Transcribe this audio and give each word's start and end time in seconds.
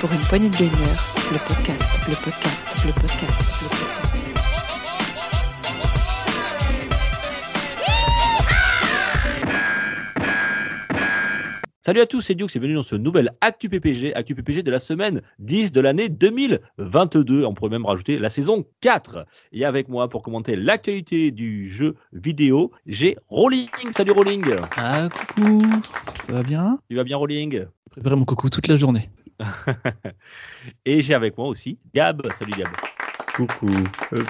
Pour 0.00 0.12
une 0.12 0.20
poignée 0.28 0.48
de 0.48 0.56
gagneurs, 0.56 1.14
le 1.32 1.38
podcast, 1.38 2.00
le 2.08 2.14
podcast, 2.14 2.66
le 2.86 2.92
podcast, 2.92 3.62
le 3.62 3.68
podcast. 3.68 4.03
Salut 11.86 12.00
à 12.00 12.06
tous, 12.06 12.22
c'est 12.22 12.34
Dioux 12.34 12.46
et 12.46 12.58
bienvenue 12.58 12.76
dans 12.76 12.82
ce 12.82 12.96
nouvel 12.96 13.28
Actu 13.42 13.68
PPG, 13.68 14.14
Actu 14.14 14.34
PPG 14.34 14.62
de 14.62 14.70
la 14.70 14.80
semaine 14.80 15.20
10 15.40 15.70
de 15.70 15.82
l'année 15.82 16.08
2022. 16.08 17.44
On 17.44 17.52
pourrait 17.52 17.72
même 17.72 17.84
rajouter 17.84 18.18
la 18.18 18.30
saison 18.30 18.64
4. 18.80 19.26
Et 19.52 19.66
avec 19.66 19.90
moi 19.90 20.08
pour 20.08 20.22
commenter 20.22 20.56
l'actualité 20.56 21.30
du 21.30 21.68
jeu 21.68 21.96
vidéo, 22.14 22.70
j'ai 22.86 23.18
Rolling. 23.28 23.68
Salut 23.94 24.12
Rolling. 24.12 24.46
Ah, 24.76 25.10
coucou, 25.10 25.62
ça 26.22 26.32
va 26.32 26.42
bien? 26.42 26.78
Tu 26.88 26.96
vas 26.96 27.04
bien 27.04 27.18
Rolling 27.18 27.66
Je 27.94 28.00
préfère 28.00 28.16
mon 28.16 28.24
coucou 28.24 28.48
toute 28.48 28.66
la 28.66 28.76
journée. 28.76 29.10
Et 30.86 31.02
j'ai 31.02 31.12
avec 31.12 31.36
moi 31.36 31.48
aussi 31.48 31.78
Gab. 31.92 32.22
Salut 32.32 32.54
Gab. 32.56 32.70
Coucou, 33.34 33.68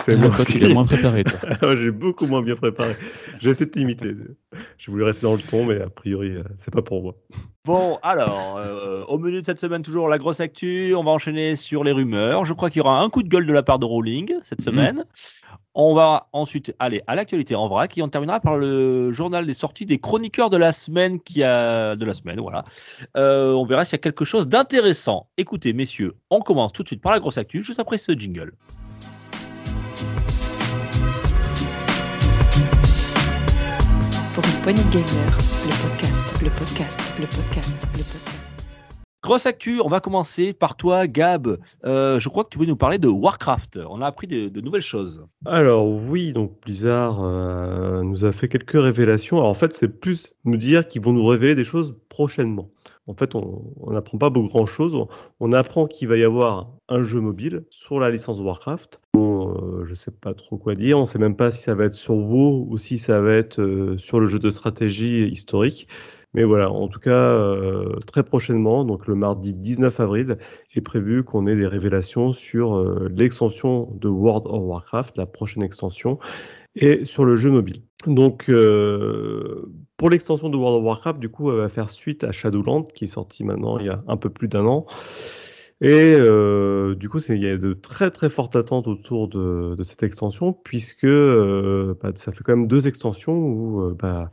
c'est 0.04 0.14
Ah, 0.14 0.16
moi. 0.16 0.30
toi, 0.34 0.44
tu 0.46 0.58
l'as 0.58 0.72
moins 0.72 0.86
préparé, 0.86 1.24
toi. 1.24 1.38
J'ai 1.76 1.90
beaucoup 1.90 2.26
moins 2.26 2.40
bien 2.40 2.56
préparé. 2.56 2.96
J'ai 3.38 3.50
essayé 3.50 3.66
de 3.66 3.70
t'imiter. 3.70 4.14
Je 4.78 4.90
voulais 4.90 5.04
rester 5.04 5.22
dans 5.22 5.34
le 5.34 5.40
ton, 5.42 5.66
mais 5.66 5.78
a 5.80 5.90
priori, 5.90 6.28
euh, 6.30 6.42
c'est 6.58 6.72
pas 6.72 6.80
pour 6.80 7.02
moi. 7.02 7.14
Bon, 7.66 7.98
alors, 8.02 8.56
euh, 8.58 9.04
au 9.08 9.18
menu 9.18 9.40
de 9.40 9.46
cette 9.46 9.58
semaine, 9.58 9.82
toujours 9.82 10.08
la 10.08 10.16
grosse 10.18 10.40
actu. 10.40 10.94
On 10.94 11.04
va 11.04 11.10
enchaîner 11.10 11.54
sur 11.54 11.84
les 11.84 11.92
rumeurs. 11.92 12.46
Je 12.46 12.54
crois 12.54 12.70
qu'il 12.70 12.78
y 12.78 12.80
aura 12.80 12.98
un 13.02 13.10
coup 13.10 13.22
de 13.22 13.28
gueule 13.28 13.46
de 13.46 13.52
la 13.52 13.62
part 13.62 13.78
de 13.78 13.84
Rowling 13.84 14.32
cette 14.42 14.62
semaine. 14.62 15.04
On 15.74 15.94
va 15.94 16.28
ensuite 16.32 16.74
aller 16.78 17.02
à 17.06 17.14
l'actualité 17.14 17.54
en 17.56 17.68
vrac 17.68 17.98
et 17.98 18.02
on 18.02 18.06
terminera 18.06 18.38
par 18.40 18.56
le 18.56 19.12
journal 19.12 19.44
des 19.44 19.54
sorties 19.54 19.86
des 19.86 19.98
chroniqueurs 19.98 20.48
de 20.48 20.56
la 20.56 20.72
semaine 20.72 21.20
qui 21.20 21.42
a 21.42 21.96
de 21.96 22.04
la 22.04 22.14
semaine, 22.14 22.40
voilà. 22.40 22.64
Euh, 23.16 23.52
on 23.52 23.64
verra 23.64 23.84
s'il 23.84 23.94
y 23.94 23.96
a 23.96 23.98
quelque 23.98 24.24
chose 24.24 24.46
d'intéressant. 24.46 25.28
Écoutez, 25.36 25.72
messieurs, 25.72 26.12
on 26.30 26.38
commence 26.38 26.72
tout 26.72 26.84
de 26.84 26.88
suite 26.88 27.02
par 27.02 27.12
la 27.12 27.18
grosse 27.18 27.38
actu, 27.38 27.62
juste 27.62 27.80
après 27.80 27.98
ce 27.98 28.12
jingle. 28.12 28.52
De 34.64 34.70
gagneurs, 34.70 35.38
le 35.66 35.86
podcast, 35.86 36.42
le 36.42 36.48
podcast, 36.48 37.12
le 37.20 37.26
podcast, 37.26 37.86
le 37.92 37.98
podcast. 37.98 38.64
Grosse 39.22 39.44
actu, 39.44 39.82
on 39.84 39.88
va 39.88 40.00
commencer 40.00 40.54
par 40.54 40.78
toi, 40.78 41.06
Gab. 41.06 41.58
Euh, 41.84 42.18
je 42.18 42.28
crois 42.30 42.44
que 42.44 42.48
tu 42.48 42.58
veux 42.58 42.64
nous 42.64 42.74
parler 42.74 42.96
de 42.96 43.06
Warcraft. 43.06 43.80
On 43.90 44.00
a 44.00 44.06
appris 44.06 44.26
de, 44.26 44.48
de 44.48 44.60
nouvelles 44.62 44.80
choses. 44.80 45.26
Alors 45.44 45.86
oui, 45.86 46.32
donc 46.32 46.62
Blizzard 46.62 47.22
euh, 47.22 48.02
nous 48.02 48.24
a 48.24 48.32
fait 48.32 48.48
quelques 48.48 48.72
révélations. 48.72 49.36
Alors 49.36 49.50
en 49.50 49.54
fait, 49.54 49.74
c'est 49.74 50.00
plus 50.00 50.32
nous 50.46 50.56
dire 50.56 50.88
qu'ils 50.88 51.02
vont 51.02 51.12
nous 51.12 51.26
révéler 51.26 51.54
des 51.54 51.64
choses 51.64 51.94
prochainement. 52.08 52.70
En 53.06 53.14
fait, 53.14 53.34
on 53.34 53.90
n'apprend 53.90 54.18
pas 54.18 54.30
beaucoup 54.30 54.48
grand-chose. 54.48 54.94
On, 54.94 55.08
on 55.40 55.52
apprend 55.52 55.86
qu'il 55.86 56.08
va 56.08 56.16
y 56.16 56.24
avoir 56.24 56.70
un 56.88 57.02
jeu 57.02 57.20
mobile 57.20 57.64
sur 57.70 58.00
la 58.00 58.10
licence 58.10 58.40
Warcraft. 58.40 59.00
Bon, 59.12 59.54
euh, 59.54 59.84
je 59.84 59.94
sais 59.94 60.10
pas 60.10 60.34
trop 60.34 60.56
quoi 60.56 60.74
dire. 60.74 60.98
On 60.98 61.04
sait 61.04 61.18
même 61.18 61.36
pas 61.36 61.52
si 61.52 61.62
ça 61.62 61.74
va 61.74 61.84
être 61.84 61.94
sur 61.94 62.14
WoW 62.14 62.66
ou 62.68 62.78
si 62.78 62.98
ça 62.98 63.20
va 63.20 63.34
être 63.34 63.60
euh, 63.60 63.98
sur 63.98 64.20
le 64.20 64.26
jeu 64.26 64.38
de 64.38 64.50
stratégie 64.50 65.28
historique. 65.28 65.88
Mais 66.34 66.42
voilà, 66.42 66.68
en 66.68 66.88
tout 66.88 66.98
cas, 66.98 67.10
euh, 67.12 68.00
très 68.06 68.24
prochainement, 68.24 68.84
donc 68.84 69.06
le 69.06 69.14
mardi 69.14 69.54
19 69.54 70.00
avril, 70.00 70.38
est 70.74 70.80
prévu 70.80 71.22
qu'on 71.22 71.46
ait 71.46 71.54
des 71.54 71.68
révélations 71.68 72.32
sur 72.32 72.76
euh, 72.76 73.08
l'extension 73.16 73.88
de 74.00 74.08
World 74.08 74.46
of 74.46 74.60
Warcraft, 74.64 75.16
la 75.16 75.26
prochaine 75.26 75.62
extension, 75.62 76.18
et 76.76 77.04
sur 77.04 77.24
le 77.24 77.36
jeu 77.36 77.50
mobile. 77.50 77.82
Donc, 78.06 78.48
euh, 78.48 79.66
pour 79.96 80.10
l'extension 80.10 80.48
de 80.50 80.56
World 80.56 80.78
of 80.80 80.84
Warcraft, 80.84 81.18
du 81.20 81.28
coup, 81.28 81.50
elle 81.50 81.58
va 81.58 81.68
faire 81.68 81.88
suite 81.90 82.24
à 82.24 82.32
Shadowland, 82.32 82.84
qui 82.94 83.04
est 83.04 83.08
sorti 83.08 83.44
maintenant 83.44 83.78
il 83.78 83.86
y 83.86 83.88
a 83.88 84.02
un 84.08 84.16
peu 84.16 84.30
plus 84.30 84.48
d'un 84.48 84.66
an. 84.66 84.86
Et 85.80 86.14
euh, 86.16 86.94
du 86.94 87.08
coup, 87.08 87.18
il 87.28 87.42
y 87.42 87.48
a 87.48 87.56
de 87.58 87.72
très 87.74 88.10
très 88.10 88.30
fortes 88.30 88.56
attentes 88.56 88.86
autour 88.88 89.28
de, 89.28 89.74
de 89.76 89.82
cette 89.84 90.02
extension, 90.02 90.52
puisque 90.52 91.04
euh, 91.04 91.94
bah, 92.02 92.10
ça 92.14 92.32
fait 92.32 92.42
quand 92.44 92.56
même 92.56 92.68
deux 92.68 92.86
extensions 92.88 93.34
où 93.36 93.94
bah, 93.94 94.30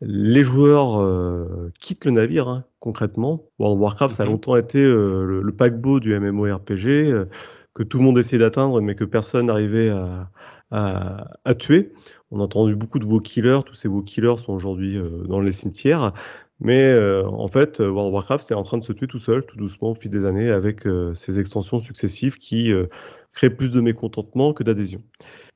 les 0.00 0.42
joueurs 0.44 1.00
euh, 1.00 1.72
quittent 1.80 2.04
le 2.04 2.12
navire, 2.12 2.48
hein, 2.48 2.64
concrètement. 2.80 3.50
World 3.58 3.76
of 3.76 3.82
Warcraft, 3.82 4.14
ça 4.14 4.22
a 4.24 4.26
Mhm. 4.26 4.32
longtemps 4.32 4.56
été 4.56 4.78
euh, 4.78 5.24
le, 5.24 5.42
le 5.42 5.52
paquebot 5.56 6.00
du 6.00 6.14
MMORPG, 6.18 6.86
euh, 7.12 7.26
que 7.74 7.82
tout 7.82 7.98
le 7.98 8.04
monde 8.04 8.18
essayait 8.18 8.38
d'atteindre, 8.40 8.80
mais 8.80 8.94
que 8.94 9.04
personne 9.04 9.46
n'arrivait 9.46 9.90
à, 9.90 10.30
à, 10.70 11.28
à 11.44 11.54
tuer. 11.54 11.92
On 12.30 12.40
a 12.40 12.44
entendu 12.44 12.74
beaucoup 12.74 12.98
de 12.98 13.04
WoW 13.04 13.20
killers, 13.20 13.60
tous 13.64 13.74
ces 13.74 13.88
WoW 13.88 14.02
killers 14.02 14.36
sont 14.36 14.52
aujourd'hui 14.52 14.96
euh, 14.96 15.24
dans 15.26 15.40
les 15.40 15.52
cimetières. 15.52 16.12
Mais 16.60 16.88
euh, 16.88 17.26
en 17.26 17.46
fait, 17.48 17.80
euh, 17.80 17.88
World 17.88 18.08
of 18.08 18.14
Warcraft 18.14 18.50
est 18.50 18.54
en 18.54 18.64
train 18.64 18.78
de 18.78 18.84
se 18.84 18.92
tuer 18.92 19.06
tout 19.06 19.20
seul, 19.20 19.44
tout 19.46 19.56
doucement, 19.56 19.90
au 19.90 19.94
fil 19.94 20.10
des 20.10 20.24
années, 20.24 20.50
avec 20.50 20.86
ces 21.14 21.38
extensions 21.38 21.80
successives 21.80 22.36
qui 22.36 22.72
créent 23.32 23.50
plus 23.50 23.70
de 23.70 23.80
mécontentement 23.80 24.52
que 24.52 24.64
d'adhésion. 24.64 25.00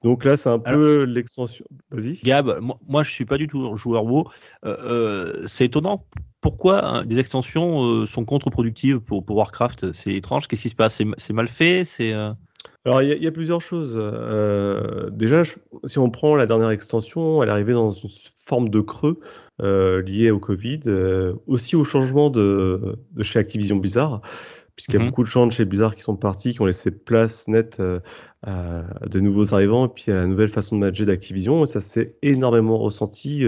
Donc 0.03 0.25
là, 0.25 0.37
c'est 0.37 0.49
un 0.49 0.59
peu 0.59 1.05
l'extension. 1.05 1.65
Vas-y. 1.91 2.19
Gab, 2.23 2.59
moi, 2.61 2.79
moi, 2.89 3.03
je 3.03 3.11
suis 3.11 3.25
pas 3.25 3.39
du 3.39 3.49
tout 3.49 3.77
joueur 3.77 4.05
WoW. 4.05 4.25
Euh, 4.65 4.77
euh, 4.85 5.45
c'est 5.47 5.67
étonnant. 5.67 6.05
Pourquoi 6.41 6.85
hein, 6.85 7.05
des 7.05 7.19
extensions 7.19 7.85
euh, 7.85 8.07
sont 8.07 8.25
contre-productives 8.25 9.01
pour, 9.01 9.25
pour 9.25 9.37
Warcraft? 9.37 9.93
C'est 9.93 10.15
étrange. 10.15 10.49
Qu'est-ce 10.49 10.63
qui 10.63 10.69
se 10.69 10.77
passe? 10.77 11.03
C'est 11.19 11.33
mal 11.33 11.49
fait? 11.49 11.85
C'est 11.85 12.13
Alors, 12.85 13.03
il 13.03 13.09
y, 13.09 13.13
a- 13.13 13.17
il 13.17 13.23
y 13.23 13.27
a 13.27 13.33
plusieurs 13.33 13.61
choses. 13.61 13.95
Euh, 13.97 15.09
déjà, 15.11 15.45
je- 15.45 15.55
si 15.85 15.99
on 15.99 16.11
prend 16.11 16.35
la 16.37 16.47
dernière 16.47 16.71
extension, 16.71 17.43
elle 17.43 17.49
est 17.49 17.53
arrivée 17.53 17.73
dans 17.75 17.93
une 17.93 18.11
forme 18.45 18.69
de 18.69 18.81
creux 18.81 19.21
euh, 19.61 20.03
lié 20.03 20.31
au 20.31 20.41
Covid, 20.41 20.81
euh, 20.87 21.35
aussi 21.47 21.77
au 21.77 21.85
changement 21.85 22.31
de, 22.31 22.97
de 23.13 23.23
chez 23.23 23.39
Activision 23.39 23.77
Blizzard, 23.77 24.21
puisqu'il 24.75 24.95
y 24.95 24.97
a 24.97 25.01
Mhm. 25.01 25.11
beaucoup 25.11 25.23
de 25.23 25.29
gens 25.29 25.47
de 25.47 25.53
chez 25.53 25.65
Blizzard 25.65 25.95
qui 25.95 26.03
sont 26.03 26.17
partis, 26.17 26.53
qui 26.55 26.61
ont 26.63 26.67
laissé 26.67 26.91
place 26.91 27.47
nette 27.47 27.79
euh, 27.79 28.01
à 28.43 28.83
de 29.07 29.21
nouveaux 29.21 29.55
arrivants, 29.55 29.87
et 29.87 29.91
puis 29.95 30.11
à 30.11 30.17
la 30.17 30.27
nouvelle 30.27 30.49
façon 30.49 30.75
de 30.75 30.81
manager 30.81 31.07
d'Activision. 31.07 31.63
Et 31.63 31.67
ça 31.67 31.79
s'est 31.81 32.17
énormément 32.23 32.79
ressenti 32.79 33.45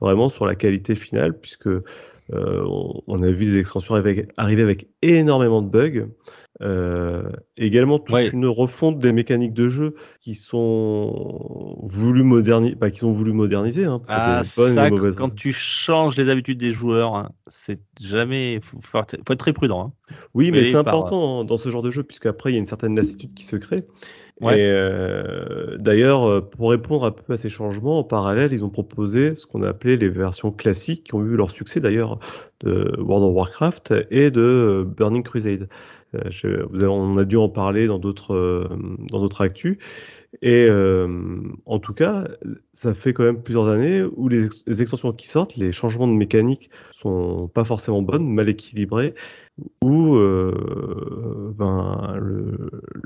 vraiment 0.00 0.28
sur 0.28 0.46
la 0.46 0.56
qualité 0.56 0.94
finale, 0.96 1.38
puisque 1.38 1.68
on, 2.32 3.02
on 3.06 3.22
a 3.22 3.30
vu 3.30 3.44
des 3.46 3.58
extensions 3.58 3.94
arriver, 3.94 4.28
arriver 4.36 4.62
avec 4.62 4.88
énormément 5.02 5.62
de 5.62 5.68
bugs. 5.68 6.08
Euh, 6.62 7.30
également 7.58 7.98
toute 7.98 8.14
Ouais. 8.14 8.30
une 8.30 8.46
refonte 8.46 8.98
des 8.98 9.12
mécaniques 9.12 9.52
de 9.52 9.68
jeu 9.68 9.94
qui 10.20 10.34
sont 10.34 11.76
voulu 11.82 12.22
moderniser, 12.22 12.76
qui 12.92 13.00
sont 13.00 13.10
voulu 13.10 13.32
moderniser 13.32 13.84
hein, 13.84 14.00
ah, 14.08 14.42
ça, 14.42 14.90
quand 14.90 15.02
raisons. 15.02 15.28
tu 15.28 15.52
changes 15.52 16.16
les 16.16 16.30
habitudes 16.30 16.56
des 16.56 16.72
joueurs, 16.72 17.14
hein, 17.14 17.32
c'est 17.46 17.80
jamais. 18.00 18.58
Faut, 18.62 18.78
faut 18.80 18.98
être 19.00 19.34
très 19.36 19.52
prudent. 19.52 19.88
hein. 19.88 20.14
Oui, 20.32 20.50
mais 20.50 20.64
c'est 20.64 20.72
par- 20.72 20.94
important 20.94 21.40
hein, 21.40 21.44
dans 21.44 21.58
ce 21.58 21.70
genre 21.70 21.82
de 21.82 21.90
jeu, 21.90 22.02
puisqu'après, 22.02 22.52
il 22.52 22.54
y 22.54 22.56
a 22.56 22.60
une 22.60 22.66
certaine 22.66 22.96
lassitude 22.96 23.34
qui 23.34 23.44
se 23.44 23.56
crée. 23.56 23.84
Et 24.42 24.66
euh, 24.66 25.76
d'ailleurs, 25.78 26.28
euh, 26.28 26.40
pour 26.42 26.70
répondre 26.70 27.04
un 27.06 27.10
peu 27.10 27.32
à 27.32 27.38
ces 27.38 27.48
changements, 27.48 27.98
en 28.00 28.04
parallèle, 28.04 28.52
ils 28.52 28.64
ont 28.64 28.68
proposé 28.70 29.34
ce 29.34 29.46
qu'on 29.46 29.62
a 29.62 29.68
appelé 29.70 29.96
les 29.96 30.10
versions 30.10 30.52
classiques, 30.52 31.04
qui 31.04 31.14
ont 31.14 31.24
eu 31.24 31.36
leur 31.36 31.50
succès 31.50 31.80
d'ailleurs, 31.80 32.18
de 32.60 32.94
World 33.00 33.24
of 33.24 33.34
Warcraft 33.34 33.94
et 34.10 34.30
de 34.30 34.40
euh, 34.40 34.84
Burning 34.84 35.22
Crusade. 35.22 35.68
Je- 36.30 36.62
vous 36.70 36.82
on 36.84 37.18
a 37.18 37.24
dû 37.24 37.36
en 37.36 37.48
parler 37.50 37.86
dans 37.86 37.98
d'autres 37.98 38.68
dans 39.10 39.20
actus. 39.42 39.76
Et 40.42 40.66
euh, 40.68 41.40
en 41.66 41.78
tout 41.78 41.94
cas, 41.94 42.28
ça 42.72 42.94
fait 42.94 43.12
quand 43.12 43.24
même 43.24 43.42
plusieurs 43.42 43.68
années 43.68 44.02
où 44.02 44.28
les, 44.28 44.46
ex- 44.46 44.64
les 44.66 44.82
extensions 44.82 45.12
qui 45.12 45.28
sortent, 45.28 45.56
les 45.56 45.72
changements 45.72 46.08
de 46.08 46.12
mécanique 46.12 46.70
sont 46.92 47.48
pas 47.48 47.64
forcément 47.64 48.02
bonnes, 48.02 48.28
mal 48.28 48.48
équilibrés, 48.48 49.14
où 49.82 50.16
euh, 50.16 51.52
ben, 51.56 52.18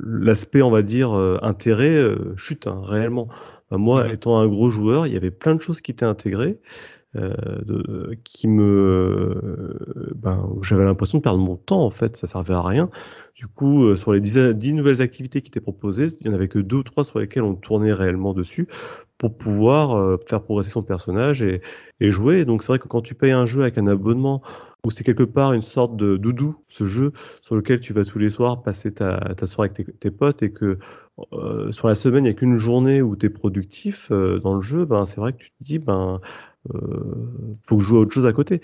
l'aspect, 0.02 0.62
on 0.62 0.70
va 0.70 0.82
dire, 0.82 1.12
euh, 1.16 1.38
intérêt 1.42 2.14
chute 2.36 2.66
hein, 2.66 2.80
réellement. 2.84 3.26
Ben, 3.70 3.78
moi, 3.78 4.12
étant 4.12 4.38
un 4.38 4.48
gros 4.48 4.70
joueur, 4.70 5.06
il 5.06 5.12
y 5.12 5.16
avait 5.16 5.30
plein 5.30 5.54
de 5.54 5.60
choses 5.60 5.80
qui 5.80 5.92
étaient 5.92 6.04
intégrées, 6.04 6.58
de, 7.15 8.16
qui 8.24 8.47
me, 8.47 9.77
ben, 10.15 10.48
où 10.54 10.62
j'avais 10.62 10.84
l'impression 10.84 11.18
de 11.18 11.22
perdre 11.22 11.41
mon 11.41 11.57
temps 11.57 11.84
en 11.84 11.91
fait, 11.91 12.16
ça 12.16 12.27
servait 12.27 12.54
à 12.54 12.62
rien. 12.62 12.91
Du 13.41 13.47
coup, 13.47 13.84
euh, 13.84 13.97
sur 13.97 14.12
les 14.12 14.21
10, 14.21 14.54
10 14.54 14.74
nouvelles 14.74 15.01
activités 15.01 15.41
qui 15.41 15.48
étaient 15.48 15.62
proposées, 15.62 16.09
il 16.21 16.28
n'y 16.28 16.30
en 16.30 16.34
avait 16.34 16.48
que 16.48 16.59
deux 16.59 16.77
ou 16.77 16.83
trois 16.83 17.04
sur 17.04 17.21
lesquelles 17.21 17.42
on 17.42 17.54
tournait 17.54 17.95
réellement 17.95 18.34
dessus 18.34 18.68
pour 19.16 19.34
pouvoir 19.34 19.97
euh, 19.97 20.18
faire 20.28 20.42
progresser 20.42 20.68
son 20.68 20.83
personnage 20.83 21.41
et, 21.41 21.62
jouer. 22.01 22.45
Donc 22.45 22.62
c'est 22.62 22.68
vrai 22.68 22.78
que 22.78 22.89
quand 22.89 23.01
tu 23.01 23.15
payes 23.15 23.33
un 23.33 23.47
jeu 23.47 23.62
avec 23.62 23.78
un 23.78 23.86
abonnement 23.86 24.42
où 24.84 24.91
c'est 24.91 25.04
quelque 25.04 25.22
part 25.22 25.54
une 25.54 25.62
sorte 25.62 25.97
de 25.97 26.18
doudou, 26.18 26.57
ce 26.68 26.84
jeu 26.84 27.12
sur 27.41 27.57
lequel 27.57 27.80
tu 27.80 27.95
vas 27.95 28.04
tous 28.04 28.18
les 28.18 28.28
soirs 28.28 28.62
passer 28.62 28.92
ta, 28.92 29.34
soirée 29.45 29.71
avec 29.74 29.86
tes, 29.86 29.92
tes 29.92 30.10
potes 30.10 30.42
et 30.42 30.53
que 30.53 30.78
euh, 31.33 31.72
sur 31.72 31.89
la 31.89 31.95
semaine, 31.95 32.24
il 32.24 32.28
n'y 32.28 32.34
a 32.34 32.34
qu'une 32.34 32.57
journée 32.57 33.03
où 33.03 33.16
tu 33.16 33.27
es 33.27 33.30
productif 33.30 34.09
euh, 34.10 34.39
dans 34.41 34.54
le 34.54 34.60
jeu, 34.60 34.84
ben, 34.84 35.04
c'est 35.04 35.21
vrai 35.21 35.33
que 35.33 35.39
tu 35.39 35.51
te 35.51 35.62
dis, 35.65 35.78
ben, 35.78 36.15
euh, 36.15 36.27
faut 37.65 37.77
que 37.77 37.83
je 37.83 37.89
joue 37.89 37.97
à 37.97 38.01
autre 38.01 38.12
chose 38.12 38.27
à 38.27 38.33
côté. 38.33 38.60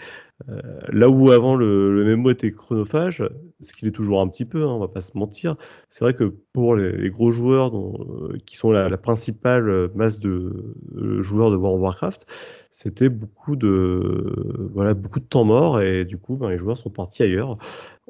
Euh, 0.50 0.60
là 0.92 1.08
où 1.08 1.30
avant 1.30 1.56
le, 1.56 2.04
le 2.04 2.16
MMO 2.16 2.30
était 2.30 2.52
chronophage, 2.52 3.26
ce 3.60 3.72
qu'il 3.72 3.88
est 3.88 3.92
toujours 3.92 4.20
un 4.20 4.28
petit 4.28 4.44
peu, 4.44 4.64
hein, 4.64 4.70
on 4.70 4.78
va 4.78 4.88
pas 4.88 5.00
se 5.00 5.16
mentir, 5.16 5.56
c'est 5.88 6.04
vrai 6.04 6.14
que 6.14 6.34
pour 6.52 6.76
les, 6.76 7.08
gros 7.08 7.30
joueurs 7.30 7.76
euh, 7.76 8.36
qui 8.44 8.56
sont 8.56 8.70
la, 8.70 8.96
principale 8.98 9.90
masse 9.94 10.20
de 10.20 10.74
euh, 10.96 11.22
joueurs 11.22 11.50
de 11.50 11.56
World 11.56 11.78
of 11.78 11.82
Warcraft, 11.82 12.26
c'était 12.70 13.08
beaucoup 13.08 13.56
de 13.56 14.68
voilà 14.74 14.92
beaucoup 14.92 15.20
de 15.20 15.24
temps 15.24 15.44
mort 15.44 15.80
et 15.80 16.04
du 16.04 16.18
coup 16.18 16.36
ben, 16.36 16.50
les 16.50 16.58
joueurs 16.58 16.76
sont 16.76 16.90
partis 16.90 17.22
ailleurs. 17.22 17.56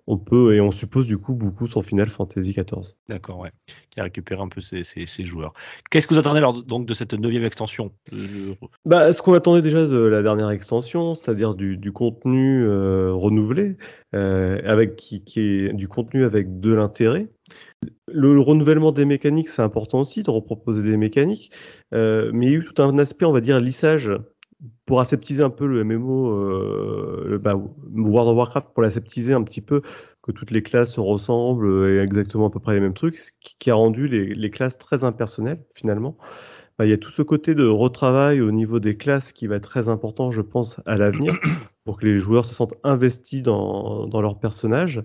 On 0.06 0.19
peut 0.19 0.55
et 0.55 0.61
on 0.61 0.70
suppose 0.70 1.06
du 1.06 1.19
coup 1.19 1.35
beaucoup 1.35 1.67
sur 1.67 1.85
Final 1.85 2.08
Fantasy 2.08 2.53
XIV. 2.53 2.97
D'accord, 3.08 3.38
ouais. 3.41 3.50
Qui 3.91 3.99
a 4.00 4.05
récupéré 4.05 4.41
un 4.41 4.49
peu 4.49 4.61
ses, 4.61 4.85
ses- 4.85 5.06
ses 5.06 5.25
joueurs. 5.25 5.53
Qu'est-ce 5.91 6.06
que 6.06 6.14
vous 6.14 6.20
attendez 6.20 6.38
alors 6.38 6.62
donc 6.62 6.87
de 6.87 6.94
cette 6.94 7.12
neuvième 7.14 7.43
extension? 7.44 7.93
Bah, 8.85 9.12
ce 9.12 9.20
qu'on 9.20 9.35
attendait 9.35 9.62
déjà 9.62 9.85
de 9.87 9.97
la 9.99 10.23
dernière 10.23 10.50
extension, 10.50 11.14
c'est-à-dire 11.14 11.55
du, 11.55 11.76
du 11.76 11.93
contenu 11.93 12.62
euh, 12.64 13.12
renouvelé, 13.12 13.76
euh, 14.14 14.61
avec 14.64 14.97
qui, 14.97 15.25
qui 15.25 15.41
est 15.41 15.73
du 15.73 15.88
contenu 15.88 16.25
avec 16.25 16.61
de 16.61 16.73
l'intérêt. 16.73 17.29
Le, 18.09 18.35
le 18.35 18.41
renouvellement 18.41 18.93
des 18.93 19.05
mécaniques, 19.05 19.49
c'est 19.49 19.62
important 19.62 20.00
aussi 20.00 20.23
de 20.23 20.31
reproposer 20.31 20.82
des 20.82 20.97
mécaniques, 20.97 21.50
euh, 21.94 22.31
mais 22.32 22.47
il 22.47 22.52
y 22.52 22.55
a 22.55 22.59
eu 22.59 22.64
tout 22.64 22.81
un 22.82 22.99
aspect, 22.99 23.26
on 23.26 23.32
va 23.32 23.41
dire, 23.41 23.61
lissage 23.61 24.11
pour 24.87 25.00
aseptiser 25.00 25.43
un 25.43 25.50
peu 25.50 25.67
le 25.67 25.85
MMO, 25.85 26.31
euh, 26.31 27.38
bah, 27.43 27.55
World 27.94 28.31
of 28.31 28.37
Warcraft, 28.37 28.69
pour 28.73 28.82
l'aseptiser 28.82 29.35
un 29.35 29.43
petit 29.43 29.61
peu, 29.61 29.82
que 30.23 30.32
toutes 30.32 30.50
les 30.50 30.62
classes 30.62 30.94
se 30.94 31.00
ressemblent 31.00 31.88
et 31.88 31.99
exactement 31.99 32.47
à 32.47 32.50
peu 32.50 32.61
près 32.61 32.75
les 32.75 32.81
mêmes 32.81 32.94
trucs, 32.94 33.19
ce 33.19 33.31
qui, 33.58 33.70
a 33.70 33.75
rendu 33.75 34.08
les, 34.08 34.35
les 34.35 34.50
classes 34.50 34.79
très 34.79 35.05
impersonnelles 35.05 35.62
finalement. 35.75 36.17
Bah, 36.79 36.85
il 36.85 36.91
y 36.91 36.93
a 36.93 36.99
tout 36.99 37.11
ce 37.11 37.23
côté 37.23 37.55
de 37.55 37.67
retravail 37.67 38.41
au 38.43 38.50
niveau 38.50 38.81
des 38.81 38.97
classes 38.97 39.32
qui 39.32 39.47
va 39.47 39.56
être 39.56 39.69
très 39.69 39.88
important, 39.88 40.31
je 40.31 40.43
pense, 40.43 40.79
à 40.85 40.97
l'avenir, 40.97 41.35
pour 41.85 41.99
que 41.99 42.06
les 42.06 42.19
joueurs 42.19 42.44
se 42.44 42.55
sentent 42.55 42.75
investis 42.85 43.43
dans, 43.43 44.06
dans 44.06 44.20
leur 44.20 44.38
personnage. 44.38 45.02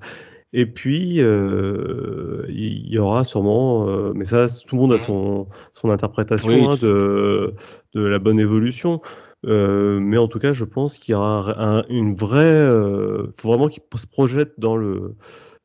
Et 0.54 0.66
puis, 0.66 1.22
euh, 1.22 2.46
il 2.50 2.90
y 2.90 2.98
aura 2.98 3.24
sûrement, 3.24 3.88
euh, 3.88 4.12
mais 4.14 4.26
ça, 4.26 4.48
tout 4.68 4.76
le 4.76 4.82
monde 4.82 4.92
a 4.92 4.98
son, 4.98 5.48
son 5.72 5.90
interprétation 5.92 6.50
Oui, 6.50 6.68
hein, 6.70 6.76
de 6.82 8.02
la 8.02 8.20
bonne 8.20 8.40
évolution. 8.40 9.02
Euh, 9.46 10.00
mais 10.00 10.18
en 10.18 10.28
tout 10.28 10.40
cas, 10.40 10.54
je 10.54 10.66
pense 10.66 10.98
qu'il 11.00 11.14
y 11.14 11.16
aura 11.16 11.60
un- 11.60 11.80
un- 11.80 11.86
une 11.90 12.14
vraie. 12.16 12.44
Euh, 12.46 13.28
faut 13.38 13.50
vraiment 13.50 13.68
qu'ils 13.70 13.84
se 13.96 14.06
projettent 14.08 14.60
dans 14.60 14.78
le 14.78 15.16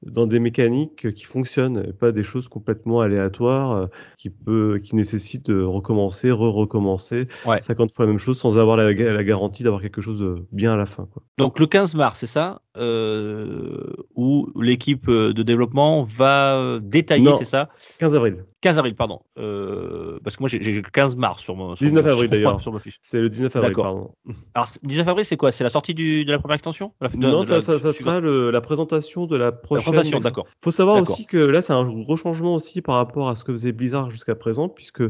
dans 0.02 0.26
des 0.26 0.38
mécaniques 0.40 1.12
qui 1.14 1.24
fonctionnent, 1.24 1.84
et 1.88 1.92
pas 1.92 2.12
des 2.12 2.22
choses 2.22 2.48
complètement 2.48 3.00
aléatoires 3.00 3.72
euh, 3.72 3.86
qui 4.18 4.30
peut 4.30 4.78
qui 4.82 4.94
nécessitent 4.94 5.46
de 5.50 5.62
recommencer, 5.62 6.30
re-recommencer 6.30 7.28
Ouais. 7.46 7.60
50 7.62 7.90
fois 7.92 8.04
la 8.04 8.10
même 8.12 8.18
chose 8.20 8.38
sans 8.38 8.58
avoir 8.58 8.76
la, 8.76 8.92
ga- 8.94 9.12
la 9.12 9.24
garantie 9.24 9.62
d'avoir 9.62 9.80
quelque 9.82 10.00
chose 10.02 10.18
de 10.20 10.46
bien 10.52 10.72
à 10.72 10.76
la 10.76 10.86
fin. 10.86 11.06
Quoi. 11.12 11.22
Donc 11.38 11.58
le 11.58 11.66
15 11.66 11.94
mars, 11.94 12.18
c'est 12.20 12.26
ça 12.26 12.60
euh, 12.76 13.92
Où 14.14 14.46
l'équipe 14.60 15.06
de 15.08 15.42
développement 15.42 16.02
va 16.02 16.56
euh, 16.58 16.80
détailler, 16.82 17.32
c'est 17.38 17.44
ça? 17.44 17.68
15 17.98 18.14
avril. 18.14 18.44
15 18.60 18.78
avril, 18.78 18.94
pardon. 18.94 19.20
Euh, 19.38 20.18
parce 20.24 20.36
que 20.36 20.42
moi 20.42 20.48
j'ai 20.48 20.58
le 20.58 20.82
15 20.82 21.16
mars 21.16 21.42
sur 21.42 21.54
mon. 21.56 21.74
sur 21.74 21.86
19 21.86 22.04
mon- 22.04 22.10
avril, 22.10 22.30
d'ailleurs. 22.30 22.60
Sur 22.60 22.72
ma 22.72 22.80
fiche. 22.80 22.98
C'est 23.02 23.18
le 23.20 23.28
19 23.30 23.54
avril, 23.56 23.70
D'accord. 23.70 23.84
pardon. 23.84 24.10
Alors 24.54 24.68
19 24.82 25.08
avril, 25.08 25.24
c'est 25.24 25.36
quoi? 25.36 25.52
C'est 25.52 25.64
la 25.64 25.70
sortie 25.70 25.94
du, 25.94 26.24
de 26.24 26.32
la 26.32 26.38
première 26.38 26.54
extension? 26.56 26.92
La- 27.00 27.08
de- 27.08 27.16
non, 27.16 27.40
de 27.42 27.46
ça, 27.46 27.60
ça, 27.60 27.78
ça 27.78 27.92
suivante. 27.92 27.94
sera 28.14 28.20
le- 28.20 28.50
la 28.50 28.60
présentation 28.60 29.26
de 29.26 29.36
La 29.36 29.52
prochaine. 29.52 29.85
Présentation, 29.90 30.18
d'accord. 30.20 30.46
faut 30.62 30.70
savoir 30.70 31.00
aussi 31.00 31.26
que 31.26 31.36
là, 31.36 31.62
c'est 31.62 31.72
un 31.72 31.84
gros 31.84 32.16
changement 32.16 32.54
aussi 32.54 32.82
par 32.82 32.96
rapport 32.96 33.28
à 33.28 33.36
ce 33.36 33.44
que 33.44 33.52
faisait 33.52 33.72
Blizzard 33.72 34.10
jusqu'à 34.10 34.34
présent, 34.34 34.68
puisque 34.68 35.02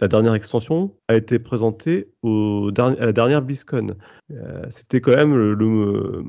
la 0.00 0.08
dernière 0.08 0.34
extension 0.34 0.94
a 1.08 1.14
été 1.14 1.38
présentée 1.38 2.11
au 2.22 2.70
dernier- 2.70 2.98
à 3.00 3.06
la 3.06 3.12
dernière 3.12 3.42
BlizzCon. 3.42 3.96
Euh, 4.30 4.62
C'était 4.70 5.00
quand 5.00 5.14
même 5.14 5.34
le, 5.34 5.54
le- 5.54 6.22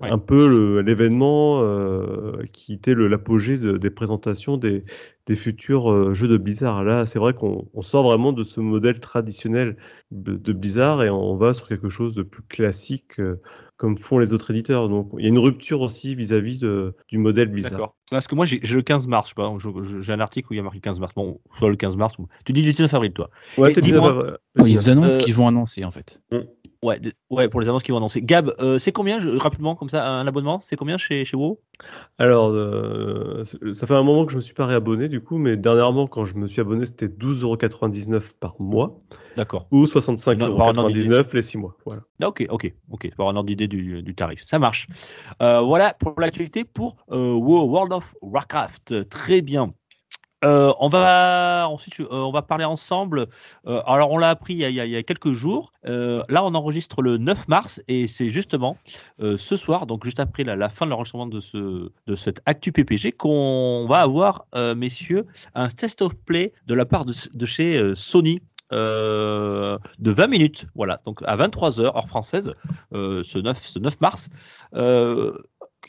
Ouais. 0.00 0.10
un 0.10 0.18
peu 0.18 0.48
le- 0.48 0.80
l'événement 0.82 1.60
euh, 1.62 2.42
qui 2.52 2.72
était 2.74 2.94
le- 2.94 3.08
l'apogée 3.08 3.58
de- 3.58 3.76
des 3.76 3.90
présentations 3.90 4.56
des, 4.56 4.84
des 5.26 5.34
futurs 5.34 5.90
euh, 5.92 6.14
jeux 6.14 6.28
de 6.28 6.36
Blizzard. 6.36 6.84
Là, 6.84 7.06
c'est 7.06 7.18
vrai 7.18 7.34
qu'on 7.34 7.68
on 7.74 7.82
sort 7.82 8.04
vraiment 8.04 8.32
de 8.32 8.42
ce 8.44 8.60
modèle 8.60 9.00
traditionnel 9.00 9.76
de, 10.10 10.36
de 10.36 10.52
Blizzard 10.52 11.02
et 11.02 11.10
on 11.10 11.36
va 11.36 11.54
sur 11.54 11.68
quelque 11.68 11.88
chose 11.88 12.14
de 12.14 12.22
plus 12.22 12.42
classique. 12.42 13.18
euh, 13.18 13.40
comme 13.78 13.98
font 13.98 14.20
les 14.20 14.32
autres 14.32 14.52
éditeurs. 14.52 14.88
Donc, 14.88 15.10
il 15.18 15.22
y 15.22 15.24
a 15.24 15.28
une 15.28 15.40
rupture 15.40 15.80
aussi 15.80 16.14
vis-à-vis 16.14 16.60
de- 16.60 16.94
du 17.08 17.18
modèle 17.18 17.48
Blizzard. 17.48 17.72
D'accord. 17.72 17.96
Parce 18.12 18.28
que 18.28 18.36
moi 18.36 18.44
j'ai 18.46 18.60
j'ai 18.62 18.76
le 18.76 18.82
15 18.82 19.08
mars, 19.08 19.26
je 19.26 19.30
sais 19.30 19.34
pas, 19.34 19.52
je- 19.58 19.82
je- 19.82 20.00
j'ai 20.02 20.12
un 20.12 20.20
article 20.20 20.46
où 20.50 20.54
il 20.54 20.58
y 20.58 20.60
a 20.60 20.62
marqué 20.62 20.78
15 20.78 21.00
mars. 21.00 21.12
Bon, 21.16 21.40
soit 21.58 21.68
le 21.68 21.74
15 21.74 21.96
mars. 21.96 22.16
ou- 22.20 22.28
Tu 22.44 22.52
dis 22.52 22.62
le 22.64 22.70
19 22.70 22.94
avril, 22.94 23.12
toi. 23.12 23.28
Ouais, 23.58 23.70
Et 23.70 23.74
c'est 23.74 23.80
le 23.80 23.86
dis-moi- 23.86 24.12
19 24.12 24.36
avril. 24.58 24.72
Ils 24.72 24.88
annoncent 24.90 25.16
Euh, 25.16 25.24
qu'ils 25.32 25.40
vont 25.42 25.48
annoncer 25.48 25.84
en 25.84 25.90
fait. 25.90 26.20
Ouais, 26.82 26.98
d- 26.98 27.12
ouais, 27.30 27.48
pour 27.48 27.60
les 27.60 27.68
annonces 27.68 27.84
qu'ils 27.84 27.92
vont 27.92 27.98
annoncer. 27.98 28.20
Gab, 28.22 28.52
euh, 28.58 28.78
c'est 28.80 28.90
combien, 28.90 29.20
je- 29.20 29.28
rapidement, 29.28 29.76
comme 29.76 29.88
ça, 29.88 30.04
un 30.04 30.26
abonnement 30.26 30.58
C'est 30.60 30.74
combien 30.74 30.98
chez, 30.98 31.24
chez 31.24 31.36
WoW? 31.36 31.60
Alors, 32.18 32.48
euh, 32.48 33.44
ça 33.72 33.86
fait 33.86 33.94
un 33.94 34.02
moment 34.02 34.26
que 34.26 34.32
je 34.32 34.36
me 34.36 34.40
suis 34.40 34.52
pas 34.54 34.66
réabonné 34.66 35.08
du 35.08 35.20
coup, 35.20 35.38
mais 35.38 35.56
dernièrement, 35.56 36.08
quand 36.08 36.24
je 36.24 36.34
me 36.34 36.48
suis 36.48 36.60
abonné, 36.60 36.84
c'était 36.84 37.06
12,99€ 37.06 38.32
par 38.40 38.56
mois 38.60 39.00
D'accord. 39.36 39.68
ou 39.70 39.84
Non, 39.84 39.86
pour 39.86 40.02
avoir 40.42 40.68
un 40.70 40.78
ordre 40.78 40.90
65,99€ 40.90 41.34
les 41.34 41.42
6 41.42 41.58
mois. 41.58 41.76
Voilà. 41.86 42.02
Ah, 42.20 42.28
Ok, 42.28 42.44
ok, 42.50 42.72
ok. 42.90 43.10
Pour 43.14 43.24
avoir 43.26 43.34
un 43.34 43.36
ordre 43.36 43.46
d'idée 43.48 43.68
du, 43.68 44.02
du 44.02 44.14
tarif. 44.16 44.42
Ça 44.44 44.58
marche. 44.58 44.88
Euh, 45.40 45.60
voilà 45.60 45.94
pour 45.94 46.18
l'actualité 46.20 46.64
pour 46.64 46.96
euh, 47.12 47.32
WoW, 47.34 47.68
World 47.70 47.92
of 47.92 48.12
Warcraft. 48.22 49.08
Très 49.08 49.40
bien. 49.40 49.72
Euh, 50.44 50.72
on 50.80 50.88
va 50.88 51.66
ensuite, 51.68 52.00
euh, 52.00 52.06
on 52.10 52.32
va 52.32 52.42
parler 52.42 52.64
ensemble. 52.64 53.26
Euh, 53.66 53.80
alors, 53.86 54.10
on 54.10 54.18
l'a 54.18 54.30
appris 54.30 54.54
il 54.54 54.58
y, 54.58 54.64
a, 54.64 54.68
il 54.70 54.90
y 54.90 54.96
a- 54.96 55.02
quelques 55.02 55.32
jours. 55.32 55.72
Là, 55.84 56.44
on 56.44 56.54
enregistre 56.54 57.02
le 57.02 57.16
9 57.18 57.48
mars 57.48 57.82
et 57.88 58.06
c'est 58.06 58.30
justement 58.30 58.76
ce 59.20 59.56
soir, 59.56 59.86
donc 59.86 60.04
juste 60.04 60.20
après 60.20 60.44
la, 60.44 60.68
fin 60.68 60.86
de 60.86 60.90
l'enregistrement 60.90 61.26
de 61.26 61.40
ce 61.40 61.90
de 62.06 62.16
actu 62.46 62.72
PPG, 62.72 63.12
qu'on 63.12 63.86
va 63.88 63.98
avoir, 63.98 64.46
messieurs, 64.76 65.26
un 65.54 65.68
test 65.68 66.02
of 66.02 66.14
play 66.14 66.52
de 66.66 66.74
la 66.74 66.84
part 66.84 67.04
de, 67.04 67.12
de 67.34 67.46
chez 67.46 67.94
Sony. 67.96 68.40
de 68.70 69.78
20 69.98 70.26
minutes, 70.28 70.66
voilà, 70.74 71.00
donc 71.04 71.20
à 71.24 71.36
23h, 71.36 71.80
heure 71.84 72.08
française, 72.08 72.54
ce, 72.92 73.38
9, 73.38 73.58
ce 73.58 73.78
9 73.78 74.00
mars. 74.00 74.28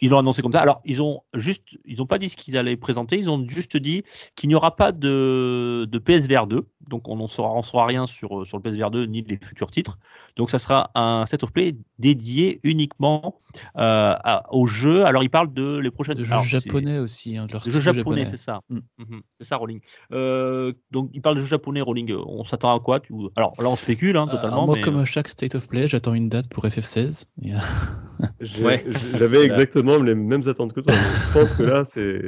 Ils 0.03 0.09
l'ont 0.09 0.19
annoncé 0.19 0.41
comme 0.41 0.51
ça. 0.51 0.59
Alors, 0.61 0.81
ils 0.83 1.01
ont 1.01 1.21
juste, 1.33 1.63
ils 1.85 1.97
n'ont 1.99 2.05
pas 2.05 2.17
dit 2.17 2.27
ce 2.27 2.35
qu'ils 2.35 2.57
allaient 2.57 2.75
présenter. 2.75 3.17
Ils 3.17 3.29
ont 3.29 3.47
juste 3.47 3.77
dit 3.77 4.03
qu'il 4.35 4.49
n'y 4.49 4.55
aura 4.55 4.75
pas 4.75 4.91
de, 4.91 5.85
de 5.89 5.97
PSVR 5.97 6.45
2. 6.45 6.67
Donc, 6.89 7.07
on 7.07 7.15
n'en 7.15 7.27
saura, 7.27 7.53
on 7.53 7.63
saura 7.63 7.85
rien 7.85 8.05
sur, 8.05 8.45
sur 8.45 8.57
le 8.57 8.61
PSVR 8.63 8.91
2 8.91 9.05
ni 9.05 9.21
les 9.21 9.37
futurs 9.41 9.71
titres. 9.71 9.97
Donc, 10.35 10.49
ça 10.51 10.59
sera 10.59 10.91
un 10.95 11.25
set 11.25 11.43
of 11.43 11.53
play 11.53 11.77
dédié 11.99 12.59
uniquement 12.63 13.39
euh, 13.77 14.13
à- 14.21 14.43
au 14.53 14.67
jeu. 14.67 15.05
Alors, 15.05 15.23
ils 15.23 15.29
parlent 15.29 15.53
de 15.53 15.77
les 15.77 15.89
prochaines. 15.91 16.17
Le 16.17 16.25
jeu 16.25 16.33
alors, 16.33 16.43
japonais 16.43 16.99
aussi. 16.99 17.37
Hein, 17.37 17.45
de 17.45 17.53
leur 17.53 17.63
le 17.65 17.71
jeu 17.71 17.79
japonais, 17.79 18.25
c'est 18.25 18.35
ça. 18.35 18.59
Mm. 18.69 18.79
Mhm, 18.97 19.21
c'est 19.39 19.47
ça, 19.47 19.55
Rolling. 19.55 19.79
Euh, 20.11 20.73
donc, 20.91 21.11
il 21.13 21.21
parle 21.21 21.35
de 21.35 21.39
jeu 21.41 21.47
japonais, 21.47 21.79
Rolling. 21.79 22.13
On 22.27 22.43
s'attend 22.43 22.75
à 22.75 22.79
quoi? 22.81 22.99
Tu... 22.99 23.13
Alors 23.37 23.53
là, 23.61 23.69
on 23.69 23.77
spécule 23.77 24.17
hein, 24.17 24.25
Euh, 24.27 24.31
totalement. 24.31 24.65
moi, 24.65 24.75
mais, 24.75 24.81
comme 24.81 24.97
euh, 24.97 25.03
à 25.03 25.05
chaque 25.05 25.29
State 25.29 25.55
of 25.55 25.67
Play, 25.69 25.87
j'attends 25.87 26.13
une 26.13 26.27
date 26.27 26.49
pour 26.49 26.65
FF16. 26.65 27.25
Et, 27.43 27.51
euh, 28.23 28.63
Ouais. 28.63 28.85
J'avais 29.19 29.43
exactement 29.43 29.97
les 29.97 30.15
mêmes 30.15 30.47
attentes 30.47 30.73
que 30.73 30.79
toi. 30.81 30.93
je 30.93 31.31
pense 31.39 31.53
que 31.53 31.63
là, 31.63 31.83
c'est. 31.83 32.21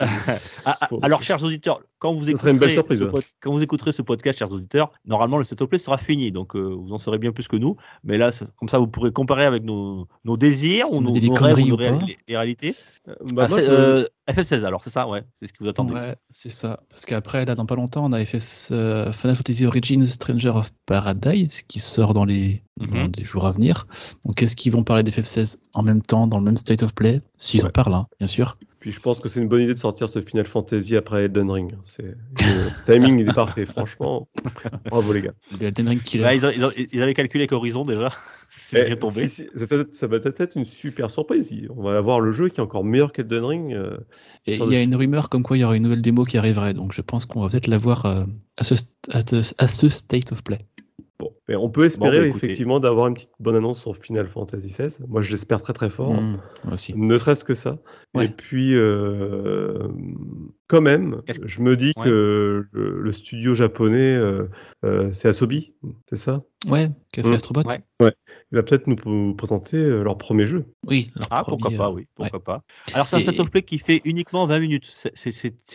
Ah, 0.64 0.76
ah, 0.80 0.88
alors, 1.02 1.22
chers 1.22 1.42
auditeurs, 1.42 1.80
quand 1.98 2.12
vous, 2.14 2.28
écouterez 2.28 2.70
surprise, 2.70 2.98
ce 3.00 3.04
hein. 3.04 3.08
pod- 3.08 3.22
quand 3.40 3.50
vous 3.52 3.62
écouterez 3.62 3.92
ce 3.92 4.02
podcast, 4.02 4.38
chers 4.38 4.52
auditeurs, 4.52 4.92
normalement 5.06 5.38
le 5.38 5.44
set 5.44 5.62
play 5.64 5.78
sera 5.78 5.98
fini, 5.98 6.30
donc 6.32 6.54
euh, 6.54 6.60
vous 6.60 6.92
en 6.92 6.98
saurez 6.98 7.18
bien 7.18 7.32
plus 7.32 7.48
que 7.48 7.56
nous. 7.56 7.76
Mais 8.04 8.18
là, 8.18 8.30
comme 8.56 8.68
ça, 8.68 8.78
vous 8.78 8.86
pourrez 8.86 9.10
comparer 9.12 9.44
avec 9.44 9.64
nos, 9.64 10.06
nos 10.24 10.36
désirs 10.36 10.90
ou 10.92 11.00
nos, 11.00 11.10
nos 11.10 11.14
rêves 11.14 11.24
ou 11.30 11.34
conneries 11.34 11.68
nos 11.68 11.74
ou 11.74 11.78
réa- 11.78 11.98
pas 11.98 12.06
les, 12.06 12.16
réalités. 12.36 12.74
Bah, 13.32 13.44
Ah, 13.44 13.48
moi, 13.48 13.58
euh, 13.60 14.06
FF16, 14.30 14.64
alors 14.64 14.82
c'est 14.84 14.90
ça, 14.90 15.08
ouais, 15.08 15.22
c'est 15.36 15.46
ce 15.48 15.52
que 15.52 15.58
vous 15.64 15.68
attendez. 15.68 15.94
ouais, 15.94 16.16
c'est 16.30 16.50
ça. 16.50 16.80
Parce 16.88 17.04
qu'après, 17.06 17.44
là, 17.44 17.54
dans 17.56 17.66
pas 17.66 17.74
longtemps, 17.74 18.04
on 18.04 18.12
a 18.12 18.24
FF, 18.24 18.68
euh, 18.70 19.10
Final 19.12 19.36
Fantasy 19.36 19.66
Origins 19.66 20.04
Stranger 20.06 20.50
of 20.50 20.70
Paradise 20.86 21.62
qui 21.62 21.80
sort 21.80 22.14
dans 22.14 22.24
les, 22.24 22.62
dans 22.78 23.10
les 23.16 23.24
jours 23.24 23.46
à 23.46 23.52
venir. 23.52 23.86
Donc, 24.24 24.40
est-ce 24.42 24.54
qu'ils 24.54 24.70
vont 24.72 24.84
parler 24.84 25.02
d'FF16 25.02 25.58
en 25.74 25.82
même 25.82 26.02
temps, 26.02 26.26
dans 26.28 26.38
le 26.38 26.44
même 26.44 26.56
State 26.56 26.82
of 26.84 26.94
Play? 26.94 27.20
S'ils 27.36 27.62
en 27.62 27.66
Ouais. 27.66 27.72
parlent, 27.72 27.94
hein, 27.94 28.06
bien 28.20 28.28
sûr. 28.28 28.56
Puis 28.78 28.90
je 28.90 28.98
pense 29.00 29.20
que 29.20 29.28
c'est 29.28 29.38
une 29.40 29.46
bonne 29.48 29.62
idée 29.62 29.74
de 29.74 29.78
sortir 29.78 30.08
ce 30.08 30.20
Final 30.20 30.44
Fantasy 30.44 30.96
après 30.96 31.24
Elden 31.24 31.48
Ring. 31.50 31.72
C'est 31.84 32.02
le 32.02 32.16
timing 32.86 33.18
il 33.20 33.28
est 33.28 33.32
parfait, 33.34 33.64
franchement. 33.66 34.28
Bravo 34.90 35.12
les 35.12 35.22
gars. 35.22 35.34
Le 35.60 35.66
Elden 35.68 35.88
Ring. 35.88 36.14
Là, 36.14 36.34
ils, 36.34 36.44
a- 36.44 36.52
ils 36.52 36.64
a- 36.64 36.70
ils 36.92 37.00
avaient 37.02 37.14
calculé 37.14 37.42
avec 37.42 37.52
Horizon 37.52 37.84
déjà. 37.84 38.10
C'est 38.54 38.82
Eh, 38.82 38.84
bien 38.84 38.96
tombé. 38.96 39.26
si- 39.26 39.48
si, 39.56 39.66
ça, 39.66 39.76
ça 39.94 40.06
va 40.06 40.20
peut-être 40.20 40.40
être 40.42 40.56
une 40.58 40.66
super 40.66 41.10
surprise. 41.10 41.66
On 41.74 41.82
va 41.82 41.96
avoir 41.96 42.20
le 42.20 42.32
jeu 42.32 42.50
qui 42.50 42.60
est 42.60 42.62
encore 42.62 42.84
meilleur 42.84 43.10
qu'Elden 43.12 43.44
Ring. 43.44 43.72
euh, 43.72 43.96
Et 44.46 44.56
il 44.56 44.58
y 44.58 44.76
a 44.76 44.78
le- 44.80 44.82
une 44.84 44.94
rumeur 44.94 45.30
comme 45.30 45.42
quoi 45.42 45.56
il 45.56 45.60
y 45.60 45.64
aura 45.64 45.74
une 45.74 45.84
nouvelle 45.84 46.02
démo 46.02 46.24
qui 46.24 46.36
arriverait. 46.36 46.74
Donc, 46.74 46.92
je 46.92 47.00
pense 47.00 47.24
qu'on 47.24 47.40
va 47.40 47.48
peut-être 47.48 47.66
la 47.66 47.78
voir 47.78 48.04
euh, 48.04 48.24
à, 48.58 48.64
ce, 48.64 48.74
à, 49.12 49.22
ce, 49.22 49.54
à 49.56 49.68
ce 49.68 49.88
State 49.88 50.32
of 50.32 50.44
Play. 50.44 50.58
Bon, 51.18 51.32
mais 51.48 51.54
on 51.56 51.70
peut 51.70 51.84
espérer 51.84 52.18
bah, 52.18 52.26
effectivement 52.26 52.78
d'avoir 52.80 53.06
une 53.06 53.14
petite 53.14 53.30
bonne 53.40 53.54
annonce 53.56 53.80
sur 53.80 53.96
Final 53.96 54.26
Fantasy 54.28 54.66
XVI. 54.68 54.96
Moi, 55.08 55.22
je 55.22 55.30
l'espère 55.30 55.62
très 55.62 55.72
très 55.72 55.88
fort. 55.88 56.12
Mm, 56.12 56.40
moi 56.64 56.74
aussi. 56.74 56.94
Ne 56.96 57.16
serait-ce 57.16 57.44
que 57.44 57.54
ça. 57.54 57.78
Ouais. 58.14 58.26
Et 58.26 58.28
puis, 58.28 58.74
euh, 58.74 59.88
quand 60.72 60.80
même, 60.80 61.20
je 61.44 61.60
me 61.60 61.76
dis 61.76 61.92
Ouais. 61.98 62.04
que 62.04 62.66
le, 62.72 63.00
le 63.02 63.12
studio 63.12 63.52
japonais, 63.54 63.98
euh, 63.98 64.48
euh, 64.86 65.12
c'est 65.12 65.28
Asobi, 65.28 65.74
c'est 66.08 66.16
ça? 66.16 66.42
Ouais, 66.66 66.88
qu'a 67.12 67.22
fait 67.22 67.28
Mm. 67.28 67.32
Astrobot 67.34 67.62
Ouais. 68.00 68.12
Il 68.50 68.56
va 68.56 68.62
peut-être 68.62 68.86
nous 68.86 69.34
présenter 69.34 69.76
euh, 69.76 70.02
leur 70.02 70.16
premier 70.18 70.44
jeu. 70.46 70.64
Oui. 70.86 71.10
leur 71.16 71.26
Ah, 71.30 71.44
pourquoi 71.46 71.70
pas, 71.70 71.90
oui, 71.90 72.06
pourquoi 72.14 72.42
pas. 72.42 72.62
Alors, 72.94 73.06
c'est 73.06 73.16
un 73.16 73.20
Et- 73.20 73.22
set 73.22 73.38
of 73.40 73.50
play 73.50 73.62
qui 73.62 73.78
fait 73.78 74.00
uniquement 74.04 74.46
20 74.46 74.60
minutes. 74.60 74.84
C'est- 74.90 75.12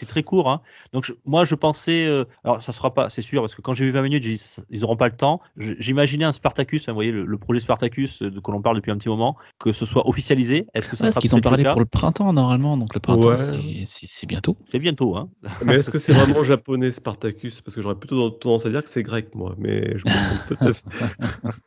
très 0.07 0.23
court. 0.23 0.49
Hein. 0.49 0.61
Donc, 0.93 1.05
je- 1.05 1.13
moi, 1.25 1.45
je 1.45 1.55
pensais. 1.55 2.05
euh, 2.05 2.23
alors, 2.43 2.61
ça 2.61 2.71
sera 2.71 2.93
pas, 2.93 3.09
c'est 3.09 3.21
sûr, 3.21 3.41
parce 3.41 3.53
que 3.55 3.61
quand 3.61 3.73
j'ai 3.75 3.85
vu 3.85 3.91
20 3.91 4.01
minutes, 4.03 4.23
dit, 4.23 4.41
ils 4.69 4.81
n'auront 4.81 4.95
pas 4.97 5.07
le 5.07 5.15
temps. 5.15 5.41
J'imaginais 5.57 6.25
un 6.25 6.31
Spartacus, 6.33 6.87
hein, 6.87 6.91
vous 6.91 6.97
voyez, 6.97 7.11
le, 7.11 7.25
le 7.25 7.37
projet 7.37 7.59
Spartacus 7.59 8.21
de 8.21 8.39
que 8.39 8.51
l'on 8.51 8.61
parle 8.61 8.75
depuis 8.77 8.91
un 8.91 8.97
petit 8.97 9.09
moment, 9.09 9.37
que 9.59 9.71
ce 9.73 9.85
soit 9.85 10.07
officialisé. 10.07 10.67
Est-ce 10.73 10.87
que 10.89 10.95
ça 10.95 11.05
Ouais, 11.05 11.11
sera 11.11 11.21
parce 11.21 11.31
qu'ils 11.31 11.41
parlé 11.41 11.63
cas? 11.63 11.71
pour 11.71 11.81
le 11.81 11.85
printemps 11.85 12.31
normalement, 12.33 12.77
donc 12.77 12.93
le 12.93 12.99
printemps 12.99 13.29
Ouais. 13.29 13.37
c'est- 13.37 13.85
c'est 13.85 14.07
c'est 14.09 14.27
bientôt. 14.27 14.57
Bientôt. 14.87 15.17
Hein. 15.17 15.29
Mais 15.65 15.75
est-ce 15.75 15.89
que 15.89 15.97
c'est 15.97 16.13
vraiment 16.13 16.43
japonais 16.45 16.91
Spartacus? 16.91 17.59
Parce 17.61 17.75
que 17.75 17.81
j'aurais 17.81 17.95
plutôt 17.95 18.29
tendance 18.29 18.65
à 18.65 18.69
dire 18.69 18.81
que 18.83 18.89
c'est 18.89 19.03
grec, 19.03 19.35
moi. 19.35 19.53
Mais 19.57 19.97
je 19.97 20.05
me 20.05 20.45
trompe 20.47 20.59
peut-être. 20.59 20.81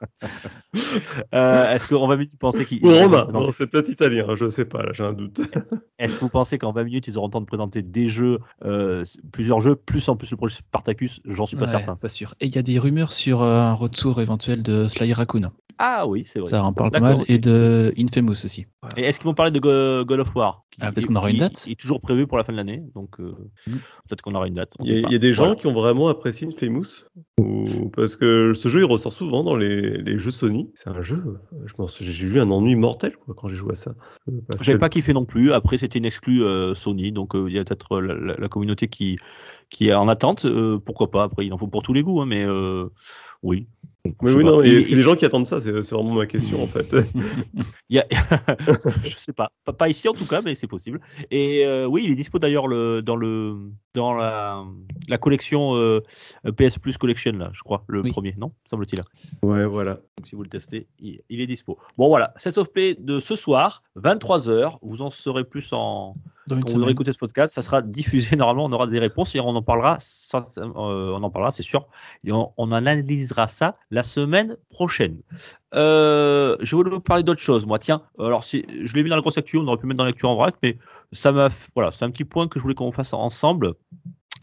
Euh, 1.35 1.73
Est-ce 1.75 1.87
qu'en 1.87 2.07
20 2.07 2.17
minutes, 2.17 2.33
ils 2.71 2.87
auront 2.87 3.03
romain. 3.03 3.27
Non, 3.33 3.53
c'est 3.57 3.69
peut-être 3.71 3.89
italien. 3.89 4.35
Je 4.35 4.49
sais 4.49 4.65
pas. 4.65 4.83
Là, 4.83 4.93
j'ai 4.95 5.05
un 5.05 5.13
doute. 5.13 5.41
Est-ce 5.99 6.15
que 6.17 6.21
vous 6.21 6.29
pensez 6.29 6.59
qu'en 6.59 6.73
20 6.73 6.85
minutes, 6.85 7.09
ils 7.09 7.19
auront 7.19 7.27
le 7.27 7.33
temps 7.33 7.41
de 7.41 7.47
présenter 7.47 7.83
des 7.83 8.09
jeux, 8.09 8.39
euh, 8.65 9.05
plusieurs 9.33 9.61
jeux, 9.61 9.77
plus 9.77 10.09
en 10.09 10.17
plus 10.17 10.31
le 10.31 10.37
projet 10.37 10.57
Spartacus? 10.57 11.21
J'en 11.25 11.47
suis 11.47 11.57
pas 11.57 11.65
Ouais, 11.65 11.71
certain. 11.71 11.97
Pas 11.97 12.09
sûr. 12.09 12.35
Et 12.41 12.47
il 12.47 12.55
y 12.55 12.59
a 12.59 12.63
des 12.63 12.79
rumeurs 12.79 13.13
sur 13.13 13.43
euh, 13.43 13.61
un 13.61 13.75
retour 13.75 14.21
éventuel 14.21 14.63
de 14.63 14.87
Sly 14.89 15.13
Raccoon. 15.13 15.51
Ah 15.83 16.07
oui, 16.07 16.25
c'est 16.27 16.41
vrai. 16.41 16.49
Ça 16.49 16.63
en 16.63 16.75
parle 16.75 16.91
pas 16.91 17.01
mal. 17.01 17.25
Et 17.29 17.39
de 17.39 17.91
Infamous 17.99 18.33
aussi. 18.45 18.67
Et 18.99 19.03
est-ce 19.03 19.19
qu'ils 19.19 19.27
vont 19.29 19.35
parler 19.35 19.51
de 19.51 19.59
Go- 19.61 20.05
God 20.05 20.21
of 20.21 20.35
War? 20.37 20.65
Qui- 20.71 20.79
Ah, 20.83 20.93
peut-être 20.93 21.07
qu'on 21.07 21.17
aura 21.17 21.31
une 21.31 21.37
qui 21.37 21.41
date. 21.41 21.67
est 21.71 21.81
toujours 21.81 22.01
prévu 22.01 22.27
pour 22.27 22.37
la 22.37 22.45
fin 22.45 22.53
de 22.53 22.59
l'année, 22.59 22.83
donc 23.01 23.19
euh, 23.21 23.33
Mm. 23.67 23.73
peut-être 24.09 24.23
qu'on 24.23 24.35
aura 24.35 24.47
une 24.47 24.55
date. 24.55 24.73
Il 24.85 24.87
y, 24.99 25.05
a, 25.05 25.09
y 25.11 25.19
des 25.19 25.33
gens 25.33 25.43
Voilà. 25.45 25.57
qui 25.57 25.67
ont 25.67 25.73
vraiment 25.73 26.09
apprécié 26.09 26.47
Infamous. 26.47 27.05
Ou... 27.41 27.89
Parce 27.95 28.17
que 28.17 28.53
ce 28.55 28.69
jeu, 28.69 28.81
il 28.81 28.85
ressort 28.85 29.13
souvent 29.13 29.43
dans 29.45 29.57
les, 29.57 29.99
les 29.99 30.19
jeux 30.19 30.31
Sony. 30.31 30.71
C'est 30.75 30.89
un 30.89 31.01
jeu. 31.01 31.23
Je 31.67 31.73
pense 31.75 32.03
j'ai 32.03 32.27
eu 32.27 32.41
un 32.41 32.51
ennui 32.51 32.77
mortel 32.77 33.17
quoi, 33.17 33.35
quand 33.37 33.49
j'ai 33.49 33.57
joué 33.57 33.73
à 33.73 33.75
ça. 33.75 33.95
Euh, 34.29 34.33
J'avais 34.61 34.79
pas 34.79 34.89
kiffé 34.89 35.13
non 35.13 35.25
plus. 35.25 35.53
Après, 35.53 35.79
c'était 35.79 35.99
une 35.99 36.05
exclue 36.05 36.43
euh, 36.43 36.75
Sony, 36.75 37.13
donc 37.13 37.33
il 37.35 37.53
y 37.53 37.59
a 37.59 37.65
peut-être 37.65 38.01
la, 38.01 38.15
la- 38.15 38.37
la 38.39 38.49
communauté 38.49 38.89
qui, 38.89 39.17
qui 39.71 39.89
est 39.89 39.95
en 39.95 40.09
attente. 40.09 40.47
pourquoi 40.85 41.11
pas 41.11 41.25
Après, 41.25 41.45
il 41.47 41.53
en 41.53 41.59
faut 41.59 41.69
pour 41.69 41.83
tous 41.83 41.93
les 41.93 42.03
goûts, 42.03 42.21
hein, 42.21 42.27
mais 42.27 42.45
euh, 42.45 42.89
oui. 44.07 44.13
Mais 44.23 44.33
oui, 44.33 44.45
non, 44.45 44.61
a 44.61 44.67
il- 44.67 44.87
des 44.95 45.03
gens 45.03 45.15
qui 45.17 45.25
attendent 45.25 45.47
ça 45.47 45.61
C'est 45.61 45.83
c'est 45.83 45.95
vraiment 45.95 46.15
ma 46.15 46.27
question 46.27 46.63
en 46.63 46.67
fait. 46.67 46.87
Il 47.91 47.97
y 47.97 47.99
a... 47.99 48.07
je 49.05 49.17
sais 49.17 49.33
pas. 49.33 49.51
pas, 49.65 49.73
pas 49.73 49.89
ici 49.89 50.09
en 50.09 50.13
tout 50.13 50.27
cas, 50.27 50.41
mais 50.43 50.55
c'est 50.55 50.67
possible. 50.69 51.01
Et 51.31 51.65
euh, 51.67 51.87
oui, 51.87 52.03
il 52.05 52.13
est 52.13 52.15
dispo 52.15 52.39
d'ailleurs 52.39 52.69
le, 52.69 53.03
dans 53.03 53.17
le 53.17 53.57
dans 53.95 54.15
la, 54.15 54.65
la 55.09 55.19
collection 55.19 55.75
euh, 55.75 56.01
PS 56.57 56.79
Plus 56.79 56.97
Collection 56.97 57.33
là, 57.33 57.51
je 57.53 57.63
crois, 57.63 57.83
le 57.89 58.03
Oui. 58.03 58.13
premier, 58.13 58.35
non 58.39 58.53
Semble-t-il. 58.65 59.01
ouais, 59.43 59.65
voilà. 59.67 59.95
Donc 60.17 60.27
si 60.27 60.37
vous 60.37 60.43
le 60.45 60.49
testez, 60.49 60.87
il, 61.01 61.21
il 61.29 61.41
est 61.41 61.49
dispo. 61.49 61.77
Bon 61.99 62.07
voilà, 62.09 62.33
Set 62.37 62.57
of 62.59 62.71
Play 62.71 62.95
de 62.99 63.19
ce 63.19 63.35
soir, 63.35 63.83
23h. 63.97 64.79
Vous 64.83 65.03
en 65.03 65.11
saurez 65.11 65.43
plus 65.45 65.73
en 65.73 66.13
quand 66.49 66.73
vous 66.73 66.83
aurez 66.83 66.93
écouté 66.93 67.13
ce 67.13 67.19
podcast. 67.19 67.55
Ça 67.55 67.63
sera 67.63 67.81
diffusé 67.83 68.35
normalement. 68.37 68.65
On 68.67 68.73
aura 68.73 68.87
des 68.87 68.99
réponses 69.01 69.35
et 69.35 69.41
on 69.41 69.49
en 69.49 69.63
parlera. 69.63 69.99
euh, 70.35 70.41
on 70.77 71.23
en 71.23 71.31
parlera, 71.31 71.51
c'est 71.53 71.63
sûr. 71.65 71.87
Et 72.25 72.31
on, 72.33 72.53
on 72.57 72.71
analysera 72.73 73.47
ça 73.49 73.73
la 73.91 74.03
semaine 74.03 74.57
prochaine. 74.71 75.21
Euh, 75.75 76.57
je 76.61 76.77
voulais 76.77 76.91
vous 76.91 77.01
parler 77.01 77.23
d'autre 77.23 77.41
chose. 77.41 77.67
Moi, 77.67 77.79
tiens. 77.79 78.03
Alors 78.19 78.43
je 78.43 78.95
l'ai 78.95 79.03
mis 79.03 79.11
dans 79.11 79.17
la 79.17 79.23
grosse 79.23 79.39
actu. 79.39 79.59
On 79.59 79.67
aurait 79.67 79.79
pu 79.79 79.87
mettre 79.87 79.99
dans 79.99 80.05
l'actu 80.05 80.27
en 80.27 80.35
vrac, 80.35 80.55
mais 80.63 80.79
ça 81.13 81.33
m'a. 81.33 81.49
Voilà, 81.75 81.93
c'est 81.93 82.05
un 82.05 82.11
petit 82.11 82.25
point 82.25 82.49
que 82.49 82.59
je 82.59 82.63
voulais 82.63 82.75
qu'on 82.75 82.93
fasse 82.93 83.13
ensemble. 83.13 83.75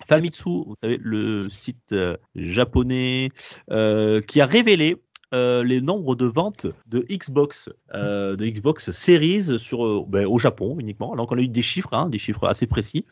Famitsu, 0.08 0.44
vous 0.44 0.76
savez, 0.82 1.00
le 1.02 1.50
site 1.50 1.92
euh, 1.92 2.16
japonais 2.36 3.30
euh, 3.72 4.22
qui 4.22 4.42
a 4.42 4.46
révélé 4.46 5.02
les 5.34 5.82
nombres 5.82 6.16
de 6.16 6.26
ventes 6.26 6.68
de 6.86 7.06
Xbox, 7.12 7.70
de 7.94 8.46
Xbox 8.46 8.92
Series 8.92 9.60
sur, 9.60 10.06
ben, 10.06 10.26
au 10.26 10.40
Japon 10.40 10.78
uniquement. 10.80 11.18
Donc 11.18 11.34
on 11.34 11.38
a 11.38 11.42
eu 11.42 11.50
des 11.50 11.62
chiffres, 11.62 11.94
hein, 11.94 12.08
des 12.08 12.18
chiffres 12.18 12.48
assez 12.48 12.66
précis. 12.66 13.06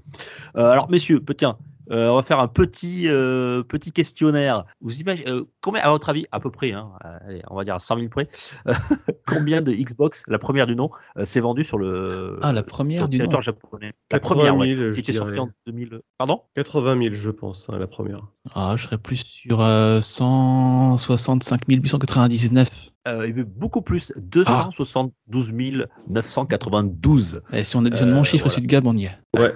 Alors 0.54 0.90
messieurs, 0.90 1.22
tiens, 1.38 1.58
euh, 1.92 2.10
on 2.10 2.16
va 2.16 2.24
faire 2.24 2.40
un 2.40 2.48
petit, 2.48 3.08
euh, 3.08 3.64
petit 3.64 3.92
questionnaire. 3.92 4.66
Vous 4.82 5.00
imaginez 5.00 5.30
euh, 5.30 5.44
combien, 5.62 5.82
à 5.82 5.90
votre 5.90 6.10
avis, 6.10 6.26
à 6.32 6.40
peu 6.40 6.50
près, 6.52 6.72
hein, 6.74 6.92
allez, 7.02 7.42
on 7.50 7.56
va 7.56 7.64
dire 7.64 7.76
à 7.76 7.80
100 7.80 7.98
000 7.98 8.10
près, 8.10 8.28
combien 9.28 9.62
de 9.62 9.72
Xbox, 9.72 10.24
la 10.28 10.38
première 10.40 10.68
du 10.68 10.76
nom, 10.76 10.90
euh, 11.18 11.26
s'est 11.26 11.40
vendue 11.42 11.64
sur 11.64 11.78
le, 11.78 12.40
Ah, 12.42 12.52
la 12.54 12.64
première 12.64 13.00
sur 13.02 13.06
le 13.08 13.12
du 13.12 13.18
territoire 13.18 13.40
nom. 13.40 13.44
japonais? 13.44 13.94
La 14.12 14.20
80 14.20 14.36
première, 14.36 14.54
000, 14.54 14.82
ouais, 14.82 14.88
je 14.90 14.94
qui 14.94 15.00
était 15.02 15.14
sortie 15.14 15.32
dirais. 15.34 15.40
en 15.40 15.50
2000. 15.68 16.00
Pardon? 16.18 16.42
80 16.56 17.02
000, 17.04 17.16
je 17.16 17.30
pense, 17.30 17.68
hein, 17.70 17.78
la 17.78 17.88
première. 17.88 18.20
Ah, 18.54 18.76
je 18.78 18.84
serais 18.86 18.98
plus 18.98 19.18
sur 19.24 19.62
euh, 19.62 20.02
165 20.02 21.62
899. 21.68 22.70
Euh, 23.08 23.26
il 23.26 23.30
y 23.30 23.34
avait 23.34 23.44
beaucoup 23.44 23.82
plus, 23.82 24.12
272 24.18 25.54
992. 26.10 27.42
Et 27.54 27.64
si 27.64 27.76
on 27.76 27.86
additionne 27.86 28.10
Euh, 28.10 28.16
mon 28.16 28.24
chiffre 28.24 28.44
voilà. 28.44 28.54
et 28.54 28.56
celui 28.56 28.68
de 28.68 28.72
Gab, 28.72 28.86
on 28.88 28.96
y 28.98 29.06
est. 29.06 29.18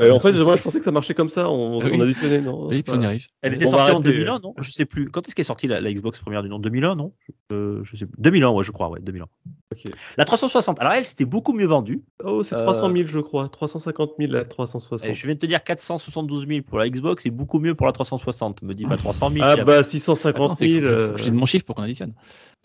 Euh, 0.00 0.12
en 0.12 0.20
fait, 0.20 0.32
je, 0.34 0.42
moi, 0.42 0.56
je 0.56 0.62
pensais 0.62 0.78
que 0.78 0.84
ça 0.84 0.90
marchait 0.92 1.14
comme 1.14 1.28
ça. 1.30 1.48
On, 1.50 1.80
Ah 1.80 1.84
oui. 1.86 1.92
on 1.94 2.00
additionnait, 2.02 2.40
non 2.40 2.68
Oui, 2.68 2.82
puis 2.82 2.92
on 2.96 3.00
y 3.00 3.06
arrive. 3.06 3.26
Elle 3.42 3.52
Ouais. 3.52 3.56
était 3.56 3.66
On 3.66 3.70
sortie 3.70 3.90
en 3.90 3.94
arrêter. 3.96 4.10
2001, 4.12 4.38
non? 4.40 4.54
Je 4.58 4.70
sais 4.70 4.84
plus. 4.84 5.08
Quand 5.10 5.26
est-ce 5.26 5.34
qu'elle 5.34 5.42
est 5.42 5.46
sortie 5.46 5.66
la, 5.66 5.80
la 5.80 5.92
Xbox 5.92 6.20
première 6.20 6.42
du 6.42 6.48
nom? 6.48 6.58
2001, 6.58 6.94
non? 6.94 7.12
Euh, 7.52 7.80
Je 7.82 7.96
sais 7.96 8.06
plus. 8.06 8.14
2001, 8.18 8.50
ouais, 8.50 8.64
je 8.64 8.70
crois, 8.72 8.88
ouais, 8.90 9.00
2001. 9.02 9.24
Ok. 9.72 9.82
La 10.16 10.24
360. 10.24 10.78
Alors 10.80 10.92
elle, 10.92 11.04
c'était 11.04 11.24
beaucoup 11.24 11.52
mieux 11.52 11.66
vendue. 11.66 12.02
Oh, 12.22 12.42
c'est 12.42 12.54
Euh, 12.54 12.62
300 12.62 12.92
000, 12.92 13.06
je 13.08 13.18
crois. 13.18 13.48
350 13.48 14.10
000 14.18 14.34
à 14.34 14.44
360. 14.44 15.08
Et 15.10 15.14
je 15.14 15.26
viens 15.26 15.34
de 15.34 15.40
te 15.40 15.46
dire 15.46 15.62
472 15.64 16.46
000 16.46 16.60
pour 16.62 16.78
la 16.78 16.88
Xbox 16.88 17.26
et 17.26 17.30
beaucoup 17.30 17.58
mieux 17.58 17.74
pour 17.74 17.86
la 17.86 17.92
360. 17.92 18.62
Me 18.62 18.72
dis 18.74 18.84
pas 18.84 18.96
300 18.96 19.30
000. 19.30 19.44
Ah 19.46 19.56
bah 19.64 19.78
Attends, 19.78 19.88
650 19.90 20.56
c'est 20.56 20.68
000. 20.68 20.80
que 20.82 20.86
faut- 20.88 20.94
faut 20.94 21.00
euh, 21.00 21.10
que 21.14 21.18
je 21.18 21.24
donne 21.24 21.34
mon 21.34 21.46
chiffre 21.46 21.64
pour 21.64 21.74
qu'on 21.74 21.82
additionne. 21.82 22.12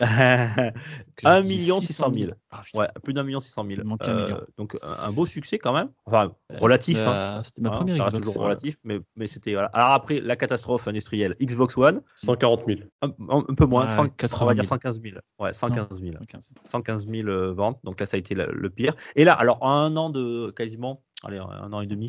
Que 1.16 1.26
1 1.28 1.42
je 1.42 1.46
dise 1.46 1.60
million 1.60 1.80
600 1.80 2.12
000. 2.14 2.32
Ah. 2.50 2.62
Ouais, 2.74 2.88
plus 3.04 3.12
d'un 3.12 3.22
million 3.22 3.40
600 3.40 3.64
000. 3.68 3.80
Il 3.82 3.84
manque 3.84 4.06
un 4.08 4.14
million. 4.24 4.40
donc 4.58 4.76
un, 4.82 5.12
beau 5.12 5.26
succès 5.26 5.58
quand 5.58 5.72
même. 5.72 5.90
Enfin, 6.06 6.32
Euh, 6.50 6.56
relatif. 6.58 6.96
c'était, 6.96 7.08
hein. 7.08 7.38
euh, 7.38 7.42
C'était 7.44 7.62
ma 7.62 7.68
Hein, 7.70 7.76
première 7.76 7.96
ça 7.96 8.04
reste 8.04 8.16
Xbox. 8.16 8.26
toujours 8.32 8.42
relatif, 8.44 8.76
mais, 8.84 9.00
mais 9.16 9.26
c'était 9.26 9.52
voilà. 9.52 9.68
Alors 9.74 9.90
après 9.90 10.20
la 10.20 10.36
catastrophe 10.36 10.88
industrielle, 10.88 11.34
Xbox 11.40 11.76
One, 11.76 12.00
140 12.16 12.62
000. 12.66 12.80
un, 13.02 13.08
un- 13.28 13.54
peu 13.54 13.66
moins, 13.66 13.82
Ouais, 13.84 13.88
100 13.88 14.04
on 14.04 14.08
80 14.08 14.46
va 14.46 14.52
000. 14.52 14.62
dire 14.62 14.64
115 14.68 15.00
000. 15.02 15.16
Ouais, 15.38 15.52
115 15.52 16.00
000. 16.02 16.14
15. 16.26 16.52
115 16.64 17.06
000 17.08 17.28
euh, 17.28 17.52
ventes. 17.52 17.78
Donc 17.84 18.00
là, 18.00 18.06
ça 18.06 18.16
a 18.16 18.18
été 18.18 18.34
le 18.34 18.70
pire. 18.70 18.94
Et 19.16 19.24
là, 19.24 19.34
alors, 19.34 19.58
en 19.62 19.70
un 19.70 19.96
an 19.96 20.10
de 20.10 20.50
quasiment, 20.50 21.02
allez, 21.24 21.38
un 21.38 21.72
an 21.72 21.80
et 21.80 21.86
demi, 21.86 22.08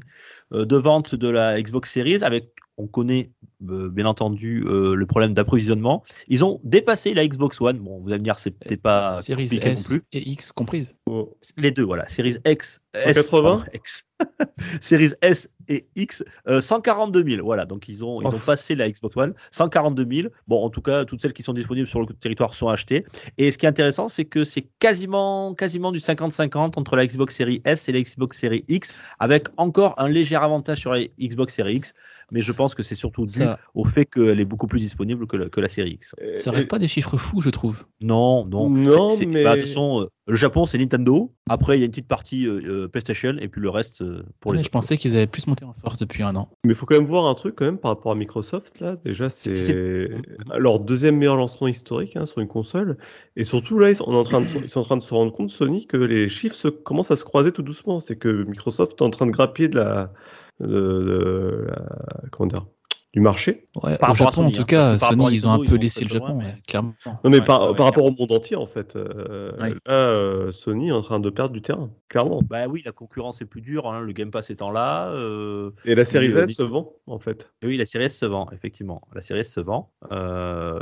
euh, 0.53 0.65
de 0.65 0.75
vente 0.77 1.13
de 1.15 1.29
la 1.29 1.61
Xbox 1.61 1.91
Series, 1.91 2.23
avec, 2.23 2.49
on 2.77 2.87
connaît 2.87 3.29
euh, 3.69 3.89
bien 3.89 4.05
entendu 4.05 4.63
euh, 4.65 4.95
le 4.95 5.05
problème 5.05 5.33
d'approvisionnement. 5.33 6.03
Ils 6.27 6.43
ont 6.43 6.59
dépassé 6.63 7.13
la 7.13 7.25
Xbox 7.27 7.61
One. 7.61 7.77
Bon, 7.79 7.99
vous 7.99 8.09
allez 8.09 8.19
me 8.19 8.23
dire, 8.23 8.39
c'est 8.39 8.51
peut-être 8.51 8.81
pas 8.81 9.19
Series 9.19 9.45
compliqué 9.45 9.65
non 9.67 9.71
S 9.73 9.87
plus. 9.87 10.01
et 10.11 10.29
X 10.29 10.51
comprises. 10.51 10.95
Oh. 11.05 11.37
Les 11.57 11.71
deux, 11.71 11.83
voilà. 11.83 12.07
Series 12.09 12.37
X, 12.45 12.81
S, 12.93 13.15
180? 13.15 13.41
pardon, 13.41 13.63
X. 13.73 14.05
Series 14.81 15.13
S 15.21 15.49
et 15.67 15.85
X, 15.95 16.23
euh, 16.47 16.61
142 16.61 17.23
000. 17.23 17.45
Voilà, 17.45 17.65
donc 17.65 17.87
ils 17.87 18.03
ont, 18.03 18.21
ils 18.21 18.27
ont 18.27 18.39
passé 18.39 18.75
la 18.75 18.89
Xbox 18.89 19.15
One, 19.15 19.33
142 19.51 20.07
000. 20.09 20.29
Bon, 20.47 20.63
en 20.63 20.69
tout 20.69 20.81
cas, 20.81 21.05
toutes 21.05 21.21
celles 21.21 21.33
qui 21.33 21.43
sont 21.43 21.53
disponibles 21.53 21.87
sur 21.87 22.01
le 22.01 22.07
territoire 22.07 22.53
sont 22.53 22.67
achetées. 22.67 23.05
Et 23.37 23.51
ce 23.51 23.57
qui 23.57 23.65
est 23.65 23.69
intéressant, 23.69 24.09
c'est 24.09 24.25
que 24.25 24.43
c'est 24.43 24.67
quasiment, 24.79 25.53
quasiment 25.53 25.91
du 25.91 25.99
50-50 25.99 26.73
entre 26.77 26.95
la 26.95 27.05
Xbox 27.05 27.35
Series 27.35 27.61
S 27.65 27.87
et 27.87 27.91
la 27.91 28.01
Xbox 28.01 28.39
Series 28.39 28.65
X, 28.67 28.93
avec 29.19 29.47
encore 29.57 29.93
un 29.97 30.09
léger 30.09 30.35
avantage 30.35 30.79
sur 30.79 30.93
la 30.93 31.01
Xbox 31.19 31.55
Series 31.55 31.75
X. 31.75 31.93
Mais 32.33 32.41
je 32.41 32.51
pense 32.51 32.73
que 32.75 32.81
c'est 32.83 32.95
surtout 32.95 33.25
dû 33.25 33.33
Ça, 33.33 33.59
au 33.75 33.85
fait 33.85 34.05
qu'elle 34.05 34.39
est 34.39 34.45
beaucoup 34.45 34.65
plus 34.67 34.79
disponible 34.79 35.27
que 35.27 35.37
la, 35.37 35.49
que 35.49 35.61
la 35.61 35.67
série 35.69 35.91
X. 35.91 36.15
Et- 36.19 36.33
ça 36.35 36.51
et- 36.51 36.55
reste 36.55 36.67
pas 36.69 36.79
des 36.79 36.87
chiffres 36.87 37.15
fous, 37.15 37.39
je 37.41 37.51
trouve. 37.51 37.85
Non, 38.01 38.45
non. 38.45 38.69
Non, 38.69 39.09
C'est- 39.09 39.17
c'est- 39.17 39.25
mais- 39.27 39.43
bah, 39.43 39.51
de 39.55 39.59
toute 39.61 39.67
façon, 39.69 40.01
euh, 40.01 40.05
le 40.27 40.35
Japon, 40.35 40.65
c'est 40.65 40.77
Nintendo. 40.79 41.31
Après, 41.49 41.77
il 41.77 41.81
y 41.81 41.83
a 41.83 41.85
une 41.85 41.91
petite 41.91 42.07
partie 42.07 42.47
euh, 42.47 42.59
euh, 42.65 42.87
PlayStation 42.87 43.35
et 43.39 43.47
puis 43.49 43.61
le 43.61 43.69
reste 43.69 44.01
euh, 44.01 44.23
pour 44.39 44.51
les 44.51 44.57
Mais 44.57 44.59
autres. 44.61 44.67
je 44.67 44.71
pensais 44.71 44.97
qu'ils 44.97 45.15
avaient 45.15 45.27
plus 45.27 45.45
monté 45.47 45.63
en 45.63 45.73
force 45.73 45.99
depuis 45.99 46.23
un 46.23 46.35
an. 46.35 46.49
Mais 46.65 46.73
il 46.73 46.75
faut 46.75 46.85
quand 46.87 46.95
même 46.95 47.05
voir 47.05 47.25
un 47.27 47.35
truc 47.35 47.55
quand 47.55 47.65
même 47.65 47.77
par 47.77 47.91
rapport 47.91 48.11
à 48.11 48.15
Microsoft 48.15 48.79
là. 48.79 48.95
Déjà 49.05 49.29
C'est- 49.29 49.53
c'est 49.53 50.09
leur 50.57 50.79
deuxième 50.79 51.17
meilleur 51.17 51.35
lancement 51.35 51.67
historique 51.67 52.15
hein, 52.15 52.25
sur 52.25 52.39
une 52.39 52.47
console. 52.47 52.97
Et 53.35 53.43
surtout 53.43 53.77
là 53.79 53.89
ils 53.91 53.95
sont, 53.95 54.05
on 54.07 54.13
est 54.13 54.17
en 54.17 54.23
train 54.23 54.41
de, 54.41 54.47
se- 54.47 54.57
ils 54.57 54.69
sont 54.69 54.79
en 54.79 54.85
train 54.85 54.97
de 54.97 55.03
se 55.03 55.13
rendre 55.13 55.31
compte 55.33 55.49
Sony 55.49 55.85
que 55.87 55.97
les 55.97 56.29
chiffres 56.29 56.55
se, 56.55 56.67
commencent 56.69 57.11
à 57.11 57.15
se 57.15 57.25
croiser 57.25 57.51
tout 57.51 57.61
doucement. 57.61 57.99
C'est 57.99 58.15
que 58.15 58.43
Microsoft 58.45 58.93
est 58.93 59.03
en 59.03 59.09
train 59.09 59.25
de 59.27 59.31
grappiller 59.31 59.67
de 59.67 59.77
la, 59.77 60.11
de, 60.59 60.67
de 60.67 61.65
la- 61.67 62.29
comment 62.31 62.47
dire, 62.47 62.65
du 63.13 63.19
marché. 63.21 63.67
Ouais, 63.83 63.97
Par 63.99 64.09
au 64.09 64.13
rapport 64.13 64.27
à 64.27 64.31
Japon, 64.31 64.31
Sony, 64.43 64.53
en 64.55 64.57
tout 64.57 64.65
cas, 64.65 64.97
Sony, 64.97 65.27
ils 65.35 65.47
ont 65.47 65.51
un 65.51 65.57
peu 65.59 65.65
ils 65.75 65.81
laissé 65.81 66.03
le 66.03 66.09
Japon, 66.09 66.37
ouais, 66.39 66.45
mais- 66.55 66.61
clairement. 66.67 66.95
Non 67.05 67.29
mais 67.29 67.39
Ouais, 67.39 67.43
par, 67.43 67.69
ouais, 67.69 67.75
par 67.75 67.85
rapport 67.85 68.05
au 68.05 68.11
monde 68.11 68.31
entier 68.31 68.55
en 68.55 68.65
fait. 68.65 68.95
euh. 68.95 69.51
Là 69.57 69.69
euh, 69.93 70.51
Sony 70.51 70.89
est 70.89 70.91
en 70.93 71.03
train 71.03 71.19
de 71.19 71.29
perdre 71.29 71.53
du 71.53 71.61
terrain, 71.61 71.91
clairement. 72.09 72.41
Bah 72.49 72.65
oui, 72.67 72.81
la 72.85 72.91
concurrence 72.91 73.39
est 73.41 73.45
plus 73.45 73.61
dure, 73.61 73.87
hein, 73.87 74.01
le 74.01 74.13
Game 74.13 74.31
Pass 74.31 74.49
étant 74.49 74.71
là. 74.71 75.11
euh, 75.11 75.71
Et 75.85 75.93
la 75.93 76.05
série 76.05 76.31
euh, 76.31 76.43
S 76.45 76.55
se 76.55 76.63
vend 76.63 76.93
en 77.05 77.19
fait. 77.19 77.51
et 77.61 77.67
oui, 77.67 77.77
la 77.77 77.85
série 77.85 78.05
S 78.05 78.17
se 78.17 78.25
vend, 78.25 78.49
effectivement. 78.51 79.01
La 79.13 79.21
série 79.21 79.41
S 79.41 79.53
se 79.53 79.59
vend. 79.59 79.91
euh, 80.11 80.79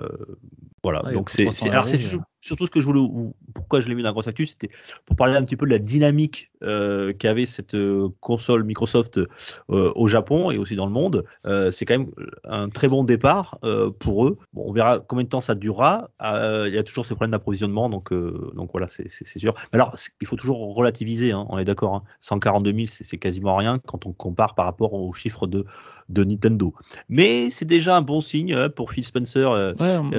Voilà, 0.83 1.03
Ouais, 1.05 1.13
donc 1.13 1.29
c'est. 1.29 1.43
300 1.43 1.65
c'est- 1.65 1.71
Alors 1.71 1.87
c'est 1.87 1.97
surtout- 2.41 2.65
ce 2.65 2.71
que 2.71 2.81
je 2.81 2.85
voulais, 2.85 2.99
ou 2.99 3.33
pourquoi 3.53 3.79
je 3.81 3.87
l'ai 3.87 3.95
mis 3.95 4.03
dans 4.03 4.11
grosse 4.11 4.27
actu, 4.27 4.45
c'était 4.45 4.69
pour 5.05 5.15
parler 5.15 5.35
un 5.37 5.43
petit 5.43 5.55
peu 5.55 5.65
de 5.65 5.71
la 5.71 5.79
dynamique 5.79 6.51
euh, 6.63 7.13
qu'avait 7.13 7.45
cette 7.45 7.75
euh, 7.75 8.09
console 8.19 8.63
Microsoft 8.65 9.17
euh, 9.17 9.91
au 9.95 10.07
Japon 10.07 10.51
et 10.51 10.57
aussi 10.57 10.75
dans 10.75 10.85
le 10.85 10.91
monde. 10.91 11.23
Euh, 11.45 11.71
c'est 11.71 11.85
quand 11.85 11.97
même 11.97 12.11
un 12.43 12.69
très 12.69 12.87
bon 12.87 13.03
départ 13.03 13.59
pour 13.99 14.25
eux. 14.27 14.37
Bon, 14.53 14.65
on 14.67 14.71
verra 14.71 14.99
combien 14.99 15.23
de 15.23 15.29
temps 15.29 15.41
ça 15.41 15.55
durera. 15.55 16.09
Il 16.21 16.73
y 16.73 16.77
a 16.77 16.83
toujours 16.83 17.05
ces 17.05 17.15
problèmes 17.15 17.31
d'approvisionnement, 17.31 17.89
donc, 17.89 18.11
donc 18.13 18.69
voilà, 18.71 18.87
c'est 18.89 19.09
sûr. 19.37 19.53
Mais 19.71 19.79
alors, 19.79 19.95
il 20.21 20.27
faut 20.27 20.35
toujours 20.35 20.75
relativiser, 20.75 21.31
hein, 21.31 21.45
on 21.49 21.57
est 21.57 21.65
d'accord. 21.65 21.95
Hein. 21.95 22.03
142 22.21 22.73
000, 22.73 22.85
c'est 22.87 23.17
quasiment 23.17 23.55
rien 23.55 23.79
quand 23.79 24.05
on 24.05 24.13
compare 24.13 24.55
par 24.55 24.65
rapport 24.65 24.93
aux 24.93 25.13
chiffres 25.13 25.47
de, 25.47 25.65
de 26.09 26.23
Nintendo. 26.23 26.73
Mais 27.09 27.49
c'est 27.49 27.65
déjà 27.65 27.95
un 27.95 28.01
bon 28.01 28.21
signe 28.21 28.53
euh, 28.53 28.69
pour 28.69 28.91
Phil 28.91 29.05
Spencer. 29.05 29.49
Ouais, 29.79 29.97
on- 29.97 30.11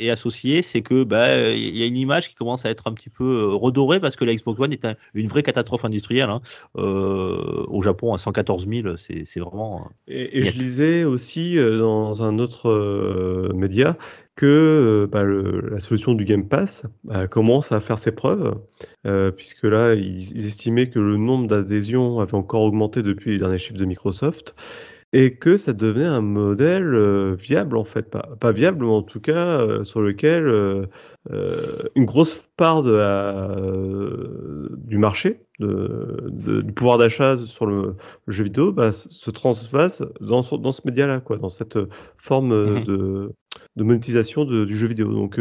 euh, 0.00 0.04
et 0.04 0.10
associé, 0.10 0.62
c'est 0.62 0.82
que 0.82 1.04
bah 1.04 1.50
il 1.50 1.76
y 1.76 1.82
a 1.82 1.86
une 1.86 1.96
image 1.96 2.28
qui 2.28 2.34
commence 2.34 2.64
à 2.66 2.70
être 2.70 2.86
un 2.88 2.92
petit 2.92 3.10
peu 3.10 3.24
euh, 3.24 3.54
redorée 3.54 4.00
parce 4.00 4.16
que 4.16 4.24
la 4.24 4.34
Xbox 4.34 4.60
One 4.60 4.72
est 4.72 4.84
un- 4.84 4.94
une 5.14 5.28
vraie 5.28 5.42
catastrophe 5.42 5.84
industrielle. 5.84 6.30
hein. 6.30 6.40
Euh, 6.76 7.64
au 7.68 7.82
Japon, 7.82 8.14
à 8.14 8.18
114 8.18 8.66
000, 8.68 8.96
c'est 8.96 9.40
vraiment. 9.40 9.88
Et, 10.08 10.42
je 10.42 10.58
lisais 10.58 11.04
aussi 11.04 11.58
euh, 11.58 11.78
dans 11.78 12.22
un 12.22 12.38
autre 12.38 12.68
euh, 12.68 13.52
média 13.54 13.96
que 14.36 14.46
euh, 14.46 15.06
bah, 15.10 15.22
le- 15.22 15.60
la 15.70 15.78
solution 15.80 16.12
du 16.14 16.24
Game 16.24 16.46
Pass 16.48 16.84
bah, 17.04 17.26
commence 17.26 17.72
à 17.72 17.80
faire 17.80 17.98
ses 17.98 18.12
preuves, 18.12 18.58
euh, 19.06 19.30
puisque 19.30 19.64
là, 19.64 19.94
ils, 19.94 20.32
ils 20.36 20.46
estimaient 20.46 20.90
que 20.90 20.98
le 20.98 21.16
nombre 21.16 21.46
d'adhésions 21.46 22.20
avait 22.20 22.34
encore 22.34 22.62
augmenté 22.62 23.02
depuis 23.02 23.32
les 23.32 23.38
derniers 23.38 23.58
chiffres 23.58 23.78
de 23.78 23.84
Microsoft, 23.86 24.54
et 25.12 25.36
que 25.36 25.56
ça 25.56 25.72
devenait 25.72 26.04
un 26.06 26.20
modèle 26.20 26.94
euh, 26.94 27.34
viable, 27.34 27.76
en 27.76 27.84
fait. 27.84 28.10
Pas, 28.10 28.28
pas 28.40 28.52
viable, 28.52 28.84
mais 28.84 28.90
en 28.90 29.02
tout 29.02 29.20
cas 29.20 29.60
euh, 29.60 29.84
sur 29.84 30.00
lequel 30.02 30.46
euh, 30.46 30.86
une 31.94 32.04
grosse 32.04 32.48
part 32.56 32.82
de 32.82 32.92
la, 32.92 33.56
du 34.76 34.98
marché, 34.98 35.40
de, 35.58 36.24
de- 36.28 36.60
du 36.62 36.72
pouvoir 36.72 36.98
d'achat 36.98 37.36
sur 37.46 37.66
le, 37.66 37.94
le 38.26 38.32
jeu 38.32 38.44
vidéo 38.44 38.72
bah, 38.72 38.92
se 38.92 39.30
transvase 39.30 40.06
dans, 40.20 40.42
ce- 40.42 40.54
dans 40.56 40.72
ce 40.72 40.82
média-là, 40.84 41.20
quoi, 41.20 41.38
dans 41.38 41.48
cette 41.50 41.78
forme 42.16 42.54
Mhm. 42.54 42.84
de, 42.84 43.32
de 43.76 43.82
monétisation 43.84 44.44
du 44.44 44.74
jeu 44.76 44.86
vidéo. 44.86 45.12
Donc, 45.12 45.40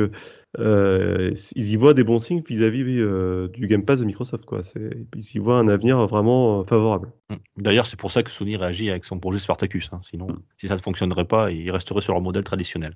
euh, 0.60 1.32
ils 1.56 1.72
y 1.72 1.76
voient 1.76 1.94
des 1.94 2.04
bons 2.04 2.20
signes 2.20 2.42
vis-à-vis 2.48 2.84
euh, 3.00 3.48
du 3.50 3.68
Game 3.68 3.84
Pass 3.84 4.00
de 4.00 4.06
Microsoft. 4.06 4.46
Quoi. 4.46 4.62
Ils 5.16 5.36
y 5.36 5.40
voient 5.40 5.58
un 5.58 5.68
avenir 5.68 6.06
vraiment 6.08 6.60
euh, 6.60 6.64
favorable. 6.64 7.12
D'ailleurs, 7.58 7.86
c'est 7.86 7.98
pour 8.00 8.12
ça 8.12 8.22
que 8.24 8.30
Sony 8.30 8.56
réagit 8.56 8.90
avec 8.90 9.04
son 9.06 9.20
projet 9.20 9.40
Spartacus. 9.40 9.90
hein. 9.92 10.02
Sinon, 10.04 10.28
si 10.58 10.68
ça 10.68 10.76
ne 10.76 10.82
fonctionnerait 10.82 11.26
pas, 11.26 11.52
ils 11.52 11.72
resteraient 11.72 12.02
sur 12.02 12.14
leur 12.14 12.22
modèle 12.22 12.44
traditionnel. 12.44 12.94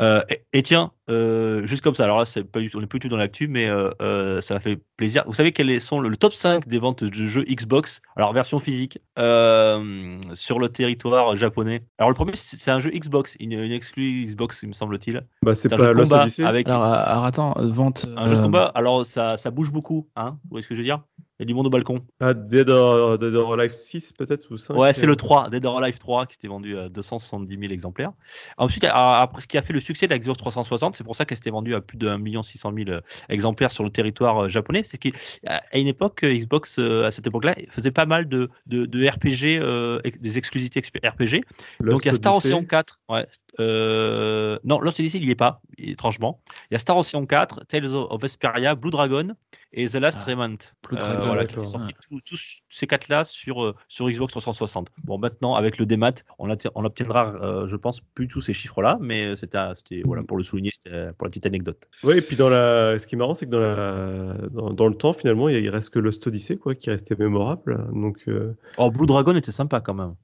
Euh, 0.00 0.22
et, 0.30 0.42
et 0.54 0.62
tiens, 0.62 0.92
juste 1.08 1.82
comme 1.82 1.94
ça, 1.94 2.04
alors 2.04 2.18
là, 2.20 2.24
c'est 2.24 2.44
pas 2.44 2.60
du 2.60 2.70
tout, 2.70 2.78
on 2.78 2.80
n'est 2.80 2.86
plus 2.86 2.98
du 2.98 3.08
tout 3.08 3.10
dans 3.10 3.18
l'actu, 3.18 3.48
mais 3.48 3.66
ça 3.68 4.54
m'a 4.54 4.60
fait 4.60 4.80
plaisir. 4.96 5.24
Vous 5.26 5.34
savez 5.34 5.52
quels 5.52 5.80
sont 5.80 6.00
le, 6.00 6.08
le 6.08 6.16
top 6.16 6.34
5 6.34 6.66
des 6.66 6.78
ventes 6.78 7.04
de 7.04 7.26
jeux 7.26 7.44
Xbox, 7.44 8.00
alors 8.16 8.32
version 8.32 8.58
physique, 8.58 8.98
sur 9.16 10.58
le 10.58 10.68
territoire 10.68 11.36
japonais 11.36 11.82
Alors 11.98 12.10
le 12.10 12.14
premier, 12.14 12.32
c'est 12.36 12.70
un 12.70 12.80
jeu 12.80 12.90
Xbox, 12.90 13.36
une, 13.40 13.52
une 13.52 13.72
exclue 13.72 14.24
Xbox, 14.24 14.60
il 14.62 14.68
me 14.68 14.72
semble-t-il. 14.72 15.22
Bah, 15.42 15.54
c'est 15.54 15.68
pas 15.68 15.76
jeu 15.76 15.94
combat 15.94 16.22
Odyssey 16.22 16.63
avec 16.64 16.74
Alors, 16.74 16.84
euh, 16.84 17.04
alors, 17.04 17.24
attends, 17.24 17.54
vente. 17.58 18.06
un 18.16 18.28
jeu 18.28 18.36
de 18.36 18.40
euh, 18.40 18.44
combat. 18.44 18.72
Alors 18.74 19.04
ça, 19.06 19.36
ça 19.36 19.50
bouge 19.50 19.72
beaucoup, 19.72 20.08
hein 20.16 20.38
Vous 20.44 20.50
voyez 20.50 20.62
ce 20.62 20.68
que 20.68 20.74
je 20.74 20.80
veux 20.80 20.84
dire? 20.84 21.02
Il 21.44 21.48
y 21.48 21.50
a 21.50 21.52
du 21.52 21.54
monde 21.54 21.66
au 21.66 21.70
balcon. 21.70 22.00
Ah, 22.20 22.32
Dead 22.32 22.70
or, 22.70 23.18
Dead 23.18 23.34
or 23.34 23.52
Alive 23.52 23.74
6 23.74 24.14
peut-être 24.14 24.50
ou 24.50 24.56
5 24.56 24.74
Ouais, 24.76 24.94
c'est 24.94 25.04
le 25.04 25.14
3, 25.14 25.50
Dead 25.50 25.66
or 25.66 25.78
Alive 25.78 25.98
3, 25.98 26.24
qui 26.24 26.36
était 26.36 26.48
vendu 26.48 26.78
à 26.78 26.88
270 26.88 27.58
000 27.58 27.70
exemplaires. 27.70 28.12
Ensuite, 28.56 28.84
après, 28.84 29.42
ce 29.42 29.46
qui 29.46 29.58
a 29.58 29.62
fait 29.62 29.74
le 29.74 29.80
succès 29.80 30.06
de 30.06 30.12
la 30.12 30.18
Xbox 30.18 30.38
360, 30.38 30.96
c'est 30.96 31.04
pour 31.04 31.16
ça 31.16 31.26
qu'elle 31.26 31.36
s'était 31.36 31.50
vendue 31.50 31.74
à 31.74 31.82
plus 31.82 31.98
de 31.98 32.08
1 32.08 32.42
600 32.42 32.72
000 32.74 33.00
exemplaires 33.28 33.72
sur 33.72 33.84
le 33.84 33.90
territoire 33.90 34.44
euh, 34.44 34.48
japonais, 34.48 34.82
c'est 34.84 34.96
qu'à 34.96 35.10
à 35.46 35.78
une 35.78 35.86
époque, 35.86 36.22
euh, 36.24 36.32
Xbox, 36.32 36.78
euh, 36.78 37.04
à 37.04 37.10
cette 37.10 37.26
époque-là, 37.26 37.54
faisait 37.70 37.90
pas 37.90 38.06
mal 38.06 38.26
de, 38.26 38.48
de, 38.66 38.86
de 38.86 39.06
RPG, 39.06 39.60
euh, 39.60 40.00
des 40.20 40.38
exclusivités 40.38 40.80
RPG. 40.80 41.42
Donc 41.80 42.04
il 42.04 42.08
y 42.08 42.10
a 42.10 42.14
Star 42.14 42.36
Ocean 42.36 42.64
4. 42.64 43.00
Ouais. 43.10 43.26
Euh, 43.60 44.58
non, 44.64 44.80
Lost 44.80 44.98
Odyssey, 44.98 45.18
il 45.18 45.26
n'y 45.26 45.30
est 45.30 45.36
pas, 45.36 45.60
étrangement. 45.78 46.40
Il 46.70 46.74
y 46.74 46.76
a 46.76 46.78
Star 46.78 46.96
Ocean 46.96 47.26
4, 47.26 47.66
Tales 47.66 47.86
of 47.86 48.20
Vesperia, 48.20 48.74
Blue 48.74 48.90
Dragon 48.90 49.34
et 49.74 49.88
The 49.88 49.94
Last 49.96 50.20
Ah, 50.22 50.30
Remnant. 50.30 50.54
Euh, 50.92 50.96
Dragon, 50.96 51.26
voilà, 51.26 51.44
qui 51.46 51.54
sortis 51.66 51.94
tous, 52.08 52.20
tous 52.20 52.40
ces 52.70 52.86
quatre-là 52.86 53.24
sur, 53.24 53.64
euh, 53.64 53.74
sur 53.88 54.08
Xbox 54.08 54.32
360. 54.32 54.88
Bon, 55.04 55.18
maintenant, 55.18 55.54
avec 55.54 55.78
le 55.78 55.86
démat, 55.86 56.12
on, 56.38 56.48
on 56.74 56.84
obtiendra, 56.84 57.34
euh, 57.42 57.68
je 57.68 57.76
pense, 57.76 58.00
plus 58.00 58.28
tous 58.28 58.40
ces 58.40 58.52
chiffres-là, 58.52 58.98
mais 59.00 59.36
c'était 59.36 59.58
c'était- 59.74 60.02
voilà, 60.04 60.22
pour 60.22 60.36
le 60.36 60.42
souligner, 60.42 60.70
c'était 60.72 61.08
pour 61.18 61.26
la 61.26 61.30
petite 61.30 61.46
anecdote. 61.46 61.88
Oui, 62.02 62.18
et 62.18 62.20
puis 62.20 62.36
dans 62.36 62.48
la... 62.48 62.98
ce 62.98 63.06
qui 63.06 63.14
est 63.14 63.18
marrant, 63.18 63.34
c'est 63.34 63.46
que 63.46 63.50
dans, 63.50 63.58
la... 63.60 64.48
dans, 64.50 64.72
dans 64.72 64.88
le 64.88 64.94
temps, 64.94 65.12
finalement, 65.12 65.48
il, 65.48 65.68
reste 65.68 65.90
que 65.90 65.98
Lost 65.98 66.26
Odyssey 66.26 66.56
quoi, 66.56 66.74
qui 66.74 66.90
restait 66.90 67.16
mémorable. 67.18 67.86
Donc, 67.92 68.18
euh, 68.28 68.56
Oh, 68.78 68.90
Blue 68.90 69.06
Dragon 69.06 69.34
était 69.34 69.52
sympa 69.52 69.80
quand 69.80 69.94
même. 69.94 70.14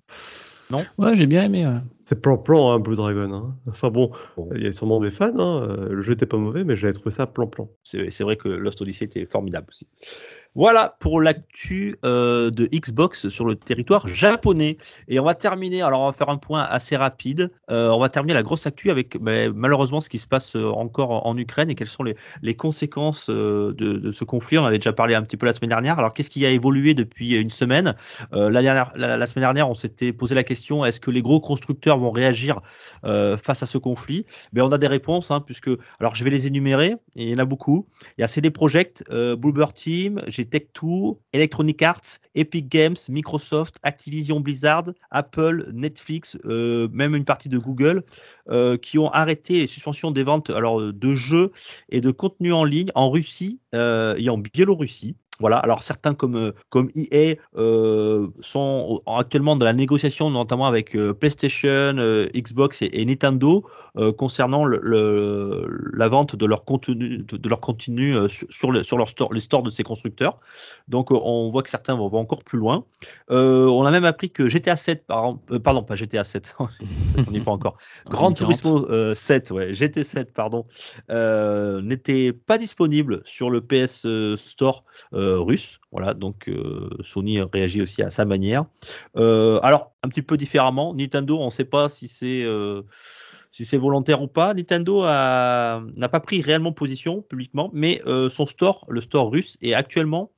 Ouais, 0.98 1.16
j'ai 1.16 1.26
bien 1.26 1.44
aimé. 1.44 1.66
ouais. 1.66 1.80
C'est 2.10 2.20
plan-plan, 2.20 2.72
hein, 2.72 2.80
Blue 2.80 2.96
Dragon. 2.96 3.32
hein. 3.32 3.54
Enfin 3.68 3.88
bon, 3.88 4.10
Bon. 4.36 4.48
il 4.56 4.64
y 4.64 4.66
a 4.66 4.72
sûrement 4.72 4.98
des 4.98 5.10
fans. 5.10 5.30
hein, 5.38 5.62
euh, 5.62 5.88
Le 5.90 6.02
jeu 6.02 6.14
était 6.14 6.26
pas 6.26 6.38
mauvais, 6.38 6.64
mais 6.64 6.74
j'avais 6.74 6.92
trouvé 6.92 7.12
ça 7.12 7.28
plan-plan. 7.28 7.68
C'est 7.84 8.10
c'est 8.10 8.24
vrai 8.24 8.34
que 8.36 8.48
Lost 8.48 8.82
Odyssey 8.82 9.04
était 9.04 9.26
formidable 9.26 9.68
aussi. 9.70 9.86
Voilà 10.56 10.96
pour 10.98 11.20
l'actu 11.20 11.94
euh, 12.04 12.50
de 12.50 12.66
Xbox 12.66 13.28
sur 13.28 13.44
le 13.44 13.54
territoire 13.54 14.08
japonais. 14.08 14.78
Et 15.06 15.20
on 15.20 15.24
va 15.24 15.34
terminer, 15.36 15.80
alors 15.82 16.00
on 16.00 16.06
va 16.06 16.12
faire 16.12 16.28
un 16.28 16.38
point 16.38 16.62
assez 16.62 16.96
rapide. 16.96 17.52
Euh, 17.70 17.88
on 17.90 18.00
va 18.00 18.08
terminer 18.08 18.34
la 18.34 18.42
grosse 18.42 18.66
actu 18.66 18.90
avec 18.90 19.16
ben, 19.22 19.52
malheureusement 19.54 20.00
ce 20.00 20.08
qui 20.08 20.18
se 20.18 20.26
passe 20.26 20.56
encore 20.56 21.24
en, 21.24 21.36
Ukraine 21.38 21.70
et 21.70 21.76
quelles 21.76 21.86
sont 21.86 22.02
les, 22.02 22.16
les 22.42 22.54
conséquences 22.56 23.30
euh, 23.30 23.72
de, 23.74 23.98
de 23.98 24.10
ce 24.10 24.24
conflit. 24.24 24.58
On 24.58 24.64
avait 24.64 24.78
déjà 24.78 24.92
parlé 24.92 25.14
un 25.14 25.22
petit 25.22 25.36
peu 25.36 25.46
la 25.46 25.54
semaine 25.54 25.68
dernière. 25.70 26.00
Alors 26.00 26.12
qu'est-ce 26.12 26.30
qui 26.30 26.44
a 26.44 26.50
évolué 26.50 26.94
depuis 26.94 27.36
une 27.40 27.50
semaine? 27.50 27.94
La, 28.32 28.60
dernière, 28.62 28.90
la, 28.96 29.16
la 29.16 29.26
semaine 29.28 29.44
dernière, 29.44 29.70
on 29.70 29.74
s'était 29.74 30.12
posé 30.12 30.34
la 30.34 30.42
question 30.42 30.84
est-ce 30.84 30.98
que 30.98 31.12
les 31.12 31.22
gros 31.22 31.40
constructeurs 31.40 31.98
vont 32.00 32.10
réagir 32.10 32.60
euh, 33.04 33.36
face 33.36 33.62
à 33.62 33.66
ce 33.66 33.78
conflit 33.78 34.26
ben, 34.52 34.62
On 34.62 34.72
a 34.72 34.78
des 34.78 34.86
réponses, 34.86 35.30
hein, 35.30 35.40
puisque, 35.40 35.70
alors 35.98 36.14
je 36.14 36.24
vais 36.24 36.30
les 36.30 36.46
énumérer, 36.46 36.96
il 37.14 37.28
y 37.28 37.34
en 37.34 37.38
a 37.38 37.44
beaucoup. 37.44 37.86
Il 38.18 38.22
y 38.22 38.24
a 38.24 38.28
CD 38.28 38.50
Projekt, 38.50 39.04
euh, 39.10 39.36
Team, 39.74 40.22
j'ai 40.28 40.44
Tech2, 40.44 41.18
Electronic 41.32 41.82
Arts, 41.82 42.18
Epic 42.34 42.68
Games, 42.68 42.96
Microsoft, 43.08 43.76
Activision 43.82 44.40
Blizzard, 44.40 44.84
Apple, 45.10 45.70
Netflix, 45.72 46.36
euh, 46.44 46.88
même 46.92 47.14
une 47.14 47.24
partie 47.24 47.48
de 47.48 47.58
Google, 47.58 48.02
euh, 48.48 48.76
qui 48.76 48.98
ont 48.98 49.10
arrêté 49.10 49.60
les 49.60 49.66
suspensions 49.66 50.10
des 50.10 50.22
ventes 50.22 50.50
alors, 50.50 50.92
de 50.92 51.14
jeux 51.14 51.52
et 51.88 52.00
de 52.00 52.10
contenus 52.10 52.52
en 52.52 52.64
ligne 52.64 52.90
en 52.94 53.10
Russie 53.10 53.60
et 53.72 54.30
en 54.30 54.38
Biélorussie. 54.38 55.16
Voilà, 55.40 55.56
alors 55.58 55.82
certains 55.82 56.14
comme, 56.14 56.36
euh, 56.36 56.52
comme 56.68 56.90
EA 56.94 57.36
euh, 57.56 58.28
sont 58.40 59.00
actuellement 59.06 59.56
dans 59.56 59.64
la 59.64 59.72
négociation, 59.72 60.30
notamment 60.30 60.66
avec 60.66 60.94
euh, 60.94 61.14
PlayStation, 61.14 61.68
euh, 61.96 62.28
Xbox 62.34 62.82
et, 62.82 62.90
et 62.92 63.04
Nintendo, 63.06 63.64
euh, 63.96 64.12
concernant 64.12 64.64
le, 64.66 64.78
le- 64.82 65.66
la 65.94 66.08
vente 66.08 66.36
de 66.36 66.46
leur 66.46 66.64
contenu, 66.64 67.18
de, 67.18 67.36
de 67.36 67.48
leur 67.48 67.60
contenu 67.60 68.14
euh, 68.14 68.28
sur, 68.28 68.70
le- 68.70 68.82
sur 68.82 68.98
leur 68.98 69.08
store, 69.08 69.32
les 69.32 69.40
stores 69.40 69.62
de 69.62 69.70
ces 69.70 69.82
constructeurs. 69.82 70.38
Donc 70.88 71.10
on 71.10 71.48
voit 71.48 71.62
que 71.62 71.70
certains 71.70 71.94
vont, 71.94 72.08
vont 72.08 72.18
encore 72.18 72.44
plus 72.44 72.58
loin. 72.58 72.84
On 73.30 73.84
a 73.86 73.90
même 73.90 74.04
appris 74.04 74.30
que 74.30 74.48
GTA 74.48 74.76
7, 74.76 75.06
par, 75.06 75.36
pardon, 75.64 75.82
pas 75.82 75.94
GTA 75.94 76.24
7, 76.24 76.54
on 76.58 76.68
n'y 77.30 77.38
est 77.38 77.40
pas 77.40 77.50
encore. 77.50 77.78
Grand 78.10 78.30
2040. 78.30 78.36
Turismo 78.36 78.90
euh, 78.90 79.14
7, 79.14 79.50
ouais, 79.52 79.72
GT7, 79.72 80.26
pardon, 80.32 80.66
euh, 81.10 81.80
n'était 81.82 82.32
pas 82.32 82.58
disponible 82.58 83.22
sur 83.24 83.50
le 83.50 83.60
PS 83.60 84.06
Store 84.36 84.84
euh, 85.14 85.29
russe. 85.38 85.80
Voilà, 85.92 86.14
donc 86.14 86.48
euh, 86.48 86.88
Sony 87.00 87.40
réagit 87.40 87.82
aussi 87.82 88.02
à 88.02 88.10
sa 88.10 88.24
manière. 88.24 88.64
Euh, 89.16 89.58
alors, 89.62 89.92
un 90.02 90.08
petit 90.08 90.22
peu 90.22 90.36
différemment, 90.36 90.94
Nintendo, 90.94 91.38
on 91.38 91.46
ne 91.46 91.50
sait 91.50 91.64
pas 91.64 91.88
si 91.88 92.08
c'est 92.08 92.42
euh, 92.42 92.82
si 93.50 93.64
c'est 93.64 93.78
volontaire 93.78 94.22
ou 94.22 94.28
pas. 94.28 94.54
Nintendo 94.54 95.02
n'a 95.02 96.08
pas 96.10 96.20
pris 96.20 96.42
réellement 96.42 96.72
position 96.72 97.22
publiquement, 97.22 97.70
mais 97.72 98.00
euh, 98.06 98.30
son 98.30 98.46
store, 98.46 98.84
le 98.88 99.00
store 99.00 99.30
russe, 99.30 99.56
est 99.62 99.74
actuellement 99.74 100.30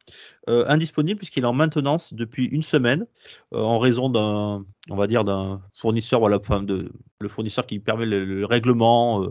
euh, 0.48 0.64
indisponible 0.68 1.18
puisqu'il 1.18 1.44
est 1.44 1.46
en 1.46 1.52
maintenance 1.52 2.14
depuis 2.14 2.46
une 2.46 2.62
semaine 2.62 3.06
euh, 3.54 3.58
en 3.58 3.78
raison 3.78 4.08
d'un, 4.08 4.64
on 4.90 4.96
va 4.96 5.06
dire 5.06 5.24
d'un 5.24 5.62
fournisseur, 5.74 6.20
voilà, 6.20 6.38
de 6.38 6.90
le 7.20 7.28
fournisseur 7.28 7.66
qui 7.66 7.78
permet 7.78 8.06
le, 8.06 8.24
le 8.24 8.46
règlement, 8.46 9.24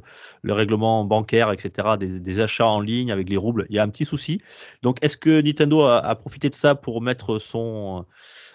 le 0.43 0.53
règlement 0.53 1.03
bancaire, 1.03 1.51
etc., 1.51 1.97
des, 1.99 2.39
achats 2.39 2.65
en 2.65 2.79
ligne 2.79 3.11
avec 3.11 3.27
les 3.27 3.35
roubles. 3.35 3.65
Il 3.69 3.75
y 3.75 3.79
a 3.79 3.83
un 3.83 3.89
petit 3.89 4.05
souci. 4.05 4.39
Donc, 4.81 4.97
est-ce 5.01 5.17
que 5.17 5.41
Nintendo 5.41 5.81
a, 5.81 6.15
profité 6.15 6.49
de 6.49 6.55
ça 6.55 6.73
pour 6.73 7.01
mettre 7.01 7.37
son 7.37 8.05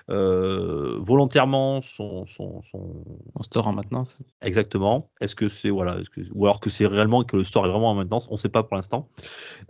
volontairement 0.08 1.82
son, 1.82 2.26
son, 2.26 2.60
son, 2.62 3.04
store 3.42 3.68
en 3.68 3.72
maintenance. 3.72 4.18
Exactement. 4.42 5.10
Est-ce 5.20 5.34
que 5.34 5.48
c'est 5.48 5.70
voilà, 5.70 5.96
que, 6.12 6.20
ou 6.34 6.44
alors 6.46 6.60
que 6.60 6.70
c'est 6.70 6.86
réellement 6.86 7.24
que 7.24 7.36
le 7.36 7.44
store 7.44 7.66
est 7.66 7.70
vraiment 7.70 7.90
en 7.90 7.94
maintenance 7.94 8.28
On 8.30 8.34
ne 8.34 8.38
sait 8.38 8.48
pas 8.48 8.62
pour 8.62 8.76
l'instant. 8.76 9.08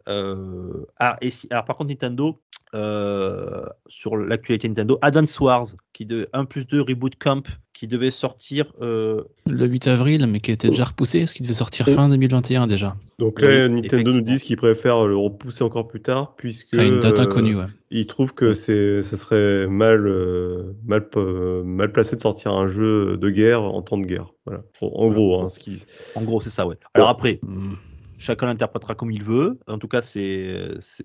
Euh, 0.09 0.87
ah, 0.99 1.17
et 1.21 1.31
si- 1.31 1.49
alors 1.51 1.65
par 1.65 1.77
contre 1.77 1.91
Nintendo 1.91 2.41
euh, 2.75 3.65
sur 3.87 4.17
l'actualité 4.17 4.69
Nintendo, 4.69 4.99
Advance 5.03 5.39
Wars 5.41 5.67
qui 5.93 6.05
de 6.05 6.29
1 6.33 6.45
plus 6.45 6.67
2 6.67 6.83
Reboot 6.83 7.17
Camp 7.17 7.47
qui 7.77 7.87
devait 7.87 8.11
sortir. 8.11 8.73
euh, 8.81 9.23
Le 9.47 9.67
8 9.67 9.87
avril, 9.89 10.27
mais 10.27 10.41
qui 10.41 10.51
a 10.51 10.55
été 10.55 10.69
déjà 10.71 10.85
repoussé, 10.85 11.21
parce 11.21 11.35
qu'il 11.35 11.45
devait 11.45 11.55
sortir 11.55 11.87
fin 11.87 12.09
2021 12.09 12.67
déjà. 12.67 12.95
Donc 13.19 13.35
Oui, 13.41 13.49
là, 13.49 13.69
Nintendo 13.69 14.13
nous 14.13 14.21
dit 14.23 14.39
qu'ils 14.41 14.57
préfèrent 14.57 15.05
le 15.05 15.17
repousser 15.17 15.63
encore 15.63 15.87
plus 15.87 16.01
tard, 16.01 16.35
puisque 16.37 16.75
À 16.75 16.85
une 16.85 17.01
date 17.01 17.19
euh, 17.19 17.23
inconnue, 17.25 17.57
ouais. 17.57 17.67
ils 17.91 18.07
trouvent 18.07 18.33
que 18.33 18.55
c'est, 18.55 19.03
ça 19.03 19.17
serait 19.19 19.67
mal, 19.67 20.07
euh, 20.07 20.73
mal, 20.87 21.07
euh, 21.17 21.63
mal 21.65 21.93
placé 21.93 22.17
de 22.17 22.23
sortir 22.23 22.53
un 22.53 22.67
jeu 22.67 23.17
de 23.19 23.29
guerre 23.31 23.63
en 23.63 23.83
temps 23.83 23.99
de 23.99 24.07
guerre. 24.07 24.33
Voilà. 24.47 24.63
En 24.81 24.87
en 24.87 25.09
gros, 25.13 25.41
hein, 25.43 25.49
ce 25.51 25.59
qu'ils 25.59 25.81
En 26.15 26.23
gros, 26.23 26.41
c'est 26.41 26.51
ça, 26.51 26.67
ouais. 26.67 26.77
Alors 26.95 27.11
après, 27.11 27.41
Hmm. 27.43 27.75
chacun 28.17 28.47
l'interprétera 28.47 28.95
comme 28.95 29.11
il 29.11 29.23
veut. 29.23 29.59
En 29.67 29.77
tout 29.79 29.89
cas, 29.89 30.01
c'est 30.01 30.71
c'est 30.81 31.05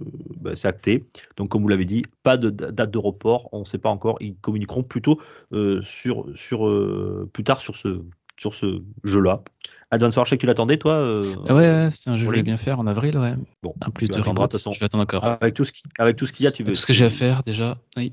euh, 0.00 0.04
bah, 0.40 0.56
c'est 0.56 0.68
acté. 0.68 1.06
Donc, 1.36 1.50
comme 1.50 1.62
vous 1.62 1.68
l'avez 1.68 1.84
dit, 1.84 2.02
pas 2.22 2.36
de 2.36 2.50
date 2.50 2.90
de 2.90 2.98
report. 2.98 3.48
On 3.52 3.60
ne 3.60 3.64
sait 3.64 3.78
pas 3.78 3.90
encore. 3.90 4.16
Ils 4.20 4.36
communiqueront 4.36 4.82
plutôt 4.82 5.20
euh, 5.52 5.82
sur, 5.82 6.26
sur, 6.36 6.66
euh, 6.68 7.28
plus 7.32 7.44
tard 7.44 7.60
sur 7.60 7.76
ce, 7.76 8.02
sur 8.36 8.54
ce 8.54 8.82
jeu-là. 9.04 9.42
Advance 9.92 10.16
Wars, 10.16 10.24
je 10.26 10.30
sais 10.30 10.36
que 10.36 10.40
tu 10.42 10.46
l'attendais, 10.46 10.76
toi 10.76 10.92
euh, 10.94 11.24
Ah 11.48 11.54
ouais, 11.54 11.60
ouais, 11.62 11.88
c'est 11.90 12.10
un 12.10 12.12
jeu 12.12 12.18
que 12.18 12.20
je 12.20 12.26
voulais 12.26 12.42
bien 12.42 12.56
faire 12.56 12.78
en 12.78 12.86
avril, 12.86 13.18
ouais. 13.18 13.34
Bon, 13.62 13.74
Un 13.84 13.90
plus 13.90 14.08
tu 14.08 14.12
de 14.14 14.18
reboot, 14.20 14.36
de 14.36 14.42
toute 14.42 14.52
façon. 14.52 14.72
je 14.72 14.78
vais 14.80 14.86
attendre 14.86 15.02
encore. 15.02 15.24
avec 15.24 15.54
tout 15.54 15.64
ce 15.64 15.72
qui- 15.72 15.82
avec 15.98 16.16
tout 16.16 16.26
ce 16.26 16.32
qu'il 16.32 16.44
y 16.44 16.46
a, 16.46 16.52
tu 16.52 16.62
veux. 16.62 16.72
Tout 16.74 16.80
ce 16.80 16.86
que 16.86 16.92
j'ai 16.92 17.06
à 17.06 17.10
faire 17.10 17.42
déjà. 17.44 17.76
Oui. 17.96 18.12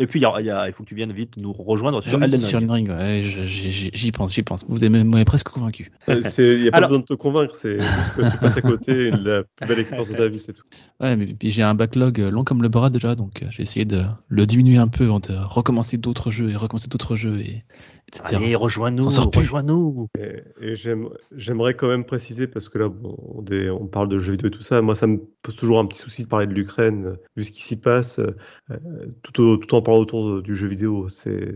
Et 0.00 0.08
puis, 0.08 0.18
il 0.18 0.22
y 0.24 0.26
a- 0.26 0.40
il 0.40 0.46
y 0.46 0.50
a- 0.50 0.66
il 0.66 0.72
faut 0.72 0.82
que 0.82 0.88
tu 0.88 0.96
viennes 0.96 1.12
vite 1.12 1.36
nous 1.36 1.52
rejoindre 1.52 2.02
sur 2.02 2.14
Ah 2.14 2.16
oui, 2.18 2.24
Elden 2.24 2.40
sur 2.40 2.58
Ring. 2.58 2.68
Elden 2.68 2.90
Ring, 2.96 2.98
ouais, 2.98 3.22
j'y 3.94 4.10
pense, 4.10 4.34
j'y 4.34 4.42
pense. 4.42 4.64
Vous 4.68 4.82
avez- 4.82 5.04
m'avez 5.04 5.24
presque 5.24 5.48
convaincu. 5.50 5.92
Il 6.38 6.60
n'y 6.62 6.66
a 6.66 6.70
pas 6.72 6.78
Alors- 6.78 6.88
besoin 6.88 7.00
de 7.02 7.06
te 7.06 7.14
convaincre, 7.14 7.54
c'est 7.54 7.78
juste 7.78 8.14
que 8.16 8.28
tu 8.32 8.38
passes 8.38 8.56
à 8.56 8.60
côté 8.62 9.12
de 9.12 9.16
la 9.30 9.42
plus 9.44 9.68
belle 9.68 9.78
expérience 9.78 10.08
de 10.08 10.14
ta 10.16 10.26
vie, 10.26 10.42
c'est 10.44 10.52
tout. 10.52 10.64
Ouais, 10.98 11.14
mais 11.14 11.26
puis 11.26 11.52
j'ai 11.52 11.62
un 11.62 11.74
backlog 11.76 12.20
euh, 12.20 12.28
long 12.30 12.42
comme 12.42 12.60
le 12.62 12.68
bras 12.68 12.90
déjà, 12.90 13.14
donc 13.14 13.44
euh, 13.44 13.46
j'ai 13.50 13.62
essayé 13.62 13.84
de 13.84 14.02
le 14.28 14.46
diminuer 14.46 14.78
un 14.78 14.88
peu, 14.88 15.04
avant 15.04 15.20
de 15.20 15.32
recommencer 15.44 15.96
d'autres 15.96 16.32
jeux 16.32 16.50
et 16.50 16.56
recommencer 16.56 16.88
d'autres 16.88 17.14
jeux 17.14 17.38
et 17.38 17.62
etc. 18.08 18.34
Allez, 18.36 18.56
rejoins-nous, 18.56 19.08
rejoins-nous. 19.32 20.08
Et, 20.18 20.42
et 20.60 20.74
j'aime- 20.74 21.03
j'aimerais 21.36 21.74
quand 21.74 21.88
même 21.88 22.04
préciser, 22.04 22.46
parce 22.46 22.68
que 22.68 22.78
là, 22.78 22.88
on, 22.88 23.86
parle 23.86 24.08
de 24.08 24.18
jeux 24.18 24.32
vidéo 24.32 24.48
et 24.48 24.50
tout 24.50 24.62
ça, 24.62 24.82
moi, 24.82 24.94
ça 24.94 25.06
me 25.06 25.18
pose 25.42 25.56
toujours 25.56 25.78
un 25.78 25.86
petit 25.86 25.98
souci 25.98 26.24
de 26.24 26.28
parler 26.28 26.46
de 26.46 26.52
l'Ukraine, 26.52 27.16
vu 27.36 27.44
ce 27.44 27.50
qui 27.50 27.62
s'y 27.62 27.76
passe, 27.76 28.18
euh, 28.18 28.36
euh, 28.70 28.76
tout, 29.32 29.74
en 29.74 29.82
parlant 29.82 30.00
autour 30.00 30.42
du 30.42 30.56
jeu 30.56 30.68
vidéo. 30.68 31.08
C'est, 31.08 31.54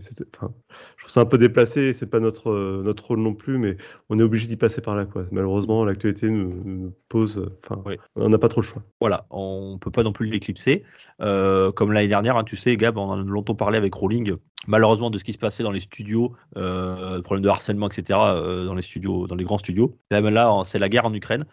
trouve 1.09 1.15
ça 1.15 1.21
un 1.21 1.27
peu 1.27 1.39
déplacé, 1.39 1.93
c'est 1.93 2.07
pas 2.07 2.21
notre, 2.21 2.51
euh, 2.51 2.83
notre 2.85 3.07
rôle 3.07 3.21
non 3.21 3.35
plus, 3.35 3.59
mais 3.59 3.77
on 4.11 4.19
est 4.19 4.23
obligé 4.23 4.47
d'y 4.47 4.57
passer 4.57 4.81
par 4.81 4.95
là. 4.95 5.07
Quoi. 5.07 5.25
Malheureusement, 5.31 5.85
l'actualité 5.85 6.29
nous, 6.29 6.63
nous 6.65 6.93
pose, 7.09 7.51
enfin, 7.65 7.83
Oui. 7.87 7.97
on 8.17 8.29
n'a 8.29 8.39
pas 8.39 8.49
trop 8.49 8.61
le 8.61 8.67
choix. 8.67 8.83
Voilà, 9.01 9.27
on 9.31 9.79
peut 9.81 9.91
pas 9.91 10.03
non 10.03 10.13
plus 10.13 10.27
l'éclipser. 10.27 10.85
Euh, 11.21 11.73
comme 11.73 11.93
l'année 11.93 12.09
dernière, 12.09 12.37
hein, 12.37 12.45
tu 12.45 12.57
sais, 12.57 12.77
Gab, 12.77 12.97
on 12.99 13.03
en 13.03 13.21
a 13.21 13.25
longtemps 13.25 13.55
parlé 13.55 13.79
avec 13.79 13.95
Rowling, 13.95 14.37
malheureusement, 14.67 15.11
de 15.11 15.19
ce 15.19 15.25
qui 15.25 15.33
se 15.33 15.39
passait 15.39 15.63
dans 15.63 15.71
les 15.73 15.81
studios, 15.81 16.35
euh, 16.57 17.21
problème 17.23 17.43
de 17.43 17.49
harcèlement, 17.49 17.89
etc., 17.89 18.19
euh, 18.23 18.65
dans 18.67 18.75
les 18.75 18.83
studios, 18.83 19.27
dans 19.27 19.35
les 19.35 19.45
grands 19.45 19.59
studios. 19.59 19.97
Là, 20.11 20.21
ben 20.21 20.33
là, 20.33 20.63
c'est 20.65 20.79
la 20.79 20.89
guerre 20.89 21.07
en 21.07 21.15
Ukraine. 21.15 21.45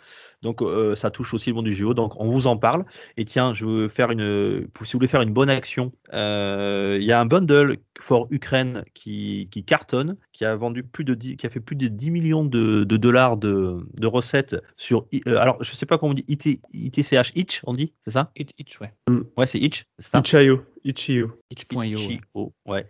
Donc, 0.46 0.62
euh, 0.62 0.96
ça 0.96 1.10
touche 1.10 1.34
aussi 1.34 1.50
le 1.50 1.56
monde 1.56 1.66
du 1.66 1.74
jeu. 1.74 1.94
Donc, 1.94 2.14
on 2.22 2.30
vous 2.30 2.48
en 2.48 2.56
parle. 2.56 2.86
Et 3.18 3.26
tiens, 3.26 3.54
je 3.54 3.66
veux 3.66 3.90
faire 3.90 4.12
une, 4.12 4.62
si 4.62 4.94
vous 4.94 5.00
voulez 5.00 5.08
faire 5.08 5.22
une 5.22 5.34
bonne 5.34 5.50
action, 5.50 5.92
euh, 6.14 6.98
il 7.02 7.06
y 7.06 7.12
a 7.12 7.20
un 7.20 7.26
bundle 7.26 7.78
for 8.00 8.28
Ukraine 8.30 8.84
qui 8.94 9.50
cartonne, 9.66 10.18
qui 10.36 10.44
a 10.44 10.54
vendu 10.54 10.84
plus 10.84 11.06
de 11.06 11.14
10, 11.14 11.38
qui 11.38 11.48
a 11.48 11.50
fait 11.50 11.62
plus 11.62 11.78
de 11.78 11.88
10 11.88 12.12
millions 12.12 12.44
de, 12.44 12.84
de 12.84 12.98
dollars 12.98 13.38
de, 13.38 13.88
de 13.94 14.08
recettes 14.08 14.58
sur, 14.76 15.06
euh, 15.28 15.38
alors, 15.38 15.64
je 15.64 15.74
sais 15.74 15.86
pas 15.86 15.98
comment 15.98 16.12
on 16.12 16.14
dit, 16.14 16.26
IT, 16.28 16.60
ITCH, 16.74 17.32
Itch, 17.36 17.62
on 17.64 17.72
dit, 17.74 17.94
c'est 18.02 18.12
ça? 18.12 18.32
Itch, 18.36 18.50
Itch, 18.58 18.82
ouais. 18.82 18.94
Ouais, 19.38 19.48
c'est 19.48 19.60
Itch. 19.60 19.86
Itch.io. 20.14 21.32
ouais. 21.74 21.88
Itch.io, 21.90 22.54
ouais. 22.68 22.86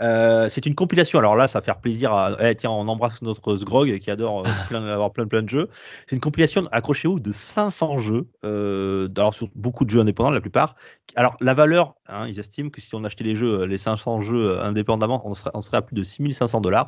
Euh, 0.00 0.48
c'est 0.50 0.66
une 0.66 0.74
compilation. 0.74 1.18
Alors 1.18 1.34
là, 1.34 1.48
ça 1.48 1.60
va 1.60 1.64
faire 1.64 1.80
plaisir 1.80 2.12
à. 2.12 2.36
Eh, 2.40 2.54
tiens, 2.54 2.70
on 2.70 2.86
embrasse 2.88 3.22
notre 3.22 3.56
Sgrog 3.56 3.98
qui 4.00 4.10
adore 4.10 4.46
euh, 4.46 4.50
plein, 4.68 4.84
avoir 4.86 5.12
plein, 5.12 5.26
plein 5.26 5.42
de 5.42 5.48
jeux. 5.48 5.68
C'est 6.06 6.16
une 6.16 6.20
compilation, 6.20 6.66
accrochez-vous, 6.72 7.20
de 7.20 7.32
500 7.32 7.98
jeux. 7.98 8.26
Euh, 8.44 9.08
alors, 9.16 9.34
sur 9.34 9.48
beaucoup 9.54 9.84
de 9.84 9.90
jeux 9.90 10.00
indépendants, 10.00 10.30
la 10.30 10.40
plupart. 10.40 10.74
Alors, 11.16 11.36
la 11.40 11.54
valeur, 11.54 11.94
hein, 12.06 12.26
ils 12.28 12.38
estiment 12.38 12.70
que 12.70 12.80
si 12.80 12.94
on 12.94 13.04
achetait 13.04 13.24
les 13.24 13.36
jeux, 13.36 13.64
les 13.64 13.78
500 13.78 14.20
jeux 14.20 14.60
indépendamment, 14.60 15.22
on 15.26 15.34
serait, 15.34 15.50
on 15.54 15.62
serait 15.62 15.78
à 15.78 15.82
plus 15.82 15.94
de 15.94 16.02
6500 16.02 16.60
dollars. 16.60 16.87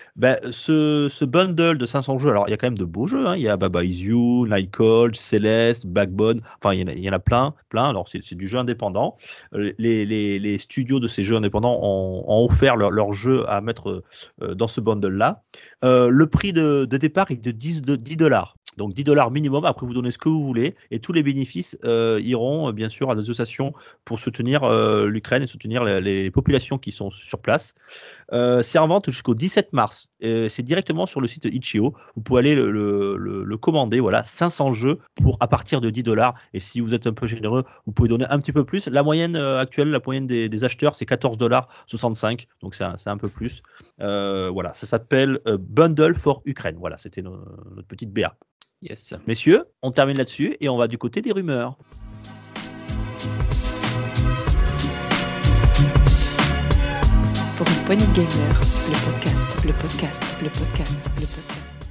Ben, 0.17 0.37
ce, 0.51 1.07
ce 1.09 1.23
bundle 1.25 1.77
de 1.77 1.85
500 1.85 2.19
jeux, 2.19 2.29
alors 2.29 2.45
il 2.47 2.51
y 2.51 2.53
a 2.53 2.57
quand 2.57 2.67
même 2.67 2.77
de 2.77 2.85
beaux 2.85 3.07
jeux. 3.07 3.25
hein. 3.25 3.35
Il 3.37 3.41
y 3.41 3.47
a 3.47 3.55
Baba 3.57 3.83
Is 3.83 4.03
You, 4.03 4.45
Nightcall, 4.47 5.15
Celeste, 5.15 5.85
Backbone. 5.87 6.41
Enfin, 6.61 6.73
il 6.73 6.99
y 6.99 7.09
en 7.09 7.13
a, 7.13 7.19
plein, 7.19 7.53
plein. 7.69 7.89
Alors, 7.89 8.07
c'est 8.07 8.35
du 8.35 8.47
jeu 8.47 8.57
indépendant. 8.59 9.15
Euh, 9.53 9.71
Les, 9.77 10.05
les, 10.05 10.37
les 10.39 10.57
studios 10.57 10.99
de 10.99 11.07
ces 11.07 11.23
jeux 11.23 11.35
indépendants 11.37 11.79
ont, 11.81 12.45
offert 12.45 12.75
leurs 12.75 12.91
leur 12.91 13.13
jeux 13.13 13.49
à 13.49 13.61
mettre 13.61 14.03
euh, 14.41 14.55
dans 14.55 14.67
ce 14.67 14.81
bundle-là. 14.81 15.43
Euh, 15.83 16.09
le 16.09 16.27
prix 16.27 16.53
de, 16.53 16.85
de 16.85 16.97
départ 16.97 17.31
est 17.31 17.37
de 17.43 17.51
10 17.51 17.81
de 17.81 17.95
10 17.95 18.17
dollars. 18.17 18.55
Donc 18.77 18.93
10 18.93 19.03
dollars 19.03 19.31
minimum. 19.31 19.65
Après, 19.65 19.85
vous 19.85 19.93
donnez 19.93 20.11
ce 20.11 20.17
que 20.17 20.29
vous 20.29 20.43
voulez. 20.45 20.75
Et 20.91 20.99
tous 20.99 21.11
les 21.13 21.23
bénéfices 21.23 21.77
iront, 21.83 22.71
bien 22.71 22.89
sûr, 22.89 23.09
à 23.11 23.15
des 23.15 23.21
associations 23.21 23.73
pour 24.05 24.19
soutenir 24.19 24.61
l'Ukraine 25.05 25.43
et 25.43 25.47
soutenir 25.47 25.83
les, 25.83 25.99
les 26.01 26.31
populations 26.31 26.77
qui 26.77 26.91
sont 26.91 27.11
sur 27.11 27.41
place. 27.41 27.73
C'est 28.31 28.77
en 28.79 28.87
vente 28.87 29.09
jusqu'au 29.09 29.35
17 29.35 29.73
mars. 29.73 30.00
Euh, 30.23 30.49
c'est 30.49 30.63
directement 30.63 31.05
sur 31.05 31.21
le 31.21 31.27
site 31.27 31.45
Itch.io. 31.45 31.93
Vous 32.15 32.21
pouvez 32.21 32.39
aller 32.39 32.55
le, 32.55 32.71
le- 32.71 33.17
le- 33.17 33.43
le 33.43 33.57
commander. 33.57 33.99
Voilà, 33.99 34.23
500 34.23 34.73
jeux 34.73 34.99
pour 35.21 35.37
à 35.39 35.47
partir 35.47 35.81
de 35.81 35.89
10 35.89 36.03
dollars. 36.03 36.33
Et 36.53 36.59
si 36.59 36.79
vous 36.79 36.93
êtes 36.93 37.07
un 37.07 37.13
peu 37.13 37.27
généreux, 37.27 37.63
vous 37.85 37.91
pouvez 37.91 38.09
donner 38.09 38.25
un 38.29 38.37
petit 38.39 38.53
peu 38.53 38.63
plus. 38.65 38.87
La 38.87 39.03
moyenne 39.03 39.35
euh, 39.35 39.59
actuelle, 39.59 39.89
la 39.91 39.99
moyenne 40.05 40.27
des, 40.27 40.49
des 40.49 40.63
acheteurs, 40.63 40.95
c'est 40.95 41.05
14 41.05 41.37
dollars 41.37 41.67
65. 41.87 42.47
Donc 42.61 42.75
c'est 42.75 42.83
un, 42.83 43.17
peu 43.17 43.29
plus. 43.29 43.61
Euh, 44.01 44.49
voilà, 44.49 44.73
ça 44.73 44.85
s'appelle 44.87 45.39
Bundle 45.59 46.15
for 46.15 46.41
Ukraine. 46.45 46.75
Voilà, 46.79 46.97
c'était 46.97 47.21
no- 47.21 47.43
notre 47.75 47.87
petite 47.87 48.11
BA. 48.13 48.35
Yes. 48.81 49.13
Messieurs, 49.27 49.65
on 49.83 49.91
termine 49.91 50.17
là-dessus 50.17 50.57
et 50.59 50.67
on 50.69 50.77
va 50.77 50.87
du 50.87 50.97
côté 50.97 51.21
des 51.21 51.31
rumeurs. 51.31 51.77
Poignée 57.91 58.07
de 58.07 58.13
gamers, 58.13 58.61
le 58.87 59.11
podcast, 59.11 59.65
le 59.65 59.73
podcast, 59.73 60.23
le 60.41 60.47
podcast, 60.47 61.09
le 61.15 61.25
podcast. 61.25 61.89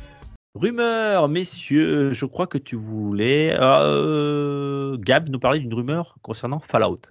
Rumeur, 0.54 1.28
messieurs, 1.28 2.14
je 2.14 2.24
crois 2.24 2.46
que 2.46 2.56
tu 2.56 2.74
voulais, 2.74 3.54
euh, 3.60 4.96
Gab, 4.96 5.28
nous 5.28 5.38
parler 5.38 5.58
d'une 5.58 5.74
rumeur 5.74 6.16
concernant 6.22 6.58
Fallout. 6.58 7.02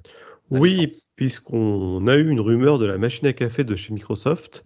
Oui, 0.49 0.87
puisqu'on 1.15 2.07
a 2.07 2.15
eu 2.15 2.31
une 2.31 2.39
rumeur 2.39 2.79
de 2.79 2.87
la 2.87 2.97
machine 2.97 3.27
à 3.27 3.33
café 3.33 3.63
de 3.63 3.75
chez 3.75 3.93
Microsoft, 3.93 4.65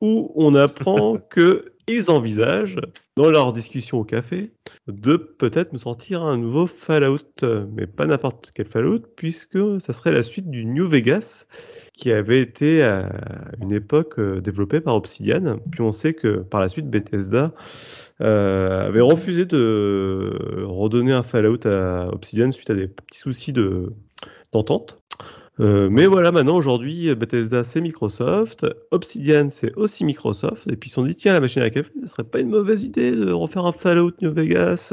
où 0.00 0.32
on 0.34 0.56
apprend 0.56 1.18
que 1.30 1.74
ils 1.86 2.10
envisagent, 2.10 2.80
dans 3.16 3.30
leur 3.30 3.52
discussion 3.52 4.00
au 4.00 4.04
café, 4.04 4.50
de 4.88 5.14
peut-être 5.16 5.72
nous 5.72 5.78
sortir 5.78 6.24
un 6.24 6.38
nouveau 6.38 6.66
Fallout, 6.66 7.44
mais 7.70 7.86
pas 7.86 8.06
n'importe 8.06 8.50
quel 8.52 8.66
Fallout, 8.66 9.02
puisque 9.14 9.80
ça 9.80 9.92
serait 9.92 10.10
la 10.10 10.24
suite 10.24 10.50
du 10.50 10.64
New 10.64 10.88
Vegas, 10.88 11.46
qui 11.96 12.10
avait 12.10 12.40
été 12.40 12.82
à 12.82 13.08
une 13.60 13.72
époque 13.72 14.18
euh, 14.18 14.40
développé 14.40 14.80
par 14.80 14.96
Obsidian. 14.96 15.58
Puis 15.70 15.80
on 15.80 15.92
sait 15.92 16.12
que 16.14 16.38
par 16.38 16.60
la 16.60 16.68
suite, 16.68 16.90
Bethesda 16.90 17.52
euh, 18.20 18.88
avait 18.88 19.00
refusé 19.00 19.44
de 19.44 20.64
redonner 20.64 21.12
un 21.12 21.22
Fallout 21.22 21.66
à 21.66 22.08
Obsidian 22.12 22.50
suite 22.50 22.70
à 22.70 22.74
des 22.74 22.88
petits 22.88 23.18
soucis 23.18 23.52
de 23.52 23.92
d'entente. 24.52 25.00
Euh, 25.60 25.88
mais 25.88 26.06
voilà, 26.06 26.32
maintenant, 26.32 26.56
aujourd'hui, 26.56 27.14
Bethesda, 27.14 27.62
c'est 27.62 27.80
Microsoft. 27.80 28.66
Obsidian, 28.90 29.48
c'est 29.52 29.72
aussi 29.76 30.04
Microsoft. 30.04 30.66
Et 30.66 30.76
puis, 30.76 30.88
ils 30.88 30.90
se 30.90 30.94
sont 30.96 31.04
dit, 31.04 31.14
tiens, 31.14 31.32
la 31.32 31.40
machine 31.40 31.62
à 31.62 31.70
café, 31.70 31.90
ce 32.02 32.08
serait 32.08 32.24
pas 32.24 32.40
une 32.40 32.48
mauvaise 32.48 32.82
idée 32.82 33.12
de 33.12 33.30
refaire 33.30 33.64
un 33.64 33.72
Fallout 33.72 34.14
New 34.20 34.32
Vegas 34.32 34.92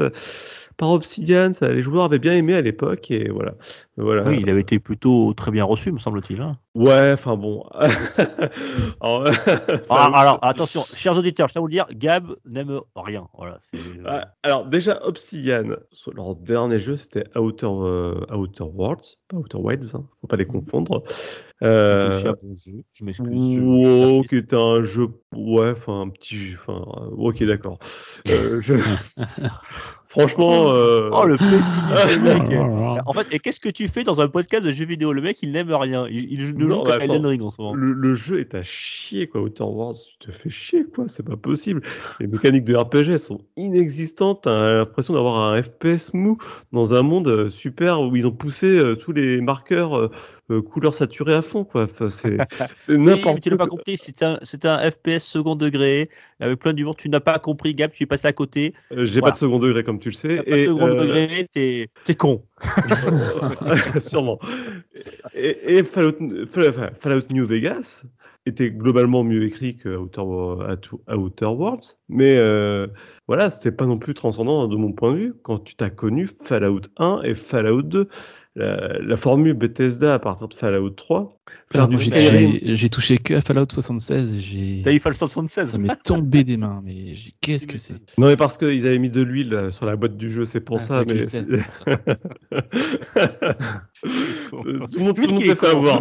par 0.76 0.90
Obsidian. 0.90 1.52
Ça, 1.52 1.72
les 1.72 1.82
joueurs 1.82 2.04
avaient 2.04 2.18
bien 2.18 2.34
aimé 2.34 2.54
à 2.54 2.60
l'époque. 2.60 3.10
Et 3.10 3.28
voilà. 3.28 3.54
voilà. 3.96 4.22
Oui, 4.24 4.38
il 4.40 4.48
avait 4.50 4.60
été 4.60 4.78
plutôt 4.78 5.32
très 5.34 5.50
bien 5.50 5.64
reçu, 5.64 5.92
me 5.92 5.98
semble-t-il. 5.98 6.40
hein. 6.40 6.58
Ouais, 6.74 7.12
enfin 7.12 7.36
bon. 7.36 7.64
Alors, 9.00 9.24
Ah, 9.90 10.10
alors, 10.14 10.38
attention, 10.42 10.84
chers 10.94 11.18
auditeurs, 11.18 11.48
je 11.48 11.52
tiens 11.52 11.60
à 11.60 11.62
vous 11.62 11.66
le 11.68 11.72
dire, 11.72 11.86
Gab 11.94 12.28
n'aime 12.46 12.80
rien. 12.96 13.28
Voilà, 13.36 13.58
c'est. 13.60 13.78
Ah, 14.06 14.28
alors 14.42 14.66
déjà 14.66 15.00
Obsidian, 15.04 15.64
leur 16.14 16.34
dernier 16.36 16.78
jeu 16.78 16.96
c'était 16.96 17.24
Outer, 17.36 17.66
euh, 17.68 18.14
Outer 18.34 18.64
Worlds, 18.64 19.16
pas 19.28 19.36
Outer 19.36 19.58
Wilds, 19.58 19.94
hein, 19.94 20.04
faut 20.20 20.26
pas 20.26 20.36
les 20.36 20.46
confondre. 20.46 21.02
c'est 21.60 21.66
Euh, 21.66 22.08
aussi 22.08 22.28
un 22.28 22.32
bon 22.32 22.54
jeu, 22.54 22.82
je 22.92 23.04
m'excuse. 23.04 23.60
wow, 23.60 24.22
qui 24.22 24.36
était 24.36 24.56
un 24.56 24.82
jeu, 24.82 25.08
ouais, 25.36 25.72
enfin 25.72 26.00
un 26.02 26.08
petit 26.08 26.36
jeu, 26.36 26.58
enfin, 26.66 26.82
euh, 27.02 27.10
ok 27.16 27.42
d'accord. 27.44 27.78
Euh, 28.28 28.60
je- 28.60 28.74
Franchement, 30.12 30.68
euh, 30.68 31.08
Oh, 31.10 31.24
le 31.24 31.38
pessimisme, 31.38 31.82
le 32.10 32.18
mec. 32.20 32.42
Oh 32.52 32.98
En 33.06 33.14
fait, 33.14 33.26
et 33.30 33.38
qu'est-ce 33.38 33.60
que 33.60 33.70
tu 33.70 33.88
fais 33.88 34.04
dans 34.04 34.20
un 34.20 34.28
podcast 34.28 34.62
de 34.62 34.70
jeux 34.70 34.84
vidéo? 34.84 35.14
Le 35.14 35.22
mec, 35.22 35.38
il 35.42 35.52
n'aime 35.52 35.72
rien. 35.72 36.06
Il, 36.10 36.38
joue 36.42 36.54
mais 36.54 36.68
qu'à 36.84 36.94
attends. 36.96 37.04
Elden 37.04 37.26
Ring 37.26 37.42
en 37.42 37.50
ce 37.50 37.62
moment. 37.62 37.74
le, 37.74 37.94
le 37.94 38.14
jeu 38.14 38.38
est 38.38 38.54
à 38.54 38.62
chier 38.62 39.26
quoi, 39.26 39.40
Outer 39.40 39.64
Worlds, 39.64 40.00
tu 40.20 40.26
te 40.26 40.30
fais 40.30 40.50
chier 40.50 40.84
quoi, 40.84 41.06
c'est 41.08 41.26
pas 41.26 41.38
possible. 41.38 41.80
Les 42.20 42.26
mécaniques 42.26 42.64
de 42.64 42.76
RPG 42.76 43.16
sont 43.16 43.40
inexistantes, 43.56 44.42
t'as 44.42 44.74
l'impression 44.74 45.14
d'avoir 45.14 45.38
un 45.38 45.62
FPS 45.62 46.12
mou 46.12 46.36
dans 46.72 46.92
un 46.92 47.02
monde 47.02 47.28
euh, 47.28 47.48
super 47.48 48.02
où 48.02 48.14
ils 48.14 48.26
ont 48.26 48.32
poussé 48.32 48.66
euh, 48.66 48.94
tous 48.96 49.12
les 49.12 49.40
marqueurs 49.40 50.10
euh, 50.50 50.60
couleur 50.60 50.92
saturée 50.94 51.34
à 51.34 51.42
fond, 51.42 51.64
quoi. 51.64 51.84
Enfin, 51.84 52.08
c'est 52.10 52.36
n'importe 52.88 53.40
tu 53.40 53.50
n'as 53.50 53.56
pas 53.56 53.66
quoi. 53.66 53.78
compris, 53.78 53.96
c'est 53.96 54.22
un, 54.22 54.38
un 54.64 54.90
FPS 54.90 55.20
second 55.24 55.54
degré, 55.56 56.10
avec 56.40 56.58
plein 56.58 56.72
d'humour. 56.72 56.96
Tu 56.96 57.08
n'as 57.08 57.20
pas 57.20 57.38
compris, 57.38 57.74
Gab, 57.74 57.90
tu 57.92 58.02
es 58.02 58.06
passé 58.06 58.26
à 58.28 58.32
côté. 58.32 58.74
Euh, 58.92 59.04
J'ai 59.06 59.20
Voilà. 59.20 59.26
pas 59.26 59.30
de 59.32 59.36
second 59.38 59.58
degré, 59.58 59.84
comme 59.84 59.98
tu 59.98 60.08
le 60.10 60.14
Tu 60.14 60.20
sais. 60.20 60.36
n'as 60.36 60.42
pas 60.42 60.50
de 60.50 60.56
et, 60.56 60.64
second 60.64 60.86
euh, 60.88 61.00
degré, 61.00 61.46
t'es 61.52 61.88
t'es 62.04 62.14
con. 62.14 62.44
Sûrement. 63.98 64.38
Et, 65.34 65.76
et 65.78 65.82
Fallout, 65.82 66.16
Fallout- 67.00 67.30
New 67.30 67.46
Vegas 67.46 68.02
était 68.44 68.70
globalement 68.72 69.22
mieux 69.22 69.44
écrit 69.44 69.76
que 69.76 69.96
Outer, 69.96 71.46
Worlds, 71.46 71.98
mais 72.08 72.36
euh, 72.38 72.88
voilà, 73.28 73.50
c'était 73.50 73.70
pas 73.70 73.86
non 73.86 73.98
plus 73.98 74.14
transcendant 74.14 74.66
de 74.66 74.74
mon 74.76 74.92
point 74.92 75.12
de 75.12 75.18
vue 75.18 75.34
quand 75.44 75.60
tu 75.60 75.76
t'as 75.76 75.90
connu 75.90 76.26
Fallout 76.26 76.80
1 76.96 77.22
et 77.22 77.34
Fallout 77.34 77.82
2. 77.82 78.08
La, 78.54 78.98
la 78.98 79.16
formule 79.16 79.54
Bethesda 79.54 80.12
à 80.12 80.18
partir 80.18 80.46
de 80.46 80.52
Fallout 80.52 80.90
3, 80.90 81.40
faire 81.72 81.84
Alors, 81.84 81.88
du 81.88 82.10
moi, 82.10 82.74
j'ai 82.74 82.90
touché 82.90 83.16
que 83.16 83.32
à 83.32 83.40
Fallout 83.40 83.64
76 83.72 84.36
et 84.36 84.40
j'ai. 84.42 84.82
T'as 84.84 84.92
eu 84.92 84.98
Fallout 84.98 85.16
76. 85.16 85.70
Ça 85.70 85.78
m'est 85.78 85.88
tombé 86.04 86.44
des 86.44 86.58
mains, 86.58 86.82
mais 86.84 87.14
qu'est-ce 87.40 87.66
que 87.66 87.78
c'est? 87.78 87.94
Non, 88.18 88.26
mais 88.26 88.36
parce 88.36 88.58
qu'ils 88.58 88.84
avaient 88.86 88.98
mis 88.98 89.08
de 89.08 89.22
l'huile 89.22 89.54
euh, 89.54 89.70
sur 89.70 89.86
la 89.86 89.96
boîte 89.96 90.18
du 90.18 90.30
jeu, 90.30 90.44
c'est 90.44 90.60
pour 90.60 90.76
Ah, 90.76 90.80
ça. 90.80 91.04
Mais 91.06 91.20
sait, 91.20 91.44
pour 91.46 91.76
ça. 91.76 91.84
tout 94.52 94.62
le 94.62 94.98
monde, 95.00 95.16
tout 95.16 95.22
le 95.22 95.26
Qui 95.28 95.32
monde 95.32 95.42
est 95.44 95.48
s'est 95.48 95.54
fait 95.56 95.66
avoir. 95.68 96.00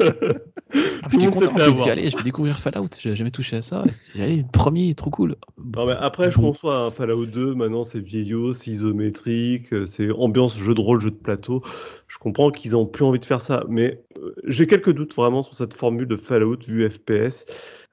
Ah, 0.72 1.08
monde 1.12 1.20
s'est 1.22 1.30
content, 1.32 1.56
avoir. 1.56 1.84
j'y 1.84 1.90
allais, 1.90 2.10
je 2.10 2.16
vais 2.16 2.22
découvrir 2.22 2.58
Fallout, 2.58 2.86
j'ai 2.98 3.16
jamais 3.16 3.30
touché 3.30 3.56
à 3.56 3.62
ça. 3.62 3.84
Allais, 4.14 4.44
premier, 4.52 4.94
trop 4.94 5.10
cool. 5.10 5.36
Non, 5.76 5.86
mais 5.86 5.94
après, 5.98 6.30
je 6.30 6.36
Bon. 6.36 6.48
conçois 6.48 6.78
un 6.86 6.90
Fallout 6.90 7.26
2, 7.26 7.54
maintenant 7.54 7.84
c'est 7.84 8.00
vieillot, 8.00 8.52
c'est 8.52 8.70
isométrique, 8.70 9.72
euh, 9.72 9.86
c'est 9.86 10.10
ambiance 10.12 10.56
jeu 10.58 10.74
de 10.74 10.80
rôle, 10.80 11.00
jeu 11.00 11.10
de 11.10 11.16
plateau. 11.16 11.62
Je 12.06 12.18
comprends 12.18 12.50
qu'ils 12.50 12.76
ont 12.76 12.86
plus 12.86 13.04
envie 13.04 13.20
de 13.20 13.24
faire 13.24 13.42
ça, 13.42 13.64
mais 13.68 14.02
euh, 14.22 14.34
j'ai 14.46 14.66
quelques 14.66 14.92
doutes 14.92 15.14
vraiment 15.14 15.42
sur 15.42 15.54
cette 15.54 15.74
formule 15.74 16.06
de 16.06 16.16
Fallout 16.16 16.58
vu 16.66 16.88
FPS. 16.88 17.46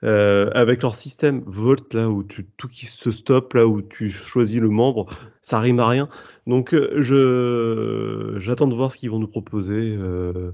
Euh, 0.03 0.51
avec 0.53 0.83
leur 0.83 0.93
système 0.93 1.41
Volt, 1.47 1.95
là 1.95 2.07
où 2.07 2.23
tu, 2.23 2.45
tout 2.57 2.67
qui 2.67 2.85
se 2.85 3.09
stoppe, 3.09 3.55
là 3.55 3.65
où 3.65 3.81
tu 3.81 4.11
choisis 4.11 4.61
le 4.61 4.69
membre, 4.69 5.07
ça 5.41 5.59
rime 5.59 5.79
à 5.79 5.87
rien. 5.87 6.07
Donc, 6.47 6.73
euh, 6.73 7.01
je 7.01 8.39
j'attends 8.39 8.67
de 8.67 8.73
voir 8.73 8.93
ce 8.93 8.97
qu'ils 8.97 9.11
vont 9.11 9.19
nous 9.19 9.27
proposer 9.27 9.95
euh, 9.99 10.51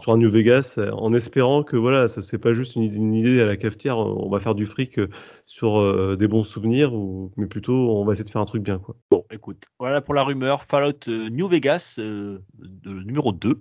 sur 0.00 0.12
un 0.12 0.18
New 0.18 0.30
Vegas, 0.30 0.78
en 0.92 1.12
espérant 1.14 1.64
que 1.64 1.76
voilà, 1.76 2.06
ça 2.06 2.22
c'est 2.22 2.38
pas 2.38 2.54
juste 2.54 2.76
une, 2.76 2.84
une 2.84 3.12
idée 3.12 3.40
à 3.40 3.44
la 3.44 3.56
cafetière, 3.56 3.98
on 3.98 4.30
va 4.30 4.38
faire 4.38 4.54
du 4.54 4.66
fric 4.66 5.00
euh, 5.00 5.08
sur 5.44 5.80
euh, 5.80 6.16
des 6.16 6.28
bons 6.28 6.44
souvenirs, 6.44 6.94
ou, 6.94 7.32
mais 7.36 7.46
plutôt 7.46 7.74
on 7.74 8.04
va 8.04 8.12
essayer 8.12 8.24
de 8.24 8.30
faire 8.30 8.40
un 8.40 8.46
truc 8.46 8.62
bien 8.62 8.78
quoi. 8.78 8.94
Bon, 9.10 9.24
écoute, 9.32 9.64
voilà 9.80 10.00
pour 10.00 10.14
la 10.14 10.22
rumeur. 10.22 10.62
Fallout 10.62 11.08
New 11.08 11.48
Vegas, 11.48 11.96
euh, 11.98 12.38
de- 12.58 13.02
numéro 13.02 13.32
2. 13.32 13.60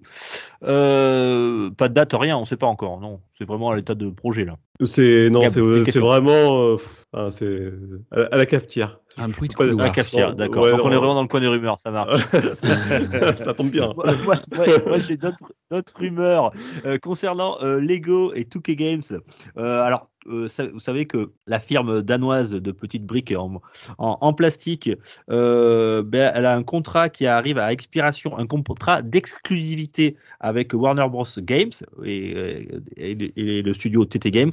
Euh, 0.62 1.72
pas 1.72 1.90
de 1.90 1.96
date, 1.96 2.14
rien, 2.14 2.38
on 2.38 2.42
ne 2.42 2.46
sait 2.46 2.58
pas 2.58 2.68
encore. 2.68 3.00
Non, 3.00 3.22
c'est 3.32 3.46
vraiment 3.46 3.72
à 3.72 3.76
l'état 3.76 3.96
de 3.96 4.12
projet 4.12 4.46
là. 4.46 4.58
C'est 4.86 5.30
non, 5.32 5.40
vraiment 5.48 6.78
ah, 7.16 7.30
c'est 7.32 7.72
à, 8.12 8.20
la- 8.20 8.42
à 8.42 8.46
cafetière. 8.46 9.00
Un 9.18 9.30
bruit 9.30 9.48
de 9.48 9.54
couloir. 9.56 9.88
La 9.88 9.90
cafetière, 9.92 10.36
d'accord. 10.36 10.64
ouais, 10.66 10.72
Donc 10.72 10.82
on 10.84 10.92
est 10.92 10.96
vraiment 10.98 11.16
dans 11.16 11.22
le 11.22 11.28
coin 11.30 11.40
des 11.40 11.48
rumeurs, 11.48 11.80
ça 11.80 11.90
marche. 11.90 12.20
ça 13.38 13.54
tombe 13.54 13.70
bien. 13.72 13.94
Moi, 13.96 14.06
moi- 14.26 14.36
moi- 14.54 14.66
moi, 14.86 14.98
j'ai 15.00 15.16
d'autres 15.18 15.46
d'autres 15.72 15.94
rumeurs 15.98 16.52
euh, 16.86 16.98
concernant 16.98 17.58
euh, 17.62 17.80
Lego 17.80 18.34
et 18.34 18.44
2K 18.44 18.76
Games. 18.76 19.02
Euh, 19.58 19.82
alors, 19.84 20.10
euh, 20.28 20.48
vous 20.74 20.80
savez 20.80 21.06
que 21.06 21.32
la 21.48 21.60
firme 21.60 22.02
danoise 22.02 22.52
de 22.52 22.72
petites 22.72 23.06
briques 23.06 23.34
en, 23.38 23.62
en, 23.98 24.34
plastique, 24.34 24.90
euh, 25.30 26.02
ben, 26.04 26.32
elle 26.34 26.46
a 26.46 26.56
un 26.56 26.64
contrat 26.64 27.10
qui 27.10 27.28
arrive 27.28 27.58
à 27.58 27.72
expiration, 27.72 28.38
un 28.38 28.48
contrat 28.48 29.02
d'exclusivité 29.02 30.18
avec 30.40 30.74
Warner 30.74 31.08
Bros. 31.10 31.26
Games 31.38 31.72
et, 32.04 32.68
le 32.98 33.74
studio 33.74 34.06
TT 34.06 34.32
Games. 34.32 34.52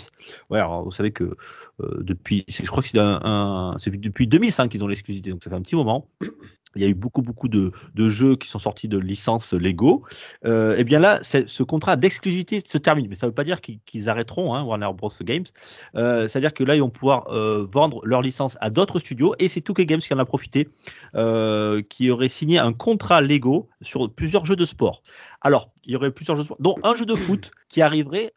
Vous 0.50 0.90
savez 0.90 1.12
que 1.12 1.24
euh, 1.80 2.02
depuis, 2.02 2.44
je 2.48 2.66
crois 2.66 2.82
que 2.82 2.88
c'est 3.78 3.90
depuis 3.90 4.26
2005 4.26 4.68
qu'ils 4.68 4.84
ont 4.84 4.88
l'exclusivité, 4.88 5.30
donc 5.30 5.42
ça 5.42 5.50
fait 5.50 5.56
un 5.56 5.62
petit 5.62 5.76
moment. 5.76 6.06
Il 6.76 6.82
y 6.82 6.84
a 6.84 6.88
eu 6.88 6.94
beaucoup, 6.94 7.22
beaucoup 7.22 7.48
de, 7.48 7.72
jeux 7.96 8.36
qui 8.36 8.48
sont 8.48 8.58
sortis 8.58 8.88
de 8.88 8.98
licences 8.98 9.52
Lego. 9.52 10.02
Euh, 10.44 10.76
et 10.76 10.84
bien 10.84 10.98
là, 10.98 11.20
ce 11.22 11.62
contrat 11.62 11.96
d'exclusivité 11.96 12.60
se 12.66 12.78
termine. 12.78 13.06
Mais 13.08 13.14
ça 13.14 13.26
ne 13.26 13.30
veut 13.30 13.34
pas 13.34 13.44
dire 13.44 13.60
qu'ils 13.60 14.08
arrêteront, 14.08 14.54
hein, 14.54 14.62
Warner 14.62 14.90
Bros. 14.94 15.10
Games. 15.22 15.44
Euh, 15.96 16.28
C'est-à-dire 16.28 16.54
que 16.54 16.64
là, 16.64 16.74
ils 16.74 16.80
vont 16.80 16.90
pouvoir 16.90 17.24
euh, 17.28 17.66
vendre 17.70 18.00
leur 18.04 18.22
licence 18.22 18.56
à 18.60 18.70
d'autres 18.70 18.98
studios. 18.98 19.34
Et 19.38 19.48
c'est 19.48 19.66
2K 19.66 19.84
Games 19.84 20.00
qui 20.00 20.12
en 20.14 20.18
a 20.18 20.24
profité, 20.24 20.68
euh, 21.14 21.82
qui 21.88 22.10
aurait 22.10 22.28
signé 22.28 22.58
un 22.58 22.72
contrat 22.72 23.20
Lego 23.20 23.68
sur 23.80 24.12
plusieurs 24.12 24.44
jeux 24.44 24.56
de 24.56 24.64
sport. 24.64 25.02
Alors, 25.40 25.70
il 25.84 25.92
y 25.92 25.96
aurait 25.96 26.12
plusieurs 26.12 26.36
jeux 26.36 26.42
de 26.42 26.46
sport, 26.46 26.58
dont 26.60 26.76
un 26.82 26.94
jeu 26.94 27.04
de 27.04 27.14
foot 27.14 27.50
qui 27.68 27.82
arriverait. 27.82 28.32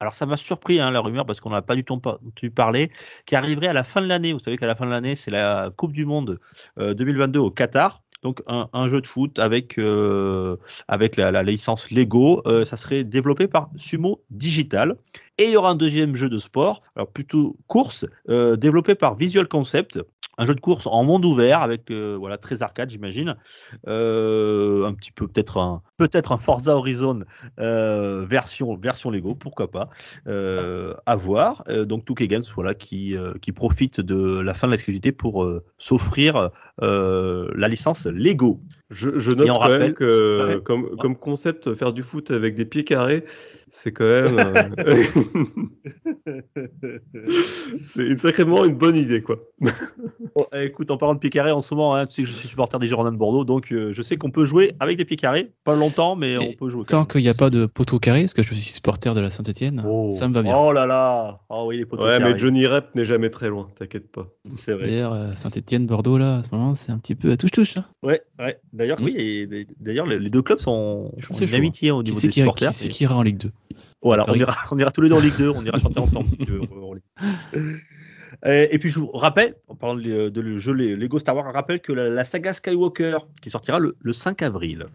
Euh, 0.00 0.04
alors, 0.04 0.14
ça 0.14 0.26
m'a 0.26 0.36
surpris, 0.36 0.80
hein, 0.80 0.90
la 0.90 1.00
rumeur, 1.00 1.26
parce 1.26 1.40
qu'on 1.40 1.50
n'a 1.50 1.62
pas 1.62 1.74
du 1.74 1.84
tout 1.84 1.94
entendu 1.94 2.50
parler, 2.50 2.90
qui 3.26 3.36
arriverait 3.36 3.68
à 3.68 3.72
la 3.72 3.84
fin 3.84 4.00
de 4.00 4.06
l'année. 4.06 4.32
Vous 4.32 4.38
savez 4.38 4.56
qu'à 4.56 4.66
la 4.66 4.76
fin 4.76 4.86
de 4.86 4.90
l'année, 4.90 5.16
c'est 5.16 5.30
la 5.30 5.70
Coupe 5.76 5.92
du 5.92 6.06
Monde 6.06 6.38
euh, 6.78 6.94
2022 6.94 7.38
au 7.38 7.50
Qatar. 7.50 8.02
Donc 8.22 8.42
un, 8.48 8.88
jeu 8.88 9.00
de 9.00 9.06
foot 9.06 9.38
avec, 9.38 9.78
euh, 9.78 10.56
la, 10.88 11.42
licence 11.42 11.90
Lego, 11.90 12.42
euh, 12.46 12.64
ça 12.64 12.76
serait 12.76 13.04
développé 13.04 13.46
par 13.46 13.70
Sumo 13.76 14.20
Digital. 14.30 14.96
Et 15.38 15.44
il 15.44 15.50
y 15.50 15.56
aura 15.56 15.70
un 15.70 15.76
deuxième 15.76 16.16
jeu 16.16 16.28
de 16.28 16.38
sport, 16.38 16.82
alors 16.96 17.08
plutôt 17.08 17.56
course, 17.68 18.06
euh, 18.28 18.56
développé 18.56 18.96
par 18.96 19.16
Visual 19.16 19.46
Concept. 19.46 20.00
Un 20.38 20.46
jeu 20.46 20.54
de 20.54 20.60
course 20.60 20.86
en 20.86 21.02
monde 21.04 21.24
ouvert 21.24 21.62
avec 21.62 21.90
euh, 21.90 22.16
voilà 22.16 22.38
très 22.38 22.62
arcade 22.62 22.90
j'imagine, 22.90 23.36
Euh, 23.88 24.86
un 24.86 24.94
petit 24.94 25.10
peu 25.12 25.26
peut-être 25.26 25.58
un 25.58 25.82
peut-être 25.96 26.32
un 26.32 26.38
Forza 26.38 26.76
Horizon 26.76 27.20
euh, 27.58 28.24
version 28.24 28.76
version 28.76 29.10
Lego 29.10 29.34
pourquoi 29.34 29.70
pas 29.70 29.90
à 31.06 31.16
voir. 31.16 31.64
Donc 31.86 32.06
2K 32.06 32.26
Games 32.28 32.44
voilà 32.54 32.74
qui 32.74 33.16
qui 33.42 33.52
profite 33.52 34.00
de 34.00 34.38
la 34.40 34.54
fin 34.54 34.66
de 34.68 34.72
l'exclusivité 34.72 35.12
pour 35.12 35.46
s'offrir 35.78 36.50
la 36.80 37.68
licence 37.68 38.06
Lego. 38.06 38.60
Je, 38.90 39.18
je 39.18 39.32
note 39.32 39.46
quand 39.48 39.68
même 39.68 39.72
rappelle- 39.72 39.94
que 39.94 40.56
Ouais. 40.56 40.62
comme 40.62 41.16
concept, 41.16 41.74
faire 41.74 41.92
du 41.92 42.02
foot 42.02 42.30
avec 42.30 42.54
des 42.54 42.64
pieds 42.64 42.84
carrés, 42.84 43.24
c'est 43.72 43.92
quand 43.92 44.04
même 44.04 44.38
euh, 44.78 45.02
c'est 47.82 48.16
sacrément 48.18 48.64
une 48.64 48.74
bonne 48.76 48.96
idée 48.96 49.22
quoi. 49.22 49.36
Bon, 49.60 50.46
eh, 50.54 50.64
écoute, 50.66 50.90
en 50.90 50.96
parlant 50.96 51.14
de 51.14 51.18
pieds 51.18 51.30
carrés 51.30 51.50
en 51.52 51.62
ce 51.62 51.74
moment, 51.74 51.94
hein, 51.94 52.06
tu 52.06 52.14
sais 52.16 52.22
que 52.22 52.28
je 52.28 52.34
suis 52.34 52.48
supporter 52.48 52.78
des 52.78 52.86
Girondins 52.86 53.12
de 53.12 53.16
Bordeaux, 53.16 53.44
donc 53.44 53.72
euh, 53.72 53.92
je 53.92 54.02
sais 54.02 54.16
qu'on 54.16 54.30
peut 54.30 54.44
jouer 54.44 54.72
avec 54.80 54.96
des 54.98 55.04
pieds 55.04 55.16
carrés, 55.16 55.52
pas 55.64 55.74
longtemps, 55.76 56.16
mais 56.16 56.32
Et 56.32 56.38
on 56.38 56.52
peut 56.52 56.70
jouer. 56.70 56.84
Tant 56.84 57.04
qu'il 57.04 57.22
n'y 57.22 57.28
a 57.28 57.34
pas 57.34 57.50
de 57.50 57.66
poteau 57.66 57.98
carré, 57.98 58.20
parce 58.22 58.34
que 58.34 58.42
je 58.42 58.54
suis 58.54 58.62
supporter 58.72 59.14
de 59.14 59.20
la 59.20 59.30
Saint-Etienne, 59.30 59.82
Oh. 59.86 60.10
ça 60.12 60.28
me 60.28 60.34
va 60.34 60.42
bien. 60.42 60.56
Oh 60.56 60.72
là 60.72 60.86
là, 60.86 61.40
oh 61.48 61.64
oui 61.68 61.78
les 61.78 61.86
poteaux 61.86 62.04
Ouais, 62.06 62.18
carrés. 62.18 62.32
mais 62.34 62.38
Johnny 62.38 62.66
Rep 62.66 62.94
n'est 62.94 63.04
jamais 63.04 63.30
très 63.30 63.48
loin, 63.48 63.68
t'inquiète 63.78 64.10
pas. 64.10 64.28
c'est 64.56 64.74
vrai. 64.74 64.86
D'ailleurs, 64.88 65.12
euh, 65.12 65.30
Saint-Etienne, 65.32 65.86
Bordeaux, 65.86 66.18
là, 66.18 66.36
à 66.38 66.42
ce 66.42 66.50
moment, 66.52 66.74
c'est 66.74 66.92
un 66.92 66.98
petit 66.98 67.14
peu 67.14 67.30
à 67.30 67.36
touche-touche. 67.36 67.76
hein. 67.76 67.84
Ouais, 68.02 68.20
ouais. 68.38 68.58
D'ailleurs, 68.72 69.00
Mm. 69.00 69.04
oui, 69.04 69.48
d'ailleurs 69.80 70.06
les 70.06 70.30
deux 70.30 70.42
clubs 70.42 70.58
sont 70.58 71.10
ont 71.30 71.38
une 71.40 71.54
amitié 71.54 71.90
au 71.90 71.98
Qui 72.02 72.10
niveau 72.10 72.20
c'est 72.20 72.26
des 72.28 72.32
qui, 72.32 72.40
supporters. 72.40 72.70
qui, 72.70 72.76
c'est 72.76 72.86
et- 72.86 72.90
qui 72.90 73.04
ira 73.04 73.16
en 73.16 73.22
Ligue 73.22 73.38
2 73.38 73.50
Voilà, 74.02 74.24
on 74.28 74.34
ira, 74.34 74.54
on 74.70 74.78
ira 74.78 74.90
tous 74.90 75.00
les 75.00 75.08
deux 75.08 75.16
en 75.16 75.20
Ligue 75.20 75.36
2, 75.36 75.50
on 75.50 75.64
ira 75.64 75.78
chanter 75.78 76.00
ensemble 76.00 76.28
si 76.28 76.38
tu 76.38 76.52
veux. 76.52 76.60
Et, 78.46 78.68
et 78.72 78.78
puis 78.78 78.90
je 78.90 79.00
vous 79.00 79.10
rappelle, 79.10 79.56
en 79.68 79.74
parlant 79.74 79.96
de, 79.96 80.28
de 80.28 80.40
le 80.40 80.58
jeu 80.58 80.72
Lego 80.72 81.18
Star 81.18 81.34
Wars, 81.34 81.46
je 81.48 81.54
rappelle 81.54 81.80
que 81.80 81.92
la, 81.92 82.08
la 82.08 82.24
saga 82.24 82.52
Skywalker 82.52 83.18
qui 83.42 83.50
sortira 83.50 83.78
le, 83.78 83.96
le 83.98 84.12
5 84.12 84.42
avril. 84.42 84.86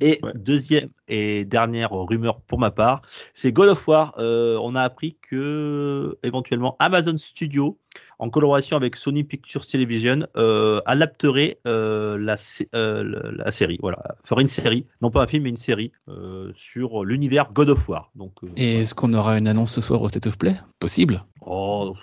Et 0.00 0.20
Ouais. 0.22 0.32
deuxième 0.34 0.90
et 1.08 1.44
dernière 1.44 1.90
rumeur 1.92 2.40
pour 2.42 2.58
ma 2.58 2.70
part, 2.70 3.02
c'est 3.34 3.50
God 3.52 3.70
of 3.70 3.88
War. 3.88 4.14
Euh, 4.18 4.58
on 4.62 4.74
a 4.74 4.82
appris 4.82 5.16
que 5.22 6.16
éventuellement 6.22 6.76
Amazon 6.78 7.16
Studio, 7.18 7.78
en 8.20 8.30
collaboration 8.30 8.76
avec 8.76 8.94
Sony 8.96 9.24
Pictures 9.24 9.66
Television, 9.66 10.26
euh, 10.36 10.80
adapterait 10.86 11.58
euh, 11.66 12.16
la, 12.18 12.36
euh, 12.74 13.50
série. 13.50 13.78
Voilà, 13.80 13.98
ferait 14.24 14.42
une 14.42 14.48
série, 14.48 14.86
non 15.02 15.10
pas 15.10 15.22
un 15.22 15.26
film, 15.26 15.42
mais 15.44 15.50
une 15.50 15.56
série 15.56 15.90
euh, 16.08 16.52
sur 16.54 17.04
l'univers 17.04 17.52
God 17.52 17.70
of 17.70 17.88
War. 17.88 18.10
Donc, 18.14 18.32
euh, 18.44 18.48
Et 18.56 18.66
voilà. 18.70 18.80
est-ce 18.80 18.94
qu'on 18.94 19.12
aura 19.14 19.36
une 19.38 19.48
annonce 19.48 19.72
ce 19.72 19.80
soir 19.80 20.00
au 20.02 20.08
State 20.08 20.26
of 20.26 20.38
Play? 20.38 20.56
Possible. 20.78 21.24
Oh, 21.40 21.94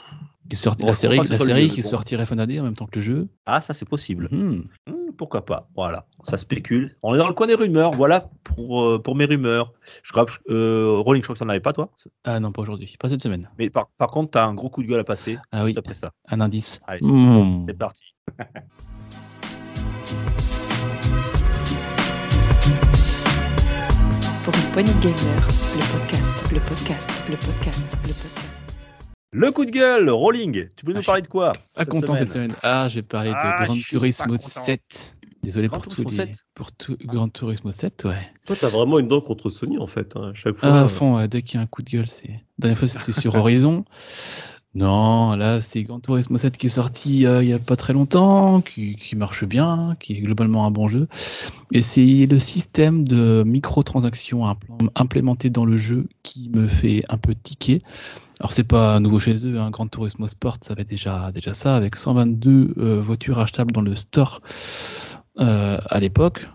Qui 0.50 0.56
sort- 0.58 0.76
Bon, 0.76 0.88
la 0.88 0.96
série, 0.96 1.18
la 1.28 1.38
série 1.40 1.70
jeu, 1.70 1.76
qui 1.76 1.82
bon. 1.82 1.88
sortirait 1.88 2.26
fin 2.26 2.36
d'année 2.36 2.60
en 2.60 2.64
même 2.64 2.76
temps 2.76 2.86
que 2.88 3.00
le 3.00 3.06
jeu. 3.06 3.28
ah, 3.46 3.62
ça 3.62 3.74
c'est 3.74 3.88
possible. 3.88 4.28
Hmm, 4.32 4.62
pourquoi 5.16 5.46
pas 5.46 5.68
Voilà, 5.76 6.06
ça 6.24 6.38
spécule. 6.38 6.96
On 7.04 7.14
est 7.16 7.18
dans 7.18 7.28
le 7.28 7.34
coin 7.34 7.48
des 7.48 7.56
rumeurs. 7.56 7.92
Voilà 7.92 8.30
pour, 8.44 8.82
euh, 8.84 9.02
pour 9.02 9.16
mes 9.16 9.26
rumeurs. 9.26 9.74
Je 10.04 10.12
crois, 10.12 10.26
que- 10.26 10.34
euh, 10.50 10.98
Rolling, 11.00 11.22
je 11.22 11.28
crois 11.28 11.36
que 11.36 11.40
t'en 11.40 11.50
avais 11.50 11.60
pas 11.60 11.74
toi? 11.74 11.90
Ah 12.24 12.40
non, 12.40 12.52
pas 12.52 12.62
aujourd'hui, 12.62 12.96
pas 13.00 13.10
cette 13.10 13.22
semaine. 13.22 13.50
Mais 13.58 13.70
par, 13.70 13.88
par 13.98 14.10
contre, 14.10 14.32
tu 14.32 14.38
as 14.38 14.44
un 14.46 14.54
gros 14.54 14.70
coup 14.70 14.84
de 14.84 14.88
gueule 14.88 15.00
à 15.00 15.04
passer 15.04 15.38
Ah 15.52 15.64
juste 15.66 15.76
oui. 15.76 15.80
après 15.80 15.94
ça. 15.96 16.12
Un 16.30 16.42
indice. 16.42 16.80
Allez, 16.88 17.00
c'est- 17.02 17.12
Mmh. 17.12 17.66
C'est 17.68 17.78
parti. 17.78 18.04
Pour 24.44 24.54
une 24.56 24.72
poignée 24.72 24.94
de 24.94 25.00
gamers, 25.00 25.48
le 25.76 25.98
podcast, 25.98 26.52
le 26.54 26.60
podcast, 26.60 27.10
le 27.30 27.36
podcast, 27.38 27.98
le 28.04 28.14
podcast. 28.14 28.45
Le 29.32 29.52
coup 29.52 29.66
de 29.66 29.72
gueule, 29.72 30.10
Rolling. 30.10 30.68
Tu 30.78 30.86
veux 30.86 30.94
nous 30.94 31.00
Ah, 31.02 31.04
parler 31.06 31.22
de 31.22 31.28
quoi 31.28 31.54
Pas 31.54 31.84
cette 31.84 31.90
content 31.90 32.08
semaine 32.16 32.18
cette 32.20 32.32
semaine? 32.32 32.56
Ah, 32.64 32.88
je 32.90 32.96
vais 32.96 33.02
parler 33.02 33.32
de 33.32 33.36
Ah, 33.38 33.64
Gran 33.66 33.76
Turismo 33.76 34.26
content. 34.28 34.38
7. 34.38 35.16
Désolé 35.44 35.70
pour 35.70 35.82
tous 35.88 36.04
les 36.04 36.10
7. 36.10 36.46
pour 36.56 36.72
tout 36.72 36.98
Gran 37.04 37.30
Turismo 37.30 37.72
7, 37.72 38.06
ouais. 38.06 38.16
Toi, 38.48 38.56
t'as 38.60 38.70
vraiment 38.70 38.98
une 38.98 39.08
dent 39.08 39.22
contre 39.22 39.50
Sony 39.50 39.78
en 39.78 39.88
fait. 39.88 40.16
hein, 40.16 40.32
À 40.32 40.34
chaque 40.34 40.56
fois. 40.58 40.70
Ah, 40.70 40.82
euh, 40.82 40.86
à 40.86 40.88
fond, 40.88 41.18
ouais, 41.18 41.28
dès 41.28 41.42
qu'il 41.42 41.56
y 41.56 41.60
a 41.60 41.64
un 41.64 41.68
coup 41.68 41.82
de 41.84 41.90
gueule, 41.90 42.08
c'est. 42.08 42.30
La 42.30 42.40
dernière 42.60 42.78
fois, 42.78 42.88
c'était 42.88 43.12
sur 43.12 43.36
Horizon. 43.36 43.84
Non, 44.74 45.36
là, 45.36 45.62
c'est 45.62 45.84
Gran 45.84 46.00
Turismo 46.00 46.38
7 46.38 46.58
qui 46.58 46.66
est 46.66 46.70
sorti 46.70 47.26
euh, 47.26 47.44
il 47.44 47.50
y 47.50 47.54
a 47.54 47.60
pas 47.60 47.76
très 47.76 47.94
longtemps, 47.94 48.62
qui, 48.62 48.96
qui 48.96 49.16
marche 49.16 49.46
bien, 49.46 49.96
qui 50.00 50.14
est 50.14 50.20
globalement 50.22 50.66
un 50.66 50.72
bon 50.72 50.88
jeu. 50.88 51.08
Et 51.72 51.82
c'est 51.82 52.26
le 52.30 52.40
système 52.40 53.08
de 53.08 53.44
microtransactions 53.46 54.46
implé- 54.46 54.90
implémenté 54.96 55.50
dans 55.50 55.66
le 55.66 55.78
jeu 55.78 56.08
qui 56.24 56.50
me 56.50 56.68
fait 56.68 57.04
un 57.10 57.18
peu 57.18 57.36
tiquer. 57.36 57.82
Alors, 58.40 58.52
c'est 58.52 58.66
pas 58.66 59.00
nouveau 59.00 59.20
chez 59.20 59.46
eux, 59.46 59.60
hein, 59.60 59.70
Gran 59.70 59.88
Turismo 59.88 60.28
Sport, 60.28 60.58
ça 60.62 60.74
avait 60.74 60.84
déjà, 60.84 61.32
déjà 61.32 61.54
ça, 61.54 61.76
avec 61.76 61.96
122 61.96 62.74
euh, 62.78 63.02
voitures 63.02 63.40
achetables 63.40 63.72
dans 63.72 63.82
le 63.82 63.96
store 63.96 64.42
euh, 65.40 65.78
à 65.90 66.00
l'époque. 66.00 66.50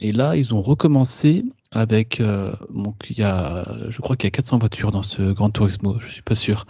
Et 0.00 0.12
là, 0.12 0.36
ils 0.36 0.54
ont 0.54 0.62
recommencé 0.62 1.44
avec. 1.72 2.20
euh, 2.20 2.52
donc, 2.70 3.06
il 3.10 3.18
y 3.18 3.24
a, 3.24 3.90
je 3.90 4.00
crois 4.00 4.16
qu'il 4.16 4.26
y 4.26 4.28
a 4.28 4.30
400 4.30 4.58
voitures 4.58 4.92
dans 4.92 5.02
ce 5.02 5.32
Gran 5.32 5.50
Turismo, 5.50 5.98
je 5.98 6.08
suis 6.08 6.22
pas 6.22 6.36
sûr. 6.36 6.64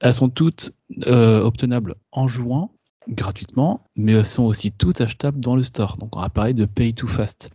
Elles 0.00 0.14
sont 0.14 0.28
toutes 0.28 0.72
obtenables 1.06 1.94
en 2.12 2.28
jouant 2.28 2.74
gratuitement, 3.08 3.84
mais 3.96 4.12
elles 4.12 4.24
sont 4.26 4.44
aussi 4.44 4.72
toutes 4.72 5.00
achetables 5.00 5.40
dans 5.40 5.56
le 5.56 5.62
store. 5.62 5.96
Donc, 5.96 6.16
on 6.16 6.20
va 6.20 6.28
parler 6.28 6.54
de 6.54 6.66
pay 6.66 6.92
to 6.92 7.06
fast, 7.06 7.50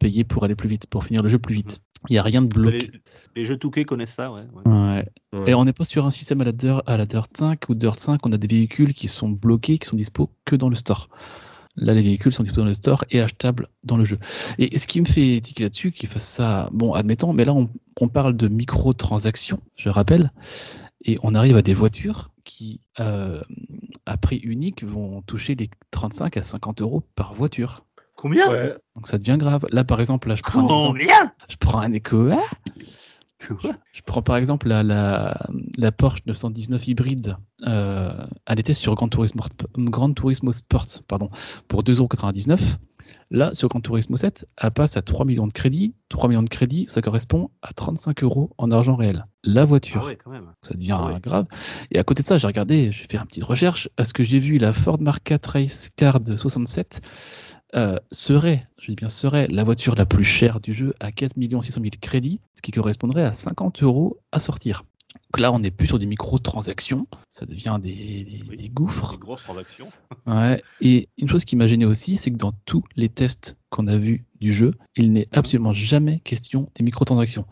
payer 0.00 0.24
pour 0.24 0.42
aller 0.44 0.56
plus 0.56 0.68
vite, 0.68 0.88
pour 0.88 1.04
finir 1.04 1.22
le 1.22 1.28
jeu 1.28 1.38
plus 1.38 1.54
vite. 1.54 1.80
Il 2.08 2.12
n'y 2.12 2.18
a 2.18 2.22
rien 2.22 2.42
de 2.42 2.48
bloqué. 2.48 2.90
Les, 2.92 3.00
les 3.36 3.44
jeux 3.44 3.56
Touquet 3.56 3.84
connaissent 3.84 4.14
ça, 4.14 4.30
ouais. 4.30 4.42
ouais. 4.52 4.72
Ouais. 4.72 5.08
ouais. 5.32 5.50
Et 5.50 5.54
on 5.54 5.64
n'est 5.64 5.72
pas 5.72 5.84
sur 5.84 6.04
un 6.04 6.10
système 6.10 6.40
à 6.40 6.44
la, 6.44 6.52
Dirt, 6.52 6.82
à 6.86 6.96
la 6.96 7.06
Dirt 7.06 7.30
5 7.36 7.68
ou 7.68 7.74
Dirt 7.74 7.98
5, 7.98 8.26
on 8.26 8.32
a 8.32 8.36
des 8.36 8.46
véhicules 8.46 8.92
qui 8.92 9.08
sont 9.08 9.28
bloqués, 9.28 9.78
qui 9.78 9.88
sont 9.88 9.96
dispo 9.96 10.30
que 10.44 10.56
dans 10.56 10.68
le 10.68 10.76
store. 10.76 11.08
Là, 11.76 11.94
les 11.94 12.02
véhicules 12.02 12.32
sont 12.32 12.42
dispo 12.42 12.60
dans 12.60 12.66
le 12.66 12.74
store 12.74 13.04
et 13.10 13.20
achetables 13.20 13.68
dans 13.82 13.96
le 13.96 14.04
jeu. 14.04 14.18
Et 14.58 14.78
ce 14.78 14.86
qui 14.86 15.00
me 15.00 15.06
fait 15.06 15.40
tiquer 15.40 15.64
là-dessus, 15.64 15.92
qu'ils 15.92 16.08
fassent 16.08 16.28
ça, 16.28 16.68
bon, 16.72 16.92
admettons, 16.92 17.32
mais 17.32 17.44
là, 17.44 17.52
on, 17.52 17.68
on 18.00 18.08
parle 18.08 18.36
de 18.36 18.48
microtransactions, 18.48 19.60
je 19.76 19.88
rappelle, 19.88 20.32
et 21.04 21.18
on 21.22 21.34
arrive 21.34 21.56
à 21.56 21.62
des 21.62 21.74
voitures 21.74 22.30
qui, 22.44 22.80
euh, 23.00 23.40
à 24.06 24.16
prix 24.16 24.36
unique, 24.36 24.84
vont 24.84 25.22
toucher 25.22 25.54
les 25.54 25.68
35 25.90 26.36
à 26.36 26.42
50 26.42 26.80
euros 26.80 27.02
par 27.14 27.34
voiture. 27.34 27.84
Combien 28.24 28.50
Ouais. 28.50 28.74
Donc 28.96 29.06
ça 29.06 29.18
devient 29.18 29.36
grave. 29.36 29.66
Là, 29.70 29.84
par 29.84 30.00
exemple, 30.00 30.28
là, 30.30 30.34
je 30.34 30.40
prends 30.42 30.60
un 30.94 30.96
exemple. 30.96 31.30
Je 31.46 31.56
prends 31.56 31.80
un 31.80 31.98
Quoi 31.98 32.42
je 33.92 34.00
prends 34.06 34.22
par 34.22 34.36
exemple 34.38 34.68
la, 34.68 34.82
la, 34.82 35.38
la 35.76 35.92
Porsche 35.92 36.20
919 36.24 36.88
hybride. 36.88 37.36
Euh, 37.66 38.24
elle 38.46 38.58
était 38.58 38.72
sur 38.72 38.94
Gran 38.94 39.08
Turismo, 39.08 39.42
Gran 39.76 40.14
Turismo 40.14 40.50
Sport 40.50 40.86
pardon, 41.06 41.28
pour 41.68 41.82
2,99€. 41.82 42.58
Là, 43.30 43.52
sur 43.52 43.68
Gran 43.68 43.80
Turismo 43.82 44.16
7, 44.16 44.46
elle 44.56 44.70
passe 44.70 44.96
à 44.96 45.02
3 45.02 45.26
millions 45.26 45.46
de 45.46 45.52
crédits. 45.52 45.94
3 46.08 46.30
millions 46.30 46.42
de 46.42 46.48
crédits, 46.48 46.86
ça 46.88 47.02
correspond 47.02 47.50
à 47.60 47.74
35 47.74 48.22
euros 48.22 48.50
en 48.56 48.70
argent 48.70 48.96
réel. 48.96 49.26
La 49.42 49.66
voiture, 49.66 50.00
Ah 50.02 50.06
ouais, 50.06 50.16
quand 50.16 50.30
même. 50.30 50.50
ça 50.62 50.72
devient 50.72 50.96
Ah 50.98 51.12
ouais. 51.12 51.20
grave. 51.20 51.44
Et 51.90 51.98
à 51.98 52.02
côté 52.04 52.22
de 52.22 52.26
ça, 52.26 52.38
j'ai 52.38 52.46
regardé, 52.46 52.90
j'ai 52.92 53.04
fait 53.04 53.18
une 53.18 53.24
petite 53.26 53.44
recherche. 53.44 53.90
Est-ce 53.98 54.14
que 54.14 54.24
j'ai 54.24 54.38
vu 54.38 54.56
la 54.56 54.72
Ford 54.72 54.98
Mark 55.02 55.22
4 55.22 55.46
Race 55.50 55.90
Card 55.96 56.20
67 56.34 57.02
euh, 57.76 57.98
serait, 58.12 58.66
je 58.80 58.90
dis 58.90 58.96
bien 58.96 59.08
serait, 59.08 59.48
la 59.48 59.64
voiture 59.64 59.94
la 59.96 60.06
plus 60.06 60.24
chère 60.24 60.60
du 60.60 60.72
jeu 60.72 60.94
à 61.00 61.12
4 61.12 61.34
600 61.36 61.80
000 61.80 61.90
crédits, 62.00 62.40
ce 62.54 62.62
qui 62.62 62.70
correspondrait 62.70 63.24
à 63.24 63.32
50 63.32 63.82
euros 63.82 64.18
à 64.32 64.38
sortir. 64.38 64.84
Donc 65.34 65.40
là, 65.40 65.52
on 65.52 65.58
n'est 65.58 65.72
plus 65.72 65.88
sur 65.88 65.98
des 65.98 66.06
micro-transactions, 66.06 67.08
ça 67.28 67.44
devient 67.44 67.78
des, 67.82 67.90
des- 67.90 68.42
Oui. 68.48 68.56
des 68.56 68.68
gouffres. 68.68 69.10
Des 69.14 69.18
grosses 69.18 69.42
transactions. 69.42 69.86
Ouais. 70.28 70.62
Et 70.80 71.08
une 71.18 71.28
chose 71.28 71.44
qui 71.44 71.56
m'a 71.56 71.66
gêné 71.66 71.84
aussi, 71.86 72.16
c'est 72.16 72.30
que 72.30 72.36
dans 72.36 72.52
tous 72.66 72.84
les 72.96 73.08
tests 73.08 73.56
qu'on 73.68 73.88
a 73.88 73.96
vus 73.96 74.24
du 74.40 74.52
jeu, 74.52 74.74
il 74.96 75.10
n'est 75.12 75.26
absolument 75.32 75.72
jamais 75.72 76.20
question 76.20 76.70
des 76.76 76.84
microtransactions. 76.84 77.44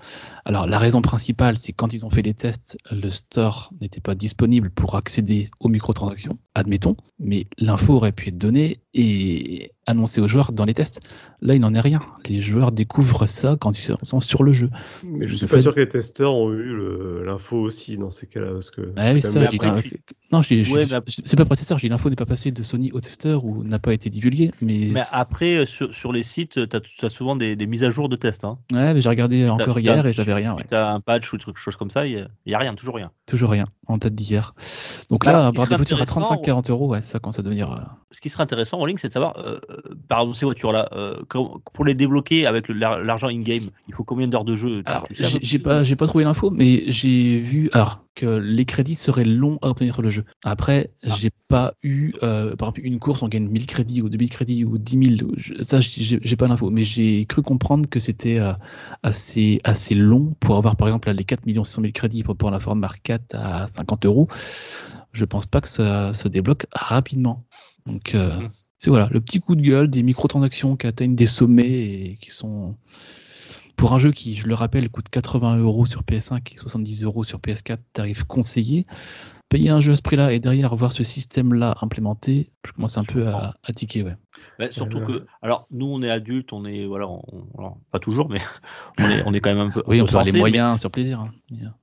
Alors 0.44 0.66
la 0.68 0.78
raison 0.78 1.02
principale, 1.02 1.58
c'est 1.58 1.72
quand 1.72 1.92
ils 1.92 2.06
ont 2.06 2.10
fait 2.10 2.22
les 2.22 2.32
tests, 2.34 2.78
le 2.92 3.10
store 3.10 3.72
n'était 3.80 4.00
pas 4.00 4.14
disponible 4.14 4.70
pour 4.70 4.94
accéder 4.94 5.50
aux 5.58 5.68
microtransactions, 5.68 6.38
admettons, 6.54 6.96
mais 7.18 7.46
l'info 7.58 7.94
aurait 7.94 8.12
pu 8.12 8.28
être 8.28 8.38
donnée 8.38 8.80
et 8.94 9.72
annoncée 9.86 10.20
aux 10.20 10.28
joueurs 10.28 10.52
dans 10.52 10.64
les 10.64 10.74
tests. 10.74 11.00
Là, 11.40 11.54
il 11.54 11.60
n'en 11.60 11.74
est 11.74 11.80
rien. 11.80 12.00
Les 12.28 12.40
joueurs 12.40 12.70
découvrent 12.72 13.26
ça 13.26 13.56
quand 13.60 13.76
ils 13.78 13.96
sont 14.02 14.20
sur 14.20 14.44
le 14.44 14.52
jeu. 14.52 14.70
Mais 15.04 15.26
je 15.26 15.32
Le 15.32 15.36
suis 15.38 15.46
pas 15.46 15.56
fait- 15.56 15.62
sûr 15.62 15.74
que 15.74 15.80
les 15.80 15.88
testeurs 15.88 16.34
ont 16.34 16.52
eu 16.52 16.74
le- 16.74 17.24
l'info 17.26 17.68
aussi 17.72 17.96
dans 17.96 18.10
ces 18.10 18.26
cas-là. 18.26 18.52
Parce 18.52 18.70
que 18.70 18.92
Ah 18.96 19.12
oui, 19.12 19.20
c'est 19.22 19.28
quand 19.28 19.32
ça, 19.34 19.40
même- 19.40 19.48
j'ai 19.50 19.56
après, 19.56 19.68
l'in- 19.68 19.80
tu- 19.82 20.00
Non, 20.30 20.40
je 20.42 20.48
dis- 20.54 20.72
Ouais, 20.72 20.86
je- 20.86 20.94
mais- 20.94 21.00
c'est 21.06 21.36
pas 21.36 21.44
processeur, 21.44 21.78
j'ai 21.78 21.88
l'info 21.88 22.08
n'est 22.08 22.16
pas 22.16 22.24
passée 22.26 22.50
de 22.52 22.62
Sony 22.62 22.90
au 22.92 23.00
testeur 23.00 23.44
ou 23.44 23.64
n'a 23.64 23.78
pas 23.78 23.92
été 23.92 24.08
divulguée, 24.10 24.50
mais, 24.62 24.88
Mais 24.92 25.00
après, 25.12 25.66
sur, 25.66 25.92
sur 25.92 26.12
les 26.12 26.22
sites, 26.22 26.58
tu 26.68 26.76
as, 27.04 27.10
souvent 27.10 27.36
des, 27.36 27.56
des 27.56 27.66
mises 27.66 27.84
à 27.84 27.90
jour 27.90 28.08
de 28.08 28.16
tests. 28.16 28.44
Hein. 28.44 28.58
ouais, 28.72 28.94
mais 28.94 29.00
j'ai 29.00 29.08
regardé 29.08 29.48
encore 29.48 29.74
si 29.74 29.80
hier 29.80 30.06
et 30.06 30.12
j'avais 30.12 30.34
rien. 30.34 30.52
Si 30.52 30.56
ouais. 30.58 30.64
tu 30.68 30.74
as 30.74 30.90
un 30.92 31.00
patch 31.00 31.32
ou 31.32 31.36
des 31.38 31.44
choses 31.54 31.76
comme 31.76 31.90
ça, 31.90 32.06
il 32.06 32.26
n'y 32.46 32.54
a, 32.54 32.58
rien, 32.58 32.74
toujours 32.74 32.94
rien. 32.96 33.10
Toujours 33.26 33.50
rien 33.50 33.64
en 33.88 33.96
date 33.96 34.14
d'hier. 34.14 34.54
Donc 35.10 35.26
Alors, 35.26 35.42
là, 35.42 35.46
avoir 35.48 35.66
des 35.66 35.76
voitures 35.76 35.98
à 35.98 36.02
intéressant- 36.02 36.36
35-40 36.36 36.70
euros, 36.70 36.88
ouais, 36.88 37.02
ça 37.02 37.18
commence 37.18 37.38
à 37.38 37.42
devenir. 37.42 37.70
euh, 37.72 37.80
Ce 38.10 38.20
qui 38.20 38.28
serait 38.30 38.42
intéressant 38.42 38.78
en 38.80 38.86
ligne, 38.86 38.96
c'est 38.98 39.08
de 39.08 39.12
savoir, 39.12 39.36
euh, 39.38 39.58
par 40.08 40.20
exemple, 40.20 40.36
ces 40.38 40.44
voitures-là, 40.46 40.88
euh, 40.92 41.20
pour 41.72 41.84
les 41.84 41.94
débloquer 41.94 42.46
avec 42.46 42.68
l'argent 42.68 43.28
in-game, 43.28 43.70
il 43.88 43.94
faut 43.94 44.04
combien 44.04 44.28
d'heures 44.28 44.44
de 44.44 44.54
jeu 44.56 44.82
j'ai 45.42 45.58
pas, 45.58 45.84
j'ai 45.84 45.96
pas 45.96 46.06
trouvé 46.06 46.24
l'info, 46.24 46.50
mais 46.50 46.84
j'ai 46.88 47.38
vu 47.38 47.61
alors, 47.72 48.04
que 48.14 48.26
les 48.26 48.64
crédits 48.66 48.94
seraient 48.94 49.24
longs 49.24 49.58
à 49.62 49.68
obtenir 49.68 49.94
sur 49.94 50.02
le 50.02 50.10
jeu. 50.10 50.24
Après, 50.44 50.90
Ah. 51.02 51.14
j'ai 51.18 51.30
pas 51.48 51.74
eu, 51.82 52.12
euh, 52.22 52.54
par 52.56 52.68
exemple, 52.68 52.80
une 52.84 52.98
course, 52.98 53.22
on 53.22 53.28
gagne 53.28 53.48
1000 53.48 53.66
crédits 53.66 54.02
ou 54.02 54.08
2000 54.08 54.28
crédits 54.30 54.64
ou 54.64 54.76
10 54.78 55.16
000. 55.16 55.30
ou 55.30 55.34
je- 55.36 55.62
Ça, 55.62 55.80
j'ai 55.80 56.36
pas 56.36 56.46
l'info, 56.48 56.70
mais 56.70 56.84
j'ai 56.84 57.24
cru 57.26 57.42
comprendre 57.42 57.88
que 57.88 58.00
c'était 58.00 58.38
euh, 58.38 58.52
assez, 59.02 59.60
assez 59.64 59.94
long 59.94 60.34
pour 60.40 60.56
avoir, 60.56 60.76
par 60.76 60.88
exemple, 60.88 61.10
les 61.10 61.24
4 61.24 61.42
600 61.44 61.80
000 61.82 61.92
crédits 61.92 62.22
pour 62.22 62.50
la 62.50 62.60
Ford 62.60 62.76
Mark 62.76 63.00
4 63.02 63.34
à 63.34 63.66
50 63.66 64.04
euros. 64.04 64.28
Je 65.12 65.24
pense 65.24 65.46
pas 65.46 65.60
que 65.60 65.68
ça 65.68 66.12
se 66.12 66.28
débloque 66.28 66.66
rapidement. 66.72 67.44
Donc, 67.86 68.14
euh, 68.14 68.38
Mhm. 68.40 68.48
c'est 68.78 68.90
voilà, 68.90 69.08
le 69.10 69.20
petit 69.20 69.40
coup 69.40 69.54
de 69.56 69.60
gueule 69.62 69.88
des 69.88 70.02
microtransactions 70.02 70.76
qui 70.76 70.86
atteignent 70.86 71.16
des 71.16 71.26
sommets 71.26 71.68
et 71.68 72.18
qui 72.20 72.30
sont 72.30 72.76
pour 73.76 73.92
un 73.92 73.98
jeu 73.98 74.12
qui, 74.12 74.36
je 74.36 74.46
le 74.46 74.54
rappelle, 74.54 74.88
coûte 74.88 75.08
80 75.08 75.58
euros 75.58 75.86
sur 75.86 76.02
PS5 76.02 76.52
et 76.52 76.56
70 76.56 77.04
euros 77.04 77.24
sur 77.24 77.38
PS4, 77.38 77.78
tarif 77.92 78.24
conseillé. 78.24 78.84
Payer 79.52 79.68
un 79.68 79.80
jeu 79.80 79.92
à 79.92 79.96
ce 79.96 80.02
prix-là 80.02 80.32
et 80.32 80.38
derrière 80.40 80.74
voir 80.74 80.92
ce 80.92 81.04
système-là 81.04 81.76
implémenté, 81.82 82.46
je 82.66 82.72
commence 82.72 82.96
un 82.96 83.04
peu 83.04 83.28
à, 83.28 83.54
à 83.62 83.72
tiquer. 83.72 84.02
Ouais. 84.02 84.16
Surtout 84.70 84.98
Euh, 84.98 85.04
que, 85.06 85.26
alors, 85.42 85.66
nous, 85.70 85.86
on 85.92 86.00
est 86.02 86.10
adultes, 86.10 86.52
on 86.54 86.64
est, 86.64 86.86
voilà, 86.86 87.06
on- 87.06 87.22
on- 87.58 87.74
pas 87.90 87.98
toujours, 87.98 88.28
mais 88.30 88.38
on 88.98 89.04
est, 89.04 89.22
on 89.26 89.34
est 89.34 89.40
quand 89.40 89.50
même 89.54 89.66
un 89.66 89.68
peu. 89.68 89.82
Oui, 89.86 90.00
on 90.00 90.04
peu 90.06 90.12
peut 90.12 90.16
avoir 90.16 90.24
les 90.24 90.32
mais- 90.32 90.38
moyens 90.38 90.80
sur 90.80 90.90
plaisir. 90.90 91.20
hein. 91.20 91.30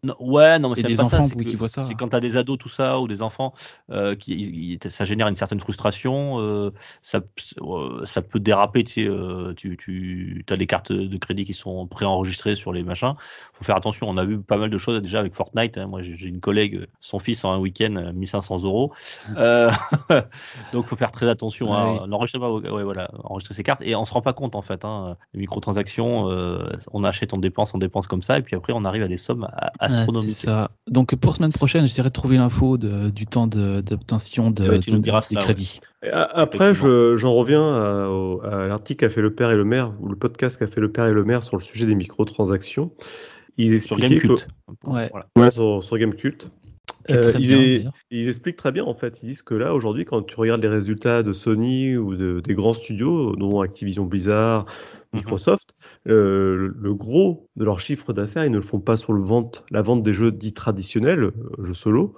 Non, 0.01 0.15
ouais, 0.19 0.57
non, 0.57 0.69
mais 0.69 0.75
c'est 0.77 0.87
des 0.87 0.95
pas 0.95 1.03
enfants 1.03 1.21
ça. 1.21 1.27
c'est 1.27 1.35
oui, 1.35 1.45
que- 1.45 1.49
qui 1.51 1.55
voient 1.57 1.69
ça. 1.69 1.83
C'est 1.83 1.93
quand 1.93 2.07
tu 2.09 2.15
as 2.15 2.19
des 2.19 2.37
ados, 2.37 2.57
tout 2.57 2.69
ça, 2.69 2.99
ou 2.99 3.07
des 3.07 3.21
enfants, 3.21 3.53
euh, 3.91 4.15
qui, 4.15 4.79
ça 4.89 5.05
génère 5.05 5.27
une 5.27 5.35
certaine 5.35 5.59
frustration. 5.59 6.39
euh, 6.39 6.71
ça, 7.03 7.19
euh, 7.61 8.03
ça 8.05 8.21
peut 8.23 8.39
déraper. 8.39 8.83
Tu, 8.83 8.93
sais, 9.03 9.07
euh, 9.07 9.53
tu, 9.55 9.77
tu 9.77 10.43
as 10.49 10.57
des 10.57 10.65
cartes 10.65 10.91
de 10.91 11.17
crédit 11.17 11.45
qui 11.45 11.53
sont 11.53 11.85
préenregistrées 11.85 12.55
sur 12.55 12.73
les 12.73 12.81
machins. 12.83 13.13
faut 13.53 13.63
faire 13.63 13.75
attention. 13.75 14.09
On 14.09 14.17
a 14.17 14.25
vu 14.25 14.41
pas 14.41 14.57
mal 14.57 14.69
de 14.71 14.77
choses 14.79 14.99
déjà 15.01 15.19
avec 15.19 15.35
Fortnite. 15.35 15.77
hein. 15.77 15.85
Moi, 15.87 16.01
j'ai 16.01 16.15
j'ai 16.15 16.27
une 16.29 16.39
collègue, 16.39 16.87
son 16.99 17.19
fils 17.19 17.43
en 17.45 17.51
un 17.51 17.58
week-end, 17.59 17.95
a 17.95 18.11
1500 18.13 18.63
euros. 18.63 18.91
Euh, 19.37 19.69
donc, 20.73 20.87
faut 20.87 20.95
faire 20.95 21.11
très 21.11 21.27
attention. 21.29 21.73
Ah 21.73 22.03
à 22.03 22.07
n'enregistrer 22.07 22.39
pas, 22.39 22.51
ouais, 22.51 22.83
voilà, 22.83 23.09
enregistrer 23.23 23.53
ses 23.55 23.63
cartes. 23.63 23.81
Et 23.83 23.95
on 23.95 24.05
se 24.05 24.13
rend 24.13 24.21
pas 24.21 24.33
compte, 24.33 24.55
en 24.55 24.61
fait. 24.61 24.85
Hein, 24.85 25.15
les 25.33 25.39
microtransactions, 25.41 26.29
euh, 26.29 26.69
on 26.91 27.03
achète, 27.03 27.33
on 27.33 27.37
dépense, 27.37 27.73
on 27.73 27.77
dépense 27.77 28.07
comme 28.07 28.21
ça. 28.21 28.37
Et 28.37 28.41
puis 28.41 28.55
après, 28.55 28.73
on 28.75 28.85
arrive 28.85 29.03
à 29.03 29.07
des 29.07 29.17
sommes 29.17 29.47
Ah, 29.57 29.71
astronomiques. 29.79 30.33
c'est 30.33 30.47
ça. 30.47 30.71
Donc 30.87 31.15
pour 31.15 31.35
semaine 31.35 31.51
prochaine, 31.51 31.87
j'essaierai 31.87 32.09
de 32.09 32.13
trouver 32.13 32.37
l'info 32.37 32.77
de- 32.77 33.09
du 33.09 33.25
temps 33.27 33.47
de- 33.47 33.81
d'obtention 33.81 34.51
de, 34.51 34.63
de- 34.77 34.91
nous 34.91 34.99
diras 34.99 35.19
des 35.19 35.35
ça, 35.35 35.39
ouais. 35.39 35.43
crédits. 35.45 35.79
Après, 36.11 36.73
je- 36.73 37.15
j'en 37.17 37.33
reviens 37.33 37.61
à, 37.61 38.07
au- 38.07 38.41
à 38.43 38.67
l'article 38.67 39.05
qu'a 39.05 39.13
fait 39.13 39.21
le 39.21 39.33
père 39.33 39.51
et 39.51 39.55
le 39.55 39.65
maire, 39.65 39.91
ou 39.99 40.07
le 40.07 40.15
podcast 40.15 40.57
qu'a 40.57 40.67
fait 40.67 40.81
le 40.81 40.91
père 40.91 41.05
et 41.05 41.11
le 41.11 41.23
maire 41.23 41.43
sur 41.43 41.57
le 41.57 41.61
sujet 41.63 41.85
des 41.85 41.95
microtransactions. 41.95 42.91
Ils 43.57 43.79
sur 43.81 43.97
expliquaient 43.97 44.15
Gamecult. 44.25 44.47
Ouais. 44.85 45.09
Voilà. 45.11 45.25
que, 45.35 45.41
ouais, 45.41 45.49
sur, 45.51 45.83
sur 45.83 45.97
Gamecult. 45.97 46.49
Euh, 47.09 47.31
ils, 47.35 47.47
bien, 47.47 47.59
est- 47.61 47.77
d'ailleurs. 47.79 47.93
ils 48.11 48.27
expliquent 48.27 48.55
très 48.57 48.71
bien 48.71 48.83
en 48.85 48.93
fait. 48.93 49.19
Ils 49.23 49.27
disent 49.29 49.41
que 49.41 49.55
là 49.55 49.73
aujourd'hui, 49.73 50.05
quand 50.05 50.21
tu 50.21 50.35
regardes 50.35 50.61
les 50.61 50.67
résultats 50.67 51.23
de 51.23 51.33
Sony 51.33 51.97
ou 51.97 52.15
de- 52.15 52.39
des 52.41 52.53
grands 52.53 52.73
studios, 52.73 53.35
dont 53.35 53.61
Activision 53.61 54.05
Blizzard, 54.05 54.65
Mhm. 55.11 55.19
Microsoft, 55.21 55.73
euh, 56.07 56.55
le, 56.55 56.75
le 56.79 56.93
gros 56.93 57.47
de 57.55 57.65
leur 57.65 57.79
chiffre 57.79 58.13
d'affaires, 58.13 58.45
ils 58.45 58.51
ne 58.51 58.57
le 58.57 58.61
font 58.61 58.79
pas 58.79 58.95
sur 58.95 59.13
le 59.13 59.23
vente, 59.23 59.63
la 59.71 59.81
vente 59.81 60.03
des 60.03 60.13
jeux 60.13 60.31
dits 60.31 60.53
traditionnels, 60.53 61.23
euh, 61.23 61.33
jeux 61.63 61.73
solo. 61.73 62.13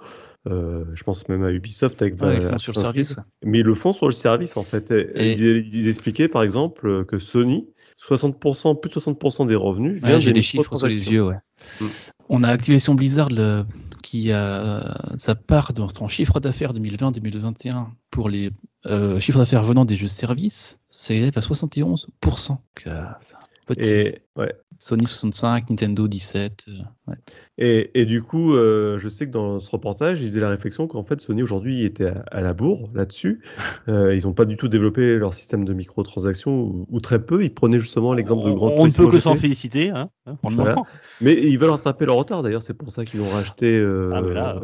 Euh, 0.48 0.84
je 0.94 1.04
pense 1.04 1.28
même 1.28 1.44
à 1.44 1.52
Ubisoft 1.52 2.02
avec 2.02 2.20
Ouais, 2.20 2.34
ils 2.36 2.42
font 2.42 2.58
sur 2.58 2.72
le 2.74 2.80
service. 2.80 3.16
Mais 3.44 3.60
ils 3.60 3.64
le 3.64 3.76
font 3.76 3.92
sur 3.92 4.06
le 4.08 4.12
service 4.12 4.56
en 4.56 4.64
fait. 4.64 4.90
Et 4.90 5.32
Ils, 5.34 5.74
ils 5.74 5.88
expliquaient 5.88 6.26
par 6.28 6.42
exemple 6.42 7.04
que 7.06 7.18
Sony, 7.18 7.68
60%, 7.96 8.74
plus 8.74 8.88
de 8.90 8.94
60% 8.94 9.46
des 9.46 9.54
revenus 9.54 10.02
Ouais, 10.02 10.20
j'ai 10.20 10.32
les 10.32 10.42
chiffres 10.42 10.74
sous 10.76 10.86
les 10.86 11.12
yeux, 11.12 11.24
ouais. 11.24 11.36
Mm. 11.80 11.84
On 12.28 12.42
a 12.42 12.48
Activation 12.48 12.94
Blizzard, 12.94 13.28
le 13.30 13.62
qui 14.02 14.32
a 14.32 15.16
sa 15.16 15.34
part 15.34 15.72
dans 15.72 15.88
son 15.88 16.08
chiffre 16.08 16.40
d'affaires 16.40 16.74
2020-2021 16.74 17.86
pour 18.10 18.28
les 18.28 18.50
euh, 18.86 19.20
chiffres 19.20 19.38
d'affaires 19.38 19.62
venant 19.62 19.84
des 19.84 19.96
jeux 19.96 20.08
services, 20.08 20.80
c'est 20.88 21.36
à 21.36 21.40
71%. 21.40 22.48
Donc, 22.48 22.58
euh, 22.86 23.02
en 23.02 23.66
fait, 23.66 23.86
Et, 23.86 24.22
ouais. 24.36 24.52
Sony 24.84 25.06
65, 25.06 25.70
Nintendo 25.70 26.08
17. 26.08 26.64
euh, 26.68 26.72
ouais. 27.06 27.14
Et, 27.56 28.00
et 28.00 28.04
du 28.04 28.20
coup, 28.20 28.54
euh, 28.54 28.98
je 28.98 29.08
sais 29.08 29.26
que 29.26 29.30
dans 29.30 29.60
ce 29.60 29.70
reportage, 29.70 30.20
ils 30.20 30.26
faisaient 30.26 30.40
la 30.40 30.48
réflexion 30.48 30.88
qu'en 30.88 31.04
fait, 31.04 31.20
Sony 31.20 31.40
aujourd'hui 31.42 31.84
était 31.84 32.06
à, 32.08 32.24
à 32.32 32.40
la 32.40 32.52
bourre 32.52 32.90
là-dessus. 32.94 33.40
Euh, 33.88 34.14
ils 34.14 34.24
n'ont 34.26 34.32
pas 34.32 34.44
du 34.44 34.56
tout 34.56 34.68
développé 34.68 35.18
leur 35.18 35.34
système 35.34 35.64
de 35.64 35.72
microtransactions, 35.72 36.52
ou, 36.56 36.86
ou 36.88 37.00
très 37.00 37.24
peu. 37.24 37.42
Ils 37.44 37.52
prenaient 37.52 37.80
justement 37.80 38.12
l'exemple 38.12 38.46
de 38.48 38.52
Grand 38.52 38.68
on 38.70 38.86
ne 38.86 38.92
peut 38.92 39.08
que 39.08 39.18
s'en 39.18 39.34
féliciter. 39.34 39.90
Hein, 39.90 40.08
hein. 40.26 40.36
Voilà. 40.44 40.76
Mais 41.20 41.34
ils 41.34 41.58
veulent 41.58 41.70
rattraper 41.70 42.06
leur 42.06 42.16
retard 42.16 42.42
d'ailleurs, 42.42 42.62
c'est 42.62 42.74
pour 42.74 42.92
ça 42.92 43.04
qu'ils 43.04 43.20
ont 43.22 43.28
racheté. 43.28 43.66
euh, 43.76 44.12
Ah, 44.14 44.20
là- 44.20 44.60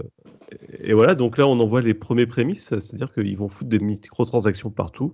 Et 0.80 0.94
voilà, 0.94 1.14
donc 1.16 1.36
là 1.36 1.46
on 1.48 1.58
en 1.60 1.66
voit 1.66 1.82
les 1.82 1.94
premiers 1.94 2.26
prémices, 2.26 2.68
c'est-à-dire 2.68 3.12
qu'ils 3.12 3.36
vont 3.36 3.48
foutre 3.48 3.68
des 3.70 3.80
microtransactions 3.80 4.70
partout. 4.70 5.12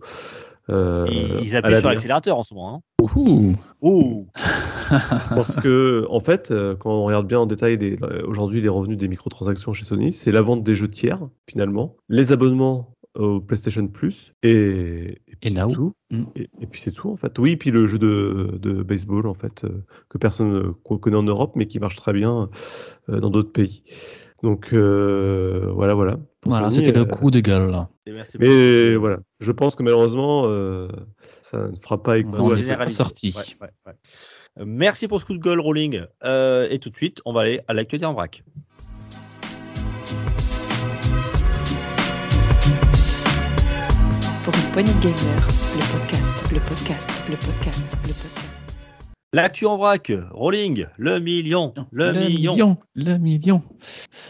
Euh, 0.71 1.07
Ils, 1.43 1.57
appuient 1.57 1.79
sur 1.79 1.89
l'accélérateur 1.89 2.39
en 2.39 2.45
ce 2.45 2.55
moment. 2.55 2.77
Hein. 2.77 2.81
Ouhou. 3.03 3.57
Oh 3.81 4.27
Parce 4.89 5.57
que, 5.57 6.07
en 6.11 6.21
fait, 6.21 6.51
euh, 6.51 6.75
quand 6.77 6.91
on 6.91 7.05
regarde 7.05 7.27
bien 7.27 7.41
en 7.41 7.47
détail 7.47 7.99
euh, 8.03 8.23
aujourd'hui 8.27 8.61
les 8.61 8.69
revenus 8.69 8.99
des 8.99 9.09
microtransactions 9.09 9.73
chez 9.73 9.85
Sony, 9.85 10.13
c'est 10.13 10.33
la 10.33 10.43
vente 10.43 10.63
des 10.63 10.75
jeux 10.75 10.91
tiers, 10.91 11.21
finalement, 11.49 11.97
les 12.09 12.33
abonnements 12.33 12.95
au 13.15 13.41
PlayStation 13.41 13.87
Plus 13.87 14.33
et, 14.43 15.21
et 15.29 15.37
puis 15.41 15.51
Et 15.51 15.51
c'est 15.51 15.61
Now. 15.61 15.71
tout. 15.71 15.95
Mm. 16.11 16.25
Et, 16.37 16.51
et 16.61 16.67
puis 16.67 16.81
c'est 16.81 16.93
tout, 16.93 17.11
en 17.11 17.17
fait. 17.17 17.39
Oui, 17.39 17.53
et 17.53 17.57
puis 17.57 17.71
le 17.71 17.87
jeu 17.87 17.99
de, 17.99 18.59
de 18.61 18.83
baseball, 18.83 19.27
en 19.27 19.35
fait, 19.35 19.65
euh, 19.65 19.85
que 20.09 20.19
personne 20.19 20.75
qu'on 20.83 20.99
connaît 20.99 21.17
en 21.17 21.23
Europe, 21.23 21.53
mais 21.55 21.67
qui 21.67 21.79
marche 21.79 21.97
très 21.97 22.13
bien 22.13 22.49
euh, 23.09 23.21
dans 23.21 23.31
d'autres 23.31 23.53
pays. 23.53 23.83
Donc, 24.43 24.71
euh, 24.73 25.71
voilà, 25.75 25.95
voilà. 25.95 26.19
Pour 26.41 26.53
Voilà, 26.53 26.71
c'était 26.71 26.91
euh, 26.95 27.01
le 27.01 27.05
coup 27.07 27.31
de 27.31 27.41
gueule. 27.41 27.71
là. 27.71 27.89
Merci 28.15 28.37
Mais 28.39 28.91
beaucoup. 28.91 29.01
voilà, 29.01 29.19
je 29.41 29.53
pense 29.53 29.75
que 29.75 29.83
malheureusement, 29.83 30.45
euh, 30.47 30.89
ça 31.43 31.59
ne 31.59 31.75
fera 31.81 32.03
pas 32.03 32.19
écho 32.19 32.35
à 32.37 32.55
est 32.55 32.57
ce- 32.57 32.63
généralisé. 32.63 32.97
sorti. 32.97 33.35
Ouais, 33.37 33.43
ouais, 33.67 33.73
ouais. 33.87 33.93
Euh, 34.61 34.65
Merci 34.67 35.09
pour 35.09 35.21
ce 35.21 35.27
coup 35.27 35.35
de 35.35 35.43
gueule, 35.43 35.61
Rolling. 35.61 36.03
Euh, 36.25 36.69
et 36.71 36.79
tout 36.79 36.91
de 36.91 36.97
suite, 36.97 37.21
on 37.25 37.33
va 37.33 37.41
aller 37.43 37.61
à 37.69 37.75
l'actualité 37.75 38.07
en 38.07 38.15
vrac. 38.15 38.43
Pour 44.45 44.55
une 44.55 44.71
poignée 44.73 44.93
de 44.93 45.01
gamers, 45.01 45.49
le 45.77 45.99
podcast, 45.99 46.53
le 46.53 46.61
podcast, 46.61 47.11
le 47.31 47.37
podcast, 47.37 47.97
le 48.07 48.13
podcast. 48.13 48.34
L'actu 49.35 49.67
en 49.67 49.77
vrac, 49.77 50.13
Rolling, 50.31 50.87
le 50.97 51.19
million, 51.19 51.75
le, 51.91 52.13
million. 52.13 52.79
Le 52.95 53.19
million. 53.19 53.63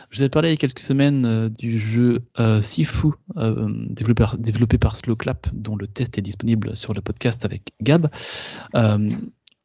Je 0.08 0.16
vous 0.16 0.22
ai 0.22 0.30
parlé 0.30 0.48
il 0.48 0.52
y 0.52 0.54
a 0.54 0.56
quelques 0.56 0.78
semaines 0.78 1.26
euh, 1.26 1.50
du 1.50 1.78
jeu 1.78 2.20
euh, 2.40 2.62
Sifu, 2.62 3.08
euh, 3.36 3.68
développé, 3.90 4.22
par, 4.22 4.38
développé 4.38 4.78
par 4.78 4.96
Slowclap, 4.96 5.48
dont 5.52 5.76
le 5.76 5.86
test 5.86 6.16
est 6.16 6.22
disponible 6.22 6.74
sur 6.74 6.94
le 6.94 7.02
podcast 7.02 7.44
avec 7.44 7.74
Gab. 7.82 8.08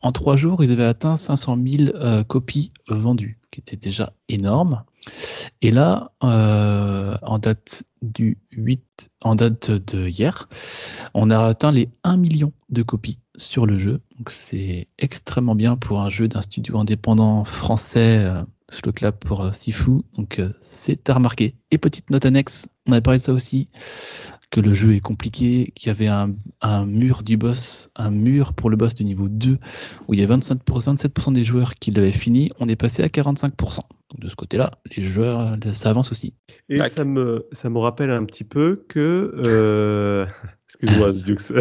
En 0.02 0.12
trois 0.12 0.36
jours, 0.36 0.62
ils 0.62 0.74
avaient 0.74 0.84
atteint 0.84 1.16
500 1.16 1.58
000 1.66 1.96
euh, 1.96 2.24
copies 2.26 2.74
vendues, 2.90 3.40
qui 3.52 3.62
était 3.62 3.78
déjà 3.78 4.10
énorme. 4.28 4.84
Et 5.62 5.72
là, 5.72 6.12
en 6.20 7.40
date 7.40 7.84
du 8.02 8.38
8, 8.52 9.10
en 9.24 9.36
date 9.36 9.72
de 9.72 10.08
hier, 10.10 10.50
on 11.14 11.30
a 11.32 11.40
atteint 11.40 11.72
les 11.72 11.88
1 12.04 12.18
million 12.18 12.52
de 12.70 12.84
copies 12.84 13.20
sur 13.38 13.66
le 13.66 13.78
jeu. 13.78 14.02
Donc 14.20 14.32
c'est 14.32 14.88
extrêmement 14.97 15.55
bien 15.55 15.78
pour 15.78 16.01
un 16.01 16.09
jeu 16.09 16.28
d'un 16.28 16.41
studio 16.41 16.78
indépendant 16.78 17.45
français, 17.45 18.28
euh, 18.30 18.43
Slowclap 18.70 19.24
pour 19.24 19.41
euh, 19.41 19.51
Sifu. 19.53 20.01
Donc 20.17 20.39
euh, 20.39 20.49
c'est 20.59 21.09
à 21.09 21.13
remarquer. 21.13 21.53
Et 21.72 21.78
petite 21.78 22.09
note 22.09 22.26
annexe, 22.26 22.67
on 22.86 22.91
avait 22.91 23.01
parlé 23.01 23.20
de 23.20 23.24
ça 23.24 23.32
aussi, 23.32 23.67
que 24.51 24.59
le 24.59 24.74
jeu 24.74 24.93
est 24.93 24.99
compliqué, 24.99 25.72
qu'il 25.74 25.88
y 25.88 25.89
avait 25.91 26.07
un, 26.07 26.36
un 26.59 26.86
mur 26.86 27.24
du 27.24 27.38
boss, 27.38 27.91
un 27.95 28.11
mur 28.11 28.53
pour 28.53 28.70
le 28.70 28.76
boss 28.76 28.93
de 28.93 29.05
niveau 29.05 29.30
2, 29.30 29.57
où 30.09 30.13
il 30.13 30.20
y 30.20 30.24
a 30.24 30.28
25%, 30.28 30.63
27% 30.65 31.32
des 31.32 31.45
joueurs 31.45 31.76
qui 31.76 31.91
l'avaient 31.91 32.11
fini, 32.11 32.51
on 32.59 32.67
est 32.67 32.76
passé 32.76 33.03
à 33.03 33.07
45%. 33.07 33.53
Donc, 33.78 33.86
de 34.17 34.28
ce 34.28 34.36
côté-là, 34.36 34.72
les 34.97 35.03
joueurs, 35.03 35.39
euh, 35.39 35.74
ça 35.74 35.91
avance 35.91 36.11
aussi. 36.11 36.34
Et 36.67 36.78
Tac. 36.78 36.91
ça 36.91 37.05
me, 37.05 37.47
ça 37.53 37.70
me 37.70 37.78
rappelle 37.78 38.11
un 38.11 38.26
petit 38.26 38.43
peu 38.43 38.84
que. 38.89 40.26
Excuse-moi, 40.70 41.11
Dux. 41.26 41.38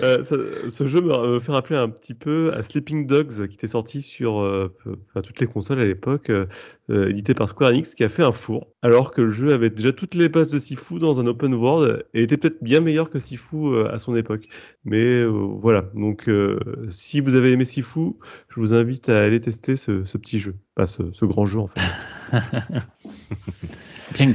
Euh, 0.00 0.22
ça- 0.22 0.36
ce 0.70 0.86
jeu 0.86 1.00
me 1.00 1.40
fait 1.40 1.50
rappeler 1.52 1.76
un 1.76 1.88
petit 1.88 2.14
peu 2.14 2.52
à 2.54 2.62
Sleeping 2.62 3.06
Dogs 3.06 3.48
qui 3.48 3.54
était 3.54 3.66
sorti 3.66 4.00
sur 4.00 4.40
euh, 4.40 4.72
enfin, 4.86 5.22
toutes 5.22 5.40
les 5.40 5.46
consoles 5.46 5.80
à 5.80 5.84
l'époque, 5.84 6.30
euh, 6.30 6.46
euh, 6.90 7.10
édité 7.10 7.34
par 7.34 7.48
Square 7.48 7.70
Enix, 7.70 7.94
qui 7.96 8.04
a 8.04 8.08
fait 8.08 8.22
un 8.22 8.30
four, 8.32 8.68
alors 8.82 9.12
que 9.12 9.20
le 9.22 9.30
jeu 9.30 9.52
avait 9.52 9.70
déjà 9.70 9.92
toutes 9.92 10.14
les 10.14 10.28
bases 10.28 10.50
de 10.50 10.58
Sifu 10.58 10.98
dans 11.00 11.18
un 11.20 11.26
open 11.26 11.52
world 11.54 12.04
et 12.14 12.22
était 12.22 12.36
peut-être 12.36 12.62
bien 12.62 12.80
meilleur 12.80 13.10
que 13.10 13.18
Sifu 13.18 13.56
euh, 13.56 13.92
à 13.92 13.98
son 13.98 14.14
époque. 14.16 14.46
Mais 14.84 15.02
euh, 15.02 15.26
voilà, 15.28 15.90
donc 15.94 16.28
euh, 16.28 16.60
si 16.90 17.20
vous 17.20 17.34
avez 17.34 17.50
aimé 17.52 17.64
Sifu, 17.64 18.12
je 18.48 18.60
vous 18.60 18.74
invite 18.74 19.08
à 19.08 19.20
aller 19.22 19.40
tester 19.40 19.76
ce, 19.76 20.04
ce 20.04 20.16
petit 20.16 20.38
jeu, 20.38 20.54
pas 20.76 20.86
ce, 20.86 21.10
ce 21.12 21.24
grand 21.24 21.46
jeu 21.46 21.58
en 21.58 21.66
fait. 21.66 21.80
Bien. 24.14 24.32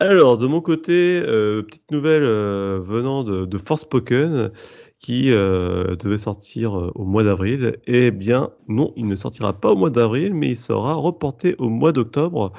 Alors, 0.00 0.38
de 0.38 0.46
mon 0.46 0.60
côté, 0.60 0.92
euh, 1.24 1.62
petite 1.62 1.90
nouvelle 1.90 2.24
euh, 2.24 2.80
venant 2.82 3.22
de, 3.24 3.44
de 3.46 3.58
Forspoken 3.58 4.50
qui 4.98 5.30
euh, 5.30 5.96
devait 5.96 6.18
sortir 6.18 6.90
au 6.94 7.04
mois 7.04 7.22
d'avril. 7.24 7.78
Eh 7.86 8.10
bien, 8.10 8.50
non, 8.68 8.92
il 8.96 9.06
ne 9.06 9.16
sortira 9.16 9.52
pas 9.52 9.70
au 9.70 9.76
mois 9.76 9.90
d'avril, 9.90 10.34
mais 10.34 10.50
il 10.50 10.56
sera 10.56 10.94
reporté 10.94 11.54
au 11.58 11.68
mois 11.68 11.92
d'octobre, 11.92 12.52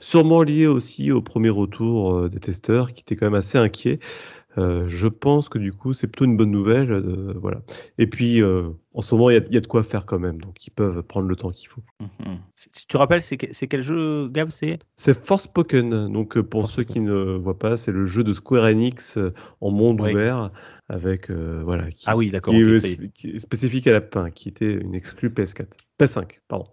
sûrement 0.00 0.42
lié 0.42 0.66
aussi 0.66 1.12
au 1.12 1.22
premier 1.22 1.50
retour 1.50 2.28
des 2.28 2.40
testeurs 2.40 2.92
qui 2.92 3.02
étaient 3.02 3.16
quand 3.16 3.26
même 3.26 3.34
assez 3.34 3.58
inquiets. 3.58 4.00
Euh, 4.58 4.84
je 4.88 5.06
pense 5.06 5.48
que 5.48 5.58
du 5.58 5.72
coup, 5.72 5.92
c'est 5.92 6.08
plutôt 6.08 6.24
une 6.24 6.36
bonne 6.36 6.50
nouvelle. 6.50 6.90
euh, 6.92 7.34
voilà. 7.40 7.62
Et 7.98 8.08
puis, 8.08 8.42
euh, 8.42 8.70
en 8.94 9.00
ce 9.00 9.14
moment, 9.14 9.30
il 9.30 9.34
y, 9.34 9.36
a- 9.36 9.44
il 9.46 9.54
y 9.54 9.56
a 9.56 9.60
de 9.60 9.66
quoi 9.68 9.84
faire 9.84 10.06
quand 10.06 10.18
même, 10.18 10.40
donc 10.40 10.66
ils 10.66 10.70
peuvent 10.70 11.02
prendre 11.04 11.28
le 11.28 11.36
temps 11.36 11.50
qu'il 11.52 11.68
faut. 11.68 11.82
Mhm. 12.00 12.38
Si 12.56 12.68
tu 12.70 12.86
te 12.86 12.96
rappelles, 12.96 13.22
c'est 13.22 13.36
que- 13.36 13.46
c'est 13.52 13.68
quel 13.68 13.82
jeu, 13.82 14.28
Gab 14.28 14.50
C'est? 14.50 14.78
Forspoken. 15.24 16.12
Donc, 16.12 16.40
pour 16.40 16.68
ceux 16.68 16.82
qui 16.82 16.98
ne 17.00 17.12
voient 17.36 17.58
pas, 17.58 17.76
c'est 17.76 17.92
le 17.92 18.06
jeu 18.06 18.24
de 18.24 18.32
Square 18.32 18.64
Enix 18.64 19.18
en 19.60 19.70
monde 19.70 20.00
Oui. 20.00 20.10
ouvert 20.12 20.50
avec 20.88 21.30
voilà 21.30 21.90
qui, 21.92 22.04
Ah 22.08 22.16
oui, 22.16 22.30
d'accord, 22.30 22.52
qui 22.52 22.60
est, 22.60 22.74
ok, 22.76 22.80
ça 22.80 22.88
y 22.88 22.92
est. 22.92 23.12
qui 23.14 23.30
est 23.30 23.38
spécifique 23.38 23.86
à 23.86 23.92
la 23.92 24.00
pain, 24.00 24.30
qui 24.30 24.48
était 24.48 24.72
une 24.72 24.94
exclue 24.96 25.28
PS4, 25.30 25.68
PS5, 25.98 26.40
pardon. 26.48 26.66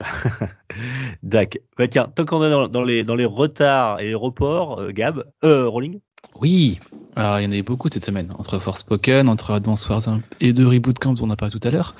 Dac. 1.22 1.58
Bah, 1.76 1.88
tiens, 1.88 2.06
tant 2.14 2.24
qu'on 2.24 2.42
est 2.44 2.50
dans, 2.50 2.68
dans 2.68 2.82
les, 2.84 3.04
dans 3.04 3.14
les 3.14 3.24
retards 3.24 4.00
et 4.00 4.08
les 4.08 4.14
reports, 4.14 4.80
euh, 4.80 4.90
Gab, 4.90 5.24
euh, 5.44 5.68
Rolling, 5.68 6.00
Oui, 6.40 6.80
il 7.16 7.22
y 7.22 7.46
en 7.46 7.52
a 7.52 7.56
eu 7.56 7.62
beaucoup 7.62 7.88
cette 7.92 8.04
semaine, 8.04 8.32
entre 8.38 8.58
Forspoken, 8.58 9.28
entre 9.28 9.52
Advance 9.52 9.88
Wars 9.88 10.08
1 10.08 10.20
et 10.40 10.52
de 10.52 10.64
Reboot 10.64 10.98
Camp 10.98 11.14
dont 11.14 11.26
on 11.26 11.30
a 11.30 11.36
parlé 11.36 11.52
tout 11.52 11.66
à 11.66 11.70
l'heure. 11.70 11.94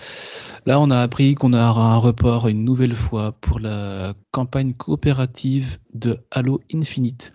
Là, 0.65 0.81
on 0.81 0.91
a 0.91 1.01
appris 1.01 1.35
qu'on 1.35 1.53
aura 1.53 1.93
un 1.93 1.99
report 1.99 2.49
une 2.49 2.65
nouvelle 2.65 2.95
fois 2.95 3.33
pour 3.41 3.61
la 3.61 4.15
campagne 4.31 4.73
coopérative 4.73 5.79
de 5.93 6.19
Halo 6.31 6.61
Infinite, 6.73 7.33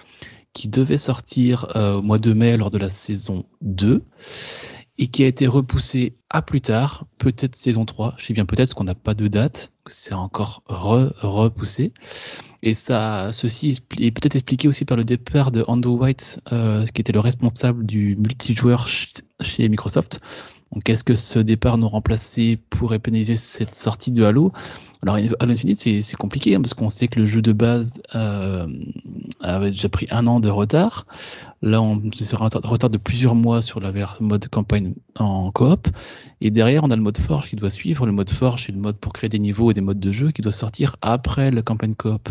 qui 0.53 0.67
devait 0.69 0.97
sortir 0.97 1.67
euh, 1.75 1.97
au 1.97 2.01
mois 2.01 2.19
de 2.19 2.33
mai 2.33 2.57
lors 2.57 2.71
de 2.71 2.79
la 2.79 2.89
saison 2.89 3.45
2, 3.61 4.01
et 4.99 5.07
qui 5.07 5.23
a 5.23 5.27
été 5.27 5.47
repoussée 5.47 6.13
à 6.29 6.41
plus 6.41 6.61
tard, 6.61 7.05
peut-être 7.19 7.55
saison 7.55 7.85
3, 7.85 8.13
je 8.17 8.25
sais 8.25 8.33
bien 8.33 8.45
peut-être 8.45 8.73
qu'on 8.73 8.83
n'a 8.83 8.95
pas 8.95 9.13
de 9.13 9.27
date, 9.27 9.71
c'est 9.87 10.13
encore 10.13 10.63
re- 10.67 11.13
repoussé. 11.21 11.93
Et 12.63 12.73
ça, 12.73 13.31
ceci 13.33 13.79
est 13.99 14.11
peut-être 14.11 14.35
expliqué 14.35 14.67
aussi 14.67 14.85
par 14.85 14.97
le 14.97 15.03
départ 15.03 15.51
de 15.51 15.63
Andrew 15.67 15.97
White, 16.01 16.41
euh, 16.51 16.85
qui 16.87 17.01
était 17.01 17.13
le 17.13 17.19
responsable 17.19 17.85
du 17.85 18.15
multijoueur 18.17 18.87
ch- 18.87 19.13
chez 19.41 19.69
Microsoft. 19.69 20.19
Donc, 20.73 20.89
est-ce 20.89 21.03
que 21.03 21.15
ce 21.15 21.39
départ 21.39 21.77
nous 21.77 21.87
remplacer 21.87 22.57
pourrait 22.69 22.99
pénaliser 22.99 23.35
cette 23.35 23.75
sortie 23.75 24.11
de 24.11 24.23
Halo? 24.23 24.51
Alors, 25.03 25.15
Halo 25.15 25.51
Infinite, 25.53 25.77
c'est 25.79 26.15
compliqué, 26.17 26.55
hein, 26.55 26.61
parce 26.61 26.73
qu'on 26.73 26.89
sait 26.89 27.07
que 27.07 27.19
le 27.19 27.25
jeu 27.25 27.41
de 27.41 27.51
base 27.51 28.01
euh, 28.15 28.67
avait 29.41 29.69
déjà 29.69 29.89
pris 29.89 30.07
un 30.09 30.25
an 30.27 30.39
de 30.39 30.49
retard. 30.49 31.05
Là, 31.61 31.81
on 31.81 31.97
est 31.97 32.33
un 32.33 32.37
retard 32.37 32.89
de 32.89 32.97
plusieurs 32.97 33.35
mois 33.35 33.61
sur 33.61 33.79
la 33.79 33.91
ver- 33.91 34.17
mode 34.19 34.47
campagne 34.47 34.95
en 35.17 35.51
coop. 35.51 35.87
Et 36.41 36.49
derrière, 36.49 36.83
on 36.83 36.89
a 36.91 36.95
le 36.95 37.01
mode 37.01 37.17
Forge 37.17 37.49
qui 37.49 37.55
doit 37.55 37.71
suivre. 37.71 38.05
Le 38.05 38.11
mode 38.11 38.29
Forge, 38.29 38.65
c'est 38.65 38.71
le 38.71 38.79
mode 38.79 38.97
pour 38.97 39.13
créer 39.13 39.29
des 39.29 39.39
niveaux 39.39 39.69
et 39.71 39.73
des 39.73 39.81
modes 39.81 39.99
de 39.99 40.11
jeu 40.11 40.31
qui 40.31 40.41
doit 40.41 40.51
sortir 40.51 40.95
après 41.01 41.51
la 41.51 41.61
campagne 41.61 41.93
coop. 41.95 42.29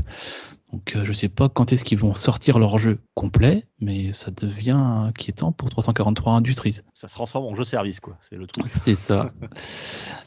Donc, 0.77 0.95
euh, 0.95 1.07
je 1.07 1.13
sais 1.15 1.31
pas 1.31 1.49
quand 1.49 1.73
est-ce 1.73 1.85
qu'ils 1.85 1.97
vont 1.97 2.13
sortir 2.13 2.59
leur 2.59 2.77
jeu 2.77 2.99
complet, 3.15 3.65
mais 3.81 4.13
ça 4.13 4.31
devient 4.31 4.73
inquiétant 4.73 5.51
pour 5.51 5.71
343 5.71 6.35
Industries. 6.35 6.81
ça 6.93 7.09
se 7.09 7.15
transforme 7.15 7.47
en 7.47 7.55
jeu 7.55 7.65
service, 7.65 7.99
quoi. 7.99 8.19
C'est 8.29 8.37
le 8.37 8.47
truc. 8.47 8.67
C'est 8.69 8.95
ça. 8.95 9.31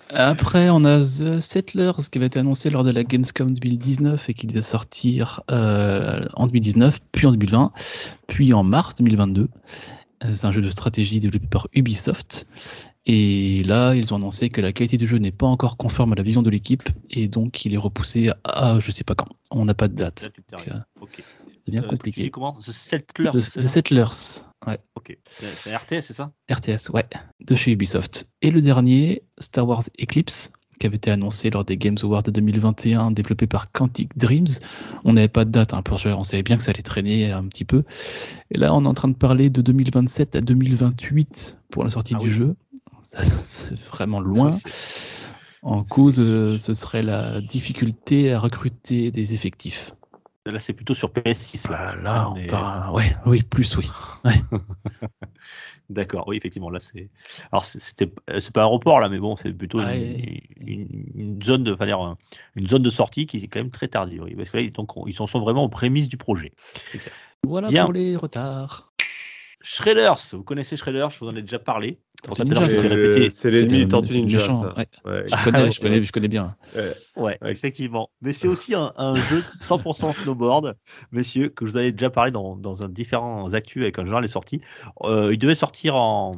Après, 0.10 0.72
on 0.72 0.86
a 0.86 1.02
The 1.02 1.40
Settlers 1.40 1.92
qui 2.12 2.18
avait 2.18 2.26
été 2.26 2.40
annoncé 2.40 2.72
lors 2.72 2.84
de 2.84 2.90
la 2.90 3.04
Gamescom 3.04 3.54
2019 3.54 4.28
et 4.28 4.34
qui 4.34 4.48
devait 4.48 4.62
sortir 4.62 5.44
euh, 5.52 6.26
en 6.34 6.48
2019, 6.48 7.00
puis 7.12 7.28
en 7.28 7.32
2020, 7.32 7.72
puis 8.26 8.52
en 8.52 8.64
mars 8.64 8.96
2022. 8.96 9.50
Euh, 10.24 10.34
C'est 10.34 10.48
un 10.48 10.52
jeu 10.52 10.64
de 10.64 10.70
stratégie 10.70 11.20
développé 11.20 11.46
par 11.46 11.68
Ubisoft. 11.76 12.48
Et 13.12 13.64
là, 13.64 13.96
ils 13.96 14.14
ont 14.14 14.18
annoncé 14.18 14.50
que 14.50 14.62
la 14.62 14.72
qualité 14.72 14.96
du 14.98 15.08
jeu 15.08 15.18
n'est 15.18 15.32
pas 15.32 15.48
encore 15.48 15.78
conforme 15.78 16.12
à 16.14 16.16
la 16.16 16.22
vision 16.22 16.44
de 16.44 16.50
l'équipe 16.52 16.88
et 17.10 17.28
donc 17.28 17.66
il 17.66 17.74
est 17.74 17.78
repoussé 17.78 18.30
à 18.44 18.78
je 18.80 18.92
sais 18.92 19.04
pas 19.04 19.16
quand. 19.16 19.26
On 19.50 19.66
n'a 19.66 19.74
pas 19.74 19.88
de 19.88 19.96
date. 19.96 20.30
tu 20.36 20.56
euh, 20.70 20.76
c'est 21.66 21.72
bien 21.72 21.82
Euh, 21.82 21.86
tu 21.86 21.90
compliqué. 21.90 22.22
dis 22.22 22.30
comment? 22.30 22.54
The 22.54 22.72
Settlers. 22.72 23.32
The, 23.32 23.40
Settlers, 23.42 24.44
ouais. 24.68 24.78
Ok. 24.96 25.18
C'est 25.40 25.76
RTS, 25.76 26.02
c'est 26.04 26.14
ça? 26.14 26.32
RTS, 26.52 26.92
ouais, 26.94 27.06
de 27.40 27.56
chez 27.56 27.72
Ubisoft. 27.72 28.30
Et 28.44 28.52
le 28.52 28.62
dernier, 28.62 29.24
Star 29.40 29.68
Wars 29.68 29.82
Eclipse, 30.00 30.54
qui 30.80 30.86
avait 30.86 30.98
été 30.98 31.10
annoncé 31.10 31.50
lors 31.50 31.66
des 31.66 31.78
Games 31.78 31.98
Awards 32.04 32.22
de 32.22 32.30
2021, 32.32 33.10
développé 33.10 33.48
par 33.48 33.72
Quantic 33.72 34.16
Dreams. 34.20 34.48
On 35.04 35.14
n'avait 35.14 35.28
pas 35.30 35.46
de 35.46 35.52
date 35.52 35.74
hein, 35.74 35.82
pour 35.82 35.98
on 36.06 36.24
savait 36.24 36.44
bien 36.44 36.58
que 36.58 36.64
ça 36.64 36.72
allait 36.72 36.84
traîner 36.84 37.32
un 37.32 37.46
petit 37.48 37.66
peu. 37.66 37.84
Et 38.52 38.60
là, 38.60 38.72
on 38.76 38.86
est 38.86 38.88
en 38.88 38.94
train 38.94 39.08
de 39.10 39.16
parler 39.16 39.50
de 39.50 39.64
2027 39.64 40.36
à 40.36 40.42
2028 40.42 41.60
pour 41.72 41.84
la 41.84 41.90
sortie 41.90 42.14
Ah 42.16 42.20
du 42.20 42.28
oui. 42.28 42.32
jeu. 42.32 42.56
C'est 43.02 43.78
vraiment 43.80 44.20
loin. 44.20 44.58
En 45.62 45.84
cause, 45.84 46.20
euh, 46.20 46.58
ce 46.58 46.74
serait 46.74 47.02
la 47.04 47.42
difficulté 47.42 48.32
à 48.32 48.40
recruter 48.40 49.12
des 49.12 49.34
effectifs. 49.34 49.92
Là, 50.46 50.58
c'est 50.58 50.74
plutôt 50.74 50.96
sur 50.96 51.12
PS6. 51.12 51.70
Là, 51.70 51.96
là, 51.98 52.30
on 52.32 52.36
est- 52.38 52.48
part- 52.48 52.94
ouais, 52.94 53.16
oui, 53.26 53.44
plus 53.44 53.76
oui. 53.78 53.88
D'accord, 55.90 56.28
oui, 56.28 56.38
effectivement, 56.38 56.70
là, 56.70 56.80
c'est. 56.80 57.10
Alors, 57.52 57.66
c'était, 57.66 58.12
euh, 58.30 58.40
c'est 58.40 58.54
pas 58.54 58.64
un 58.64 58.68
report, 58.68 59.00
là, 59.00 59.10
mais 59.10 59.20
bon, 59.20 59.36
c'est 59.36 59.52
plutôt 59.54 59.80
une, 59.80 59.86
Ouais. 59.88 60.44
une- 60.60 61.12
une 61.16 61.42
zone 61.44 61.64
de, 61.64 61.74
enfin, 61.74 62.16
une 62.56 62.68
zone 62.68 62.84
de 62.84 62.90
sortie 62.90 63.26
qui 63.26 63.38
est 63.38 63.48
quand 63.48 63.60
même 63.60 63.70
très 63.72 63.88
tardive. 63.88 64.24
Oui, 64.24 64.36
parce 64.36 64.50
que 64.50 64.58
là, 64.58 64.70
donc, 64.70 64.92
ils 65.08 65.22
en 65.22 65.28
sont 65.28 65.40
vraiment 65.40 65.64
aux 65.64 65.70
prémices 65.70 66.08
du 66.08 66.18
projet. 66.18 66.54
Voilà 67.44 67.68
Bien. 67.70 67.86
pour 67.86 67.94
les 67.94 68.16
retards. 68.16 68.94
Shredders, 69.62 70.20
vous 70.32 70.44
connaissez 70.44 70.78
Shredders, 70.78 71.10
je 71.10 71.20
vous 71.20 71.28
en 71.28 71.36
ai 71.36 71.42
déjà 71.42 71.60
parlé. 71.60 72.00
C'est 72.70 72.88
répété. 72.88 73.30
c'est 73.30 73.50
l'ennemi 73.50 73.80
le- 73.80 73.84
des 73.86 73.90
Tortues 73.90 74.20
Ninja, 74.22 74.38
méchant, 74.40 74.62
ça. 74.62 74.74
ouais. 74.78 74.88
Ouais. 75.06 75.24
Je 75.28 75.44
connais, 75.44 75.72
je 75.72 75.80
connais, 75.82 76.04
je 76.04 76.12
connais 76.12 76.28
bien. 76.28 76.56
Ouais. 76.76 76.94
Ouais, 77.16 77.38
effectivement. 77.50 78.10
Mais 78.22 78.34
c'est 78.34 78.48
aussi 78.48 78.76
un, 78.76 78.92
un 78.98 79.16
jeu 79.16 79.44
100% 79.62 80.14
snowboard, 80.14 80.76
messieurs, 81.12 81.50
que 81.50 81.66
je 81.66 81.72
vous 81.72 81.78
avais 81.78 81.92
déjà 81.92 82.10
parlé 82.10 82.32
dans, 82.32 82.56
dans 82.56 82.84
un 82.84 82.90
différents 82.90 83.54
actus 83.54 83.84
avec 83.84 83.98
un 84.00 84.06
journal 84.06 84.24
est 84.26 84.28
sorti. 84.28 84.62
Euh, 85.04 85.30
il 85.34 85.38
devait 85.40 85.56
sortir 85.56 85.96
en, 85.96 86.34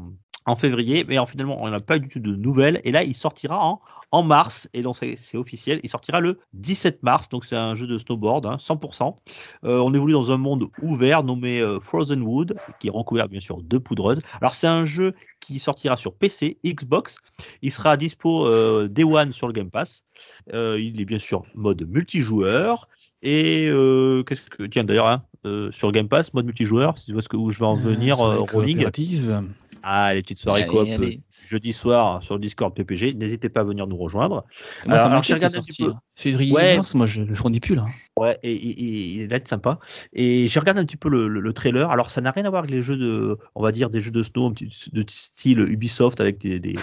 en 0.46 0.56
février, 0.56 1.06
mais 1.08 1.18
en, 1.18 1.26
finalement, 1.26 1.58
on 1.60 1.70
n'a 1.70 1.80
pas 1.80 2.00
du 2.00 2.10
tout 2.10 2.20
de 2.20 2.36
nouvelles. 2.36 2.82
Et 2.84 2.92
là, 2.92 3.04
il 3.04 3.16
sortira 3.16 3.64
en, 3.64 3.82
en 4.12 4.24
mars, 4.24 4.70
et 4.74 4.82
donc 4.82 4.98
c'est 4.98 5.38
officiel. 5.38 5.80
Il 5.84 5.90
sortira 5.90 6.20
le 6.20 6.40
17 6.54 7.02
mars, 7.02 7.30
donc 7.30 7.46
c'est 7.46 7.56
un 7.56 7.76
jeu 7.76 7.88
de 7.88 7.98
snowboard, 7.98 8.46
hein, 8.46 8.58
100%. 8.60 9.16
Euh, 9.64 9.80
on 9.80 9.94
évolue 9.94 10.14
dans 10.14 10.32
un 10.32 10.38
monde 10.38 10.66
ouvert 10.82 11.24
nommé 11.24 11.62
euh, 11.62 11.80
Frozen 11.80 12.22
Wood, 12.22 12.56
qui 12.80 12.88
est 12.88 12.92
recouvert 12.92 13.30
bien 13.30 13.40
sûr 13.40 13.62
de 13.62 13.78
poudreuse. 13.78 14.20
Alors 14.42 14.54
c'est 14.54 14.68
un 14.68 14.84
jeu 14.84 15.14
qui 15.40 15.60
sortira 15.60 15.96
sur 15.96 16.14
PC, 16.14 16.58
Xbox. 16.66 17.18
Il 17.62 17.72
sera 17.72 17.96
dispo 17.96 18.48
euh, 18.48 18.90
Day 18.90 19.04
One 19.04 19.32
sur 19.32 19.48
le 19.48 19.54
Game 19.54 19.70
Pass. 19.70 20.04
Euh, 20.54 20.80
il 20.80 21.00
est 21.00 21.06
bien 21.06 21.20
sûr 21.20 21.44
mode 21.56 21.86
multijoueur. 21.88 22.90
Et 23.24 23.68
euh, 23.70 24.24
qu'est-ce 24.24 24.50
que 24.50 24.64
tiens 24.64 24.84
d'ailleurs 24.84 25.08
hein, 25.08 25.24
sur 25.70 25.92
Game 25.92 26.08
Pass 26.10 26.34
mode 26.34 26.46
multijoueur, 26.46 26.98
si 26.98 27.06
tu 27.06 27.14
vois 27.14 27.22
ce 27.22 27.30
que 27.30 27.38
où 27.38 27.50
je 27.50 27.60
vais 27.60 27.66
en 27.66 27.76
venir, 27.76 28.18
Rolling. 28.18 28.86
Ah 29.84 30.14
les 30.14 30.22
petites 30.22 30.38
soirées 30.38 30.62
Allez, 30.64 30.70
coop 30.70 30.82
allez. 30.88 31.16
euh, 31.18 31.20
jeudi 31.48 31.74
soir 31.74 32.22
sur 32.24 32.36
le 32.36 32.42
Discord 32.42 32.74
PPG. 32.74 33.14
N'hésitez 33.16 33.50
pas 33.50 33.62
à 33.62 33.64
venir 33.64 33.88
nous 33.88 33.98
rejoindre. 33.98 34.46
Et 34.86 34.90
Moi, 34.90 34.98
ça 35.00 35.06
Alors, 35.06 35.18
un 35.18 35.22
petit 35.22 35.50
sorti. 35.50 35.84
peu. 35.84 35.90
hein. 35.92 36.00
Février, 36.16 36.54
Ouais. 36.54 36.76
mars, 36.78 36.94
moi, 36.96 37.08
je 37.08 37.22
le 37.22 37.34
fournis 37.36 37.60
plus, 37.60 37.76
là. 37.76 37.86
Ouais, 38.18 38.38
et, 38.44 38.54
il 38.54 39.24
a 39.34 39.38
l'air 39.38 39.48
sympa. 39.48 39.80
Et 40.14 40.48
j'ai 40.48 40.60
regardé 40.60 40.82
un 40.82 40.86
petit 40.86 40.98
peu 40.98 41.10
le, 41.10 41.28
le- 41.28 41.40
le 41.42 41.54
trailer. 41.54 41.90
Alors, 41.90 42.10
ça 42.10 42.22
n'a 42.22 42.32
rien 42.32 42.46
à 42.46 42.50
voir 42.50 42.60
avec 42.60 42.72
les 42.72 42.82
jeux 42.82 42.98
de, 42.98 43.38
on 43.56 43.64
va 43.64 43.72
dire, 43.72 43.90
des 43.90 44.02
jeux 44.02 44.12
de 44.12 44.22
snow 44.24 44.48
un 44.48 44.52
petit- 44.54 44.90
de 44.92 45.04
style 45.10 45.60
Ubisoft 45.60 46.22
avec 46.22 46.38
des, 46.40 46.60
des, 46.60 46.78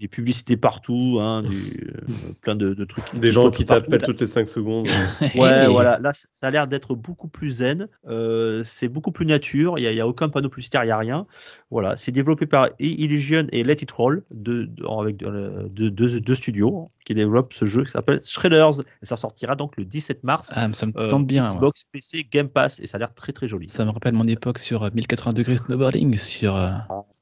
des 0.00 0.08
publicités 0.08 0.56
partout, 0.56 1.18
hein, 1.20 1.42
du- 1.48 1.92
euh, 2.08 2.32
plein 2.42 2.54
de, 2.54 2.72
de 2.74 2.84
trucs. 2.84 3.04
Des 3.18 3.32
gens 3.32 3.50
qui 3.50 3.64
t'appellent 3.64 4.02
toutes 4.02 4.20
les 4.20 4.26
5 4.26 4.48
secondes. 4.48 4.86
Ouais, 5.34 5.66
voilà. 5.68 5.98
Là, 5.98 6.12
ça 6.12 6.46
a 6.46 6.50
l'air 6.50 6.66
d'être 6.68 6.94
beaucoup 6.94 7.28
plus 7.28 7.50
zen. 7.58 7.88
Euh, 8.08 8.62
c'est 8.64 8.88
beaucoup 8.88 9.12
plus 9.12 9.26
nature. 9.26 9.78
Il 9.78 9.82
n'y 9.82 9.86
a, 9.88 9.92
il 9.92 9.96
y 9.96 10.00
a 10.00 10.06
aucun 10.06 10.28
panneau 10.28 10.48
publicitaire, 10.48 10.82
il 10.84 10.86
n'y 10.86 10.92
a 10.92 10.98
rien. 10.98 11.26
Voilà. 11.70 11.96
C'est 11.96 12.12
développé 12.12 12.46
par 12.46 12.68
Illusion 12.78 13.46
et 13.52 13.64
Let 13.64 13.74
It 13.82 13.90
Roll, 13.90 14.24
deux, 14.32 14.68
avec 15.00 15.22
euh, 15.22 15.68
deux, 15.68 15.90
deux- 15.90 16.20
deux 16.20 16.34
studios 16.34 16.90
qui 17.04 17.14
développent 17.14 17.52
ce 17.52 17.64
jeu 17.64 17.84
qui 17.84 17.90
s'appelle 17.90 18.20
Shredders. 18.24 18.80
Et 19.02 19.06
ça 19.06 19.16
sortira 19.16 19.54
donc 19.56 19.76
le 19.76 19.84
17 19.84 20.24
mars. 20.24 20.50
Ah, 20.52 20.68
mais 20.68 20.74
ça 20.74 20.86
me 20.86 20.92
euh, 20.96 21.08
tente 21.10 21.26
bien. 21.26 21.44
moi. 21.44 21.54
Xbox, 21.54 21.84
PC, 21.92 22.26
Game 22.30 22.48
Pass. 22.48 22.80
Et 22.80 22.86
ça 22.86 22.96
a 22.96 23.00
l'air 23.00 23.14
très 23.14 23.32
très 23.32 23.48
joli. 23.48 23.68
Ça 23.68 23.84
me 23.84 23.90
rappelle 23.90 24.14
mon 24.14 24.26
époque 24.28 24.58
sur 24.58 24.84
euh, 24.84 24.90
1080 24.94 25.32
degrés 25.32 25.56
snowboarding 25.56 26.16
sur 26.16 26.54
euh, 26.56 26.70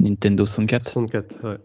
Nintendo 0.00 0.44
64. 0.46 0.88
64, 0.88 1.44
ouais. 1.44 1.56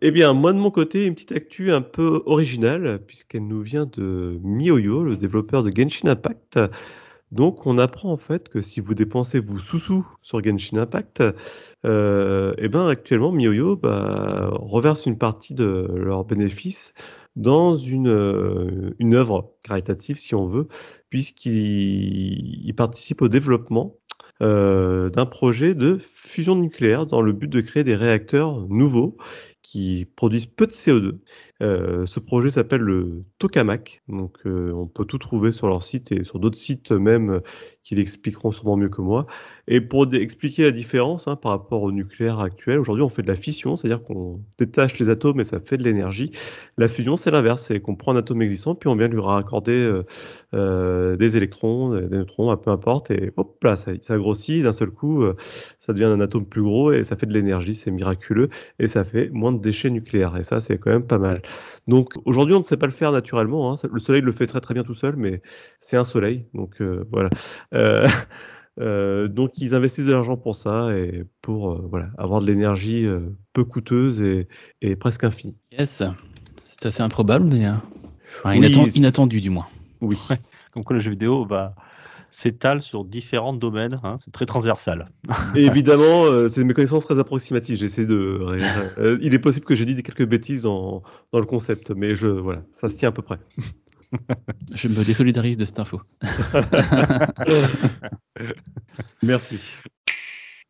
Eh 0.00 0.10
bien, 0.10 0.32
moi 0.32 0.52
de 0.52 0.58
mon 0.58 0.70
côté, 0.70 1.04
une 1.04 1.14
petite 1.14 1.32
actu 1.32 1.70
un 1.72 1.82
peu 1.82 2.22
originale, 2.26 2.98
puisqu'elle 3.06 3.46
nous 3.46 3.60
vient 3.60 3.86
de 3.86 4.38
MiHoYo, 4.42 5.04
le 5.04 5.16
développeur 5.16 5.62
de 5.62 5.70
Genshin 5.70 6.08
Impact. 6.08 6.58
Donc, 7.32 7.66
on 7.66 7.78
apprend 7.78 8.12
en 8.12 8.16
fait 8.16 8.48
que 8.48 8.60
si 8.62 8.80
vous 8.80 8.94
dépensez 8.94 9.38
vos 9.40 9.58
sous-sous 9.58 10.06
sur 10.22 10.42
Genshin 10.42 10.78
Impact, 10.78 11.22
euh, 11.84 12.54
eh 12.58 12.68
ben, 12.68 12.88
actuellement, 12.88 13.32
MiHoYo 13.32 13.76
bah, 13.76 14.48
reverse 14.52 15.06
une 15.06 15.18
partie 15.18 15.54
de 15.54 15.86
leurs 15.94 16.24
bénéfices 16.24 16.94
dans 17.36 17.76
une, 17.76 18.08
euh, 18.08 18.94
une 18.98 19.14
œuvre 19.14 19.52
caritative, 19.62 20.16
si 20.16 20.34
on 20.34 20.46
veut, 20.46 20.68
puisqu'il 21.10 22.66
il 22.66 22.74
participe 22.74 23.20
au 23.22 23.28
développement 23.28 23.96
euh, 24.42 25.10
d'un 25.10 25.26
projet 25.26 25.74
de 25.74 25.98
fusion 25.98 26.56
nucléaire 26.56 27.06
dans 27.06 27.22
le 27.22 27.32
but 27.32 27.48
de 27.48 27.60
créer 27.60 27.84
des 27.84 27.96
réacteurs 27.96 28.66
nouveaux 28.68 29.16
qui 29.70 30.06
produisent 30.16 30.46
peu 30.46 30.66
de 30.66 30.72
CO2. 30.72 31.20
Euh, 31.62 32.04
ce 32.04 32.20
projet 32.20 32.50
s'appelle 32.50 32.82
le 32.82 33.24
Tokamak, 33.38 34.02
donc 34.08 34.36
euh, 34.44 34.72
on 34.72 34.86
peut 34.86 35.06
tout 35.06 35.16
trouver 35.16 35.52
sur 35.52 35.68
leur 35.68 35.82
site 35.82 36.12
et 36.12 36.22
sur 36.22 36.38
d'autres 36.38 36.58
sites 36.58 36.92
même 36.92 37.30
euh, 37.30 37.40
qui 37.82 37.94
l'expliqueront 37.94 38.52
sûrement 38.52 38.76
mieux 38.76 38.90
que 38.90 39.00
moi. 39.00 39.26
Et 39.66 39.80
pour 39.80 40.06
expliquer 40.12 40.64
la 40.64 40.70
différence 40.70 41.28
hein, 41.28 41.36
par 41.36 41.52
rapport 41.52 41.82
au 41.82 41.92
nucléaire 41.92 42.40
actuel, 42.40 42.78
aujourd'hui 42.78 43.02
on 43.02 43.08
fait 43.08 43.22
de 43.22 43.28
la 43.28 43.36
fission, 43.36 43.74
c'est-à-dire 43.74 44.02
qu'on 44.04 44.40
détache 44.58 44.98
les 44.98 45.08
atomes 45.08 45.40
et 45.40 45.44
ça 45.44 45.58
fait 45.60 45.78
de 45.78 45.82
l'énergie. 45.82 46.30
La 46.76 46.88
fusion 46.88 47.16
c'est 47.16 47.30
l'inverse, 47.30 47.62
c'est 47.62 47.80
qu'on 47.80 47.96
prend 47.96 48.12
un 48.12 48.16
atome 48.16 48.42
existant 48.42 48.74
puis 48.74 48.88
on 48.88 48.96
vient 48.96 49.08
lui 49.08 49.20
raccorder 49.20 50.02
des 50.52 51.36
électrons, 51.36 51.94
des 51.94 52.16
neutrons, 52.16 52.56
peu 52.56 52.70
importe, 52.70 53.10
et 53.10 53.32
hop 53.36 53.62
là, 53.62 53.76
ça, 53.76 54.18
grossit 54.18 54.62
d'un 54.62 54.72
seul 54.72 54.90
coup, 54.90 55.24
ça 55.78 55.92
devient 55.92 56.04
un 56.04 56.20
atome 56.20 56.46
plus 56.46 56.62
gros 56.62 56.92
et 56.92 57.04
ça 57.04 57.16
fait 57.16 57.26
de 57.26 57.32
l'énergie, 57.32 57.74
c'est 57.74 57.90
miraculeux 57.90 58.48
et 58.78 58.86
ça 58.86 59.04
fait 59.04 59.30
moins 59.30 59.52
de 59.52 59.60
déchets 59.60 59.90
nucléaires 59.90 60.36
et 60.36 60.44
ça 60.44 60.60
c'est 60.60 60.78
quand 60.78 60.90
même 60.90 61.06
pas 61.06 61.18
mal. 61.18 61.42
Donc 61.86 62.12
aujourd'hui 62.24 62.54
on 62.54 62.58
ne 62.58 62.64
sait 62.64 62.76
pas 62.76 62.86
le 62.86 62.92
faire 62.92 63.12
naturellement, 63.12 63.72
hein. 63.72 63.76
le 63.90 64.00
soleil 64.00 64.22
le 64.22 64.32
fait 64.32 64.46
très 64.46 64.60
très 64.60 64.74
bien 64.74 64.82
tout 64.82 64.94
seul, 64.94 65.16
mais 65.16 65.42
c'est 65.80 65.96
un 65.96 66.04
soleil, 66.04 66.46
donc 66.54 66.80
euh, 66.80 67.06
voilà. 67.12 67.30
Euh, 67.74 68.08
euh, 68.80 69.28
donc 69.28 69.52
ils 69.56 69.74
investissent 69.74 70.06
de 70.06 70.12
l'argent 70.12 70.36
pour 70.36 70.56
ça 70.56 70.96
et 70.96 71.24
pour 71.42 71.72
euh, 71.72 71.86
voilà, 71.88 72.08
avoir 72.18 72.40
de 72.40 72.46
l'énergie 72.46 73.06
euh, 73.06 73.20
peu 73.52 73.64
coûteuse 73.64 74.20
et, 74.20 74.48
et 74.82 74.96
presque 74.96 75.24
infinie. 75.24 75.56
Yes, 75.72 76.02
c'est 76.56 76.86
assez 76.86 77.02
improbable, 77.02 77.46
mais 77.48 77.66
euh, 77.66 77.72
enfin, 78.40 78.58
Oui, 78.58 78.90
inattendu 78.94 79.40
du 79.40 79.50
moins. 79.50 79.66
Oui. 80.00 80.18
Comme 80.72 80.84
quoi 80.84 80.94
le 80.94 81.00
jeu 81.00 81.12
vidéo 81.12 81.46
va 81.46 81.74
s'étale 82.30 82.82
sur 82.82 83.04
différents 83.04 83.52
domaines. 83.52 84.00
hein. 84.04 84.18
C'est 84.24 84.32
très 84.32 84.46
transversal. 84.46 85.08
Et 85.54 85.64
évidemment, 85.66 86.24
euh, 86.26 86.48
c'est 86.48 86.64
mes 86.64 86.74
connaissances 86.74 87.04
très 87.04 87.18
approximatives. 87.18 87.78
J'essaie 87.78 88.06
de. 88.06 88.40
euh, 88.98 89.18
il 89.22 89.34
est 89.34 89.38
possible 89.38 89.66
que 89.66 89.74
j'ai 89.74 89.84
dit 89.84 90.00
quelques 90.02 90.26
bêtises 90.26 90.62
dans, 90.62 91.02
dans 91.32 91.40
le 91.40 91.46
concept, 91.46 91.90
mais 91.90 92.14
je 92.16 92.28
voilà, 92.28 92.62
ça 92.80 92.88
se 92.88 92.96
tient 92.96 93.08
à 93.08 93.12
peu 93.12 93.22
près. 93.22 93.38
Je 94.72 94.86
me 94.86 95.04
désolidarise 95.04 95.56
de 95.56 95.64
cette 95.64 95.80
info. 95.80 96.00
Merci. 99.22 99.58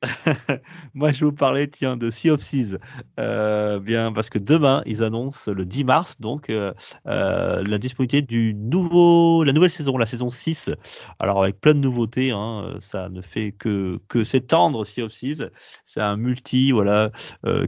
Moi, 0.94 1.12
je 1.12 1.24
vous 1.24 1.32
parler, 1.32 1.68
tiens, 1.68 1.96
de 1.96 2.10
Sea 2.10 2.30
of 2.30 2.40
Seas. 2.40 2.78
Euh, 3.18 3.80
bien, 3.80 4.12
parce 4.12 4.28
que 4.30 4.38
demain, 4.38 4.82
ils 4.86 5.02
annoncent 5.02 5.50
le 5.50 5.64
10 5.64 5.84
mars, 5.84 6.20
donc, 6.20 6.50
euh, 6.50 6.72
euh, 7.06 7.62
la 7.66 7.78
disponibilité 7.78 8.22
du 8.22 8.54
nouveau, 8.54 9.42
la 9.44 9.52
nouvelle 9.52 9.70
saison, 9.70 9.96
la 9.96 10.06
saison 10.06 10.28
6. 10.28 10.70
Alors, 11.18 11.42
avec 11.42 11.60
plein 11.60 11.74
de 11.74 11.80
nouveautés, 11.80 12.30
hein, 12.30 12.76
ça 12.80 13.08
ne 13.08 13.22
fait 13.22 13.52
que, 13.52 13.98
que 14.08 14.24
s'étendre, 14.24 14.84
Sea 14.84 15.02
of 15.02 15.12
Seas. 15.12 15.48
C'est 15.86 16.00
un 16.00 16.16
multi, 16.16 16.72
voilà, 16.72 17.10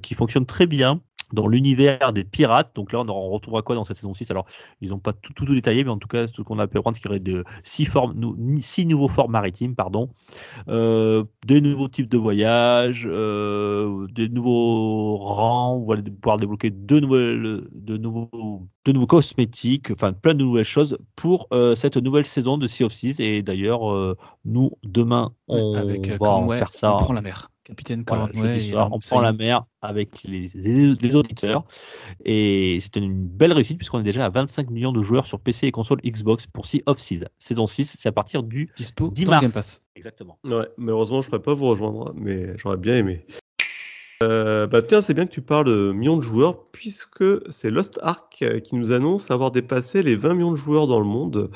qui 0.03 0.15
fonctionne 0.15 0.47
très 0.47 0.67
bien 0.67 1.01
dans 1.33 1.47
l'univers 1.47 2.13
des 2.13 2.25
pirates. 2.25 2.71
Donc 2.75 2.93
là, 2.93 3.01
on 3.01 3.09
en 3.09 3.29
retrouvera 3.29 3.63
quoi 3.63 3.75
dans 3.75 3.85
cette 3.85 3.97
saison 3.97 4.15
6 4.15 4.31
Alors, 4.31 4.47
ils 4.81 4.91
n'ont 4.91 4.99
pas 4.99 5.13
tout, 5.13 5.33
tout, 5.33 5.45
tout 5.45 5.55
détaillé, 5.55 5.85
mais 5.85 5.91
en 5.91 5.99
tout 5.99 6.09
cas, 6.09 6.27
ce 6.29 6.43
qu'on 6.43 6.59
a 6.59 6.67
pu 6.67 6.79
apprendre, 6.79 6.97
c'est 6.97 7.01
qu'il 7.03 7.11
y 7.11 7.13
aurait 7.13 7.21
de 7.21 7.45
six, 7.63 7.85
formes, 7.85 8.35
six 8.61 8.87
nouveaux 8.87 9.09
forts 9.09 9.29
maritimes, 9.29 9.75
pardon, 9.75 10.11
euh, 10.69 11.25
des 11.47 11.61
nouveaux 11.61 11.89
types 11.89 12.09
de 12.09 12.19
voyages, 12.19 13.07
euh, 13.11 14.07
des 14.15 14.29
nouveaux 14.29 15.17
rangs, 15.19 15.77
on 15.77 15.87
va 15.87 15.97
pouvoir 15.97 16.37
débloquer 16.37 16.71
deux, 16.71 17.01
nouvelles, 17.01 17.63
de 17.73 17.97
nouveaux, 17.97 18.67
de 18.85 18.93
nouveaux 18.93 19.07
cosmétiques, 19.07 19.91
enfin 19.91 20.13
plein 20.13 20.35
de 20.35 20.39
nouvelles 20.39 20.65
choses 20.65 20.99
pour 21.17 21.49
euh, 21.53 21.75
cette 21.75 21.97
nouvelle 21.97 22.25
saison 22.25 22.59
de 22.59 22.67
Sea 22.67 22.85
of 22.85 22.93
Seas. 22.93 23.17
Et 23.19 23.43
d'ailleurs, 23.43 23.93
euh, 23.93 24.17
nous, 24.45 24.73
demain, 24.83 25.33
on 25.49 25.75
Avec 25.75 26.09
va 26.21 26.31
en 26.31 26.51
faire 26.51 26.73
ça. 26.73 26.97
on 26.97 27.01
prend 27.01 27.13
la 27.13 27.23
mer. 27.23 27.51
Capitaine 27.69 28.03
Voilà, 28.09 28.29
Cornway. 28.29 28.55
jeudi 28.55 28.67
et 28.67 28.71
soir, 28.71 28.85
Arnaud 28.85 28.97
on 28.97 28.99
prend 28.99 29.21
la 29.21 29.33
mer 29.35 29.65
avec 29.83 30.23
les, 30.25 30.49
les- 30.55 30.95
les 30.95 31.15
auditeurs. 31.17 31.65
Et 32.25 32.79
c'est 32.81 32.97
une 32.97 33.27
belle 33.27 33.53
réussite 33.53 33.77
puisqu'on 33.77 34.01
est 34.01 34.05
déjà 34.05 34.25
à 34.25 34.31
25 34.31 34.71
millions 34.71 34.91
de 34.93 35.03
joueurs 35.03 35.27
sur 35.27 35.39
PC 35.39 35.67
et 35.67 35.71
console 35.71 35.99
Xbox 36.03 36.47
pour 36.47 36.65
Sea 36.67 36.83
of 36.87 36.99
Seas. 36.99 37.25
Saison 37.39 37.67
6, 37.67 37.97
c'est 37.99 38.09
à 38.09 38.13
partir 38.13 38.43
du 38.43 38.71
Dispo 38.77 39.09
10 39.09 39.25
dans 39.25 39.31
le 39.33 39.35
mars. 39.37 39.43
Game 39.45 39.53
Pass. 39.53 39.83
Exactement. 39.97 40.39
Ouais, 40.45 40.67
malheureusement, 40.79 41.21
je 41.21 41.27
ne 41.27 41.31
pourrais 41.31 41.43
pas 41.43 41.55
vous 41.55 41.67
rejoindre, 41.69 42.13
mais 42.17 42.57
j'aurais 42.57 42.79
bien 42.79 42.97
aimé. 42.97 43.27
Euh, 44.23 44.67
bah 44.67 44.83
tiens, 44.83 45.01
c'est 45.01 45.15
bien 45.15 45.27
que 45.27 45.31
tu 45.33 45.43
parles 45.43 45.67
de 45.67 45.93
millions 45.93 46.17
de 46.17 46.23
joueurs, 46.23 46.65
puisque 46.73 47.23
c'est 47.51 47.71
Lost 47.71 48.01
Ark 48.03 48.45
qui 48.65 48.75
nous 48.75 48.91
annonce 48.93 49.31
avoir 49.31 49.53
dépassé 49.53 50.03
les 50.03 50.17
20 50.17 50.35
millions 50.35 50.51
de 50.51 50.57
joueurs 50.57 50.87
dans 50.89 50.99
le 50.99 51.07
monde. 51.07 51.51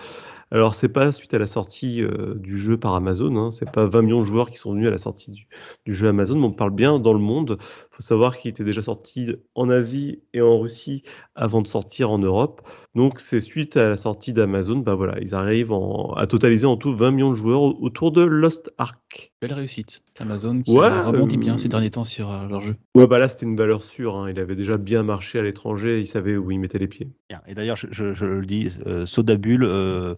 Alors, 0.53 0.75
c'est 0.75 0.91
pas 0.91 1.13
suite 1.13 1.33
à 1.33 1.39
la 1.39 1.47
sortie 1.47 2.03
euh, 2.03 2.35
du 2.35 2.59
jeu 2.59 2.77
par 2.79 2.95
Amazon, 2.95 3.35
hein, 3.37 3.53
c'est 3.53 3.71
pas 3.71 3.87
20 3.87 4.03
millions 4.03 4.21
de 4.21 4.25
joueurs 4.25 4.51
qui 4.51 4.59
sont 4.59 4.73
venus 4.73 4.87
à 4.87 4.91
la 4.91 4.99
sortie 4.99 5.31
du, 5.31 5.49
du 5.87 5.95
jeu 5.95 6.09
Amazon, 6.09 6.37
mais 6.37 6.47
on 6.47 6.53
parle 6.53 6.73
bien 6.73 6.99
dans 6.99 7.15
le 7.15 7.19
monde. 7.21 7.59
Il 7.93 7.97
faut 7.97 8.03
savoir 8.03 8.39
qu'il 8.39 8.51
était 8.51 8.65
déjà 8.65 8.81
sorti 8.81 9.37
en 9.55 9.69
Asie 9.69 10.21
et 10.33 10.41
en 10.41 10.59
Russie 10.59 11.03
avant 11.35 11.61
de 11.61 11.69
sortir 11.69 12.11
en 12.11 12.19
Europe. 12.19 12.63
Donc, 12.95 13.21
c'est 13.21 13.41
suite 13.41 13.77
à 13.77 13.91
la 13.91 13.97
sortie 13.99 14.33
d'Amazon, 14.33 14.79
bah 14.79 14.95
voilà, 14.95 15.19
ils 15.21 15.35
arrivent 15.35 15.73
en- 15.73 16.13
à 16.15 16.27
totaliser 16.27 16.67
en 16.67 16.77
tout 16.79 16.95
20 16.95 17.11
millions 17.11 17.31
de 17.31 17.35
joueurs 17.37 17.61
au- 17.61 17.79
autour 17.83 18.11
de 18.13 18.23
Lost 18.23 18.71
Ark. 18.79 19.33
Belle 19.43 19.53
réussite. 19.55 20.03
Amazon 20.21 20.59
qui 20.61 20.73
Ouais, 20.77 20.89
rebondit 21.03 21.37
euh, 21.37 21.41
bien 21.41 21.59
ces 21.59 21.69
derniers 21.69 21.91
temps 21.91 22.05
sur 22.05 22.31
euh, 22.31 22.47
leur 22.49 22.61
jeu. 22.61 22.77
Ouais, 22.95 23.07
bah 23.07 23.19
là, 23.19 23.29
c'était 23.29 23.45
une 23.47 23.57
valeur 23.57 23.83
sûre. 23.83 24.17
hein. 24.17 24.31
Il 24.31 24.39
avait 24.39 24.57
déjà 24.57 24.77
bien 24.79 25.03
marché 25.03 25.39
à 25.39 25.43
l'étranger. 25.43 26.01
Il 26.01 26.07
savait 26.07 26.37
où 26.37 26.51
il 26.51 26.59
mettait 26.61 26.79
les 26.79 26.89
pieds. 26.89 27.09
Et 27.47 27.55
d'ailleurs, 27.55 27.77
je, 27.77 27.87
je- 27.91 28.13
je 28.15 28.27
le 28.27 28.43
dis, 28.43 28.71
euh, 28.87 29.05
Sodabule 29.07 29.65
euh, 29.65 30.15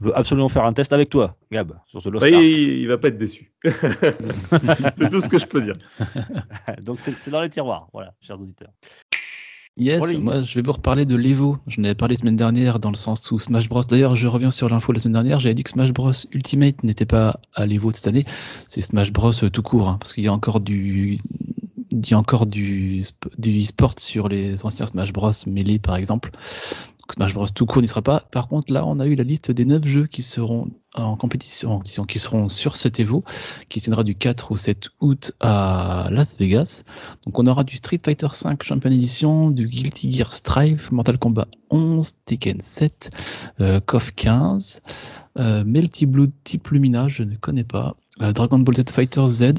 veut 0.00 0.16
absolument 0.16 0.48
faire 0.48 0.64
un 0.64 0.72
test 0.72 0.92
avec 0.92 1.10
toi, 1.10 1.36
Gab, 1.52 1.72
sur 1.86 2.00
ce 2.00 2.08
Lost 2.08 2.22
Bah, 2.24 2.30
il, 2.30 2.34
Ark. 2.36 2.44
il 2.44 2.86
va 2.88 2.98
pas 2.98 3.08
être 3.08 3.18
déçu. 3.18 3.52
c'est 3.64 5.08
tout 5.10 5.20
ce 5.20 5.28
que 5.28 5.38
je 5.38 5.46
peux 5.46 5.60
dire. 5.60 5.74
Donc 6.82 7.00
c'est 7.18 7.30
dans 7.30 7.42
les 7.42 7.50
tiroirs, 7.50 7.88
voilà, 7.92 8.14
chers 8.20 8.40
auditeurs. 8.40 8.70
Yes, 9.76 10.16
moi 10.18 10.42
je 10.42 10.54
vais 10.54 10.62
vous 10.62 10.72
reparler 10.72 11.04
de 11.04 11.16
l'Evo. 11.16 11.58
Je 11.66 11.80
n'avais 11.80 11.96
parlé 11.96 12.14
la 12.14 12.20
semaine 12.20 12.36
dernière 12.36 12.78
dans 12.78 12.90
le 12.90 12.96
sens 12.96 13.28
où 13.32 13.40
Smash 13.40 13.68
Bros. 13.68 13.82
D'ailleurs, 13.82 14.14
je 14.14 14.28
reviens 14.28 14.52
sur 14.52 14.68
l'info 14.68 14.92
la 14.92 15.00
semaine 15.00 15.14
dernière. 15.14 15.40
J'avais 15.40 15.54
dit 15.54 15.64
que 15.64 15.70
Smash 15.70 15.92
Bros 15.92 16.12
Ultimate 16.32 16.84
n'était 16.84 17.06
pas 17.06 17.40
à 17.54 17.66
l'Evo 17.66 17.90
de 17.90 17.96
cette 17.96 18.06
année. 18.06 18.24
C'est 18.68 18.82
Smash 18.82 19.12
Bros 19.12 19.32
tout 19.32 19.62
court, 19.62 19.88
hein, 19.88 19.96
parce 19.98 20.12
qu'il 20.12 20.22
y 20.22 20.28
a 20.28 20.32
encore 20.32 20.60
du, 20.60 21.18
il 21.90 22.10
y 22.10 22.14
a 22.14 22.18
encore 22.18 22.46
du, 22.46 23.02
du 23.38 23.62
e-sport 23.62 23.94
sur 23.98 24.28
les 24.28 24.64
anciens 24.64 24.86
Smash 24.86 25.12
Bros 25.12 25.32
Melee 25.46 25.80
par 25.80 25.96
exemple. 25.96 26.30
Smash 27.12 27.34
Bros 27.34 27.46
tout 27.48 27.66
court 27.66 27.82
n'y 27.82 27.88
sera 27.88 28.02
pas. 28.02 28.20
Par 28.32 28.48
contre, 28.48 28.72
là, 28.72 28.86
on 28.86 28.98
a 28.98 29.06
eu 29.06 29.14
la 29.14 29.24
liste 29.24 29.50
des 29.50 29.64
9 29.64 29.84
jeux 29.86 30.06
qui 30.06 30.22
seront 30.22 30.70
en 30.94 31.16
compétition, 31.16 31.80
qui 31.80 32.18
seront 32.18 32.48
sur 32.48 32.76
cet 32.76 33.00
Evo, 33.00 33.24
qui 33.68 33.80
tiendra 33.80 34.04
du 34.04 34.14
4 34.14 34.52
au 34.52 34.56
7 34.56 34.88
août 35.00 35.32
à 35.40 36.08
Las 36.10 36.36
Vegas. 36.38 36.84
Donc 37.24 37.38
on 37.38 37.46
aura 37.46 37.64
du 37.64 37.76
Street 37.76 37.98
Fighter 38.04 38.28
V 38.28 38.56
Champion 38.62 38.90
Edition, 38.90 39.50
du 39.50 39.66
Guilty 39.66 40.10
Gear 40.10 40.32
Strive, 40.32 40.88
Mortal 40.92 41.18
Kombat 41.18 41.48
11, 41.70 42.12
Tekken 42.24 42.60
7, 42.60 43.10
euh, 43.60 43.80
KOF 43.80 44.12
15, 44.14 44.82
euh, 45.38 45.64
Melty 45.64 46.06
Blood 46.06 46.30
Type 46.44 46.68
Lumina, 46.68 47.08
je 47.08 47.24
ne 47.24 47.34
connais 47.36 47.64
pas, 47.64 47.96
euh, 48.22 48.32
Dragon 48.32 48.60
Ball 48.60 48.76
Z 48.76 48.90
Fighter 48.90 49.26
Z, 49.26 49.52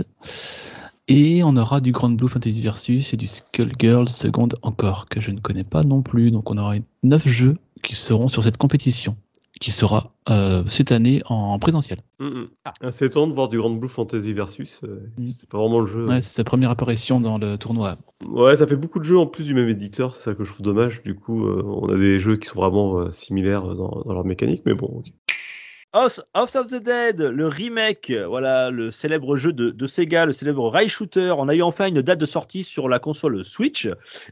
et 1.08 1.44
on 1.44 1.56
aura 1.58 1.80
du 1.82 1.92
Grand 1.92 2.10
Blue 2.10 2.28
Fantasy 2.28 2.62
Versus 2.62 3.14
et 3.14 3.18
du 3.18 3.28
Skullgirl 3.28 4.08
Second 4.10 4.50
encore, 4.64 5.08
que 5.08 5.22
je 5.22 5.32
ne 5.32 5.40
connais 5.40 5.64
pas 5.64 5.84
non 5.84 6.02
plus. 6.02 6.32
Donc 6.32 6.50
on 6.52 6.58
aura 6.58 6.76
9 7.04 7.28
jeux 7.28 7.58
qui 7.84 7.96
seront 7.96 8.28
sur 8.28 8.44
cette 8.44 8.58
compétition, 8.58 9.16
qui 9.62 9.70
sera 9.72 10.12
euh, 10.30 10.64
cette 10.68 10.92
année 10.92 11.22
en 11.28 11.60
présentiel. 11.60 12.00
Mm, 12.20 12.26
mm. 12.26 12.48
C'est 12.92 13.06
étonnant 13.06 13.28
de 13.28 13.34
voir 13.34 13.48
du 13.50 13.58
Grand 13.60 13.70
Blue 13.70 13.88
Fantasy 13.90 14.34
Versus. 14.34 14.80
euh, 14.84 15.08
Mm. 15.18 15.30
C'est 15.40 15.48
pas 15.50 15.60
vraiment 15.60 15.80
le 15.82 15.86
jeu. 15.86 16.06
Ouais, 16.08 16.22
c'est 16.22 16.34
sa 16.34 16.44
première 16.44 16.72
apparition 16.72 17.22
dans 17.22 17.38
le 17.38 17.58
tournoi. 17.58 17.96
Ouais, 18.28 18.58
ça 18.58 18.66
fait 18.66 18.76
beaucoup 18.76 18.98
de 19.00 19.04
jeux 19.04 19.20
en 19.20 19.28
plus 19.28 19.46
du 19.46 19.54
même 19.54 19.70
éditeur. 19.70 20.16
C'est 20.16 20.24
ça 20.24 20.34
que 20.34 20.44
je 20.44 20.52
trouve 20.52 20.64
dommage. 20.66 21.04
Du 21.04 21.14
coup, 21.16 21.46
euh, 21.46 21.62
on 21.64 21.88
a 21.90 21.98
des 21.98 22.20
jeux 22.20 22.38
qui 22.38 22.48
sont 22.48 22.60
vraiment 22.60 22.98
euh, 23.00 23.12
similaires 23.12 23.62
dans, 23.76 24.02
dans 24.04 24.14
leur 24.14 24.26
mécanique. 24.26 24.64
Mais 24.66 24.74
bon, 24.74 24.88
ok. 24.88 25.06
House, 25.96 26.22
of 26.34 26.52
the 26.52 26.84
Dead, 26.84 27.22
le 27.22 27.48
remake, 27.48 28.12
voilà, 28.28 28.70
le 28.70 28.92
célèbre 28.92 29.38
jeu 29.38 29.54
de, 29.54 29.88
Sega, 29.88 30.26
le 30.26 30.34
célèbre 30.34 30.68
rail 30.68 30.90
shooter. 30.90 31.34
On 31.38 31.48
a 31.48 31.56
eu 31.56 31.62
enfin 31.62 31.88
une 31.88 32.02
date 32.02 32.20
de 32.20 32.26
sortie 32.26 32.66
sur 32.66 32.90
la 32.90 33.00
console 33.00 33.46
Switch. 33.46 33.88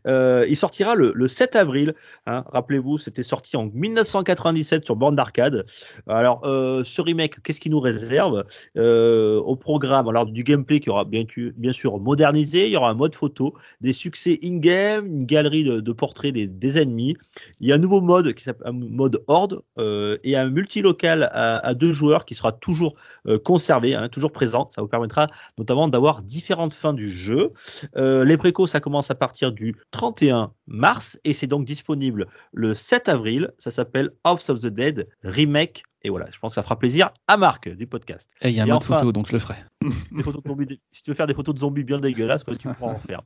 Euh, 0.06 0.46
il 0.50 0.58
sortira 0.58 0.94
le, 0.94 1.14
le 1.16 1.28
7 1.30 1.56
avril. 1.56 1.96
hein. 2.26 2.44
Rappelez-vous, 2.52 2.98
c'était 2.98 3.24
sorti 3.24 3.56
en 3.56 3.68
1997 3.74 4.84
sur 4.84 4.98
borne 4.98 5.16
d'arcade. 5.16 5.66
Alors, 6.06 6.42
euh, 6.44 6.84
ce 6.84 7.02
remake, 7.02 7.42
qu'est-ce 7.44 7.62
qu'il 7.62 7.72
nous 7.72 7.80
réserve? 7.80 8.44
Euh, 8.76 9.38
Au 9.38 9.56
programme, 9.56 10.10
alors 10.10 10.26
du 10.26 10.44
gameplay 10.44 10.82
qui 10.82 10.90
aura 10.90 11.06
bien, 11.06 11.24
sûr 11.72 11.98
modernisé. 11.98 12.66
Il 12.66 12.74
y 12.74 12.76
aura 12.76 12.90
un 12.90 12.94
mode 12.96 13.16
photo, 13.16 13.54
des 13.80 13.94
succès 13.94 14.38
in-game, 14.44 15.06
une 15.06 15.26
galerie 15.26 15.64
de, 15.64 15.94
portraits 15.94 16.34
des, 16.34 16.78
ennemis. 16.78 17.16
Il 17.62 17.70
y 17.70 17.72
a 17.72 17.76
un 17.76 17.78
nouveau 17.80 18.02
mode 18.02 18.34
qui 18.34 18.44
s'appelle 18.44 18.68
un 18.68 18.74
mode 18.74 19.24
horde 19.28 19.62
et 19.78 20.36
un 20.36 20.50
multilocal 20.50 21.30
à 21.58 21.74
deux 21.74 21.94
joueurs 21.94 22.26
qui 22.26 22.36
sera 22.36 22.52
toujours 22.52 22.96
euh, 23.28 23.38
conservé, 23.40 23.96
hein, 23.96 24.10
toujours 24.10 24.32
présent. 24.32 24.70
Ça 24.74 24.82
vous 24.82 24.88
permettra 24.88 25.28
notamment 25.58 25.88
d'avoir 25.88 26.22
différentes 26.24 26.74
fins 26.74 26.94
du 26.94 27.12
jeu. 27.12 27.52
Euh, 27.96 28.24
les 28.24 28.38
précos, 28.38 28.68
ça 28.68 28.80
commence 28.80 29.12
à 29.12 29.16
partir 29.16 29.52
du 29.52 29.76
31 29.92 30.52
mars 30.68 31.20
et 31.24 31.34
c'est 31.34 31.48
donc 31.48 31.66
disponible 31.66 32.28
le 32.54 32.74
7 32.74 33.10
avril. 33.10 33.52
Ça 33.58 33.72
s'appelle 33.72 34.12
House 34.24 34.50
of 34.50 34.62
the 34.62 34.68
Dead 34.68 35.08
Remake. 35.24 35.84
Et 36.06 36.10
voilà, 36.10 36.26
je 36.32 36.38
pense 36.40 36.52
que 36.52 36.56
ça 36.56 36.64
fera 36.64 36.78
plaisir 36.78 37.12
à 37.28 37.38
Marc 37.38 37.70
du 37.70 37.88
podcast. 37.88 38.30
Et 38.42 38.50
il 38.50 38.56
y 38.56 38.60
a 38.60 38.64
un 38.64 38.66
mode 38.66 38.76
enfin- 38.76 38.98
photo, 39.00 39.12
donc 39.14 39.28
je 39.28 39.34
le 39.34 39.40
ferai. 39.40 39.56
Des 40.12 40.24
photos 40.24 40.44
de 40.44 40.48
zombies, 40.50 40.80
si 40.92 41.04
tu 41.04 41.12
veux 41.12 41.16
faire 41.16 41.28
des 41.28 41.34
photos 41.34 41.56
de 41.56 41.60
zombies 41.60 41.84
bien 41.84 41.98
dégueulasses, 42.00 42.44
tu 42.60 42.68
pourras 42.68 42.94
en 42.94 43.00
faire. 43.00 43.22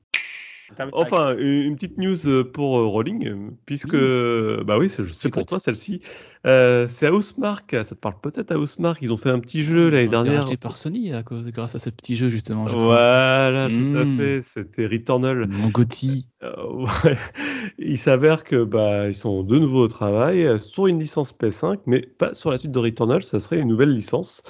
Enfin, 0.93 1.35
une 1.37 1.63
une 1.63 1.75
petite 1.75 1.97
news 1.97 2.27
euh, 2.27 2.43
pour 2.43 2.77
euh, 2.77 2.85
Rolling, 2.87 3.27
euh, 3.27 3.51
puisque, 3.65 3.95
bah 4.65 4.77
oui, 4.77 4.89
c'est 4.89 5.05
c'est 5.07 5.29
pour 5.29 5.45
toi 5.45 5.59
celle-ci. 5.59 6.01
Euh, 6.45 6.87
c'est 6.89 7.09
Housemark, 7.09 7.71
ça 7.71 7.83
te 7.83 7.93
parle 7.95 8.19
peut-être 8.21 8.51
à 8.51 8.57
Housemark. 8.57 8.99
Ils 9.01 9.11
ont 9.13 9.17
fait 9.17 9.29
un 9.29 9.39
petit 9.39 9.63
jeu 9.63 9.89
l'année 9.89 10.03
Ils 10.03 10.15
ont 10.15 10.21
été 10.21 10.25
dernière. 10.25 10.41
rachetés 10.41 10.57
par 10.57 10.77
Sony 10.77 11.13
à 11.13 11.23
cause, 11.23 11.49
grâce 11.51 11.75
à 11.75 11.79
ce 11.79 11.89
petit 11.89 12.15
jeu 12.15 12.29
justement. 12.29 12.67
Je 12.67 12.73
crois. 12.73 12.85
Voilà, 12.85 13.69
tout 13.69 13.97
à 13.97 14.05
fait. 14.05 14.41
C'était 14.41 14.87
Returnal. 14.87 15.47
Mon 15.47 15.69
Gotti. 15.69 16.27
Euh, 16.43 16.53
ouais. 17.03 17.17
Il 17.79 17.97
s'avère 17.97 18.43
que 18.43 18.63
bah 18.63 19.07
ils 19.07 19.15
sont 19.15 19.43
de 19.43 19.57
nouveau 19.57 19.83
au 19.83 19.87
travail 19.87 20.61
sur 20.61 20.87
une 20.87 20.99
licence 20.99 21.33
PS5, 21.33 21.79
mais 21.85 22.01
pas 22.01 22.35
sur 22.35 22.51
la 22.51 22.57
suite 22.57 22.71
de 22.71 22.79
Returnal. 22.79 23.23
Ça 23.23 23.39
serait 23.39 23.59
une 23.59 23.67
nouvelle 23.69 23.91
licence. 23.91 24.43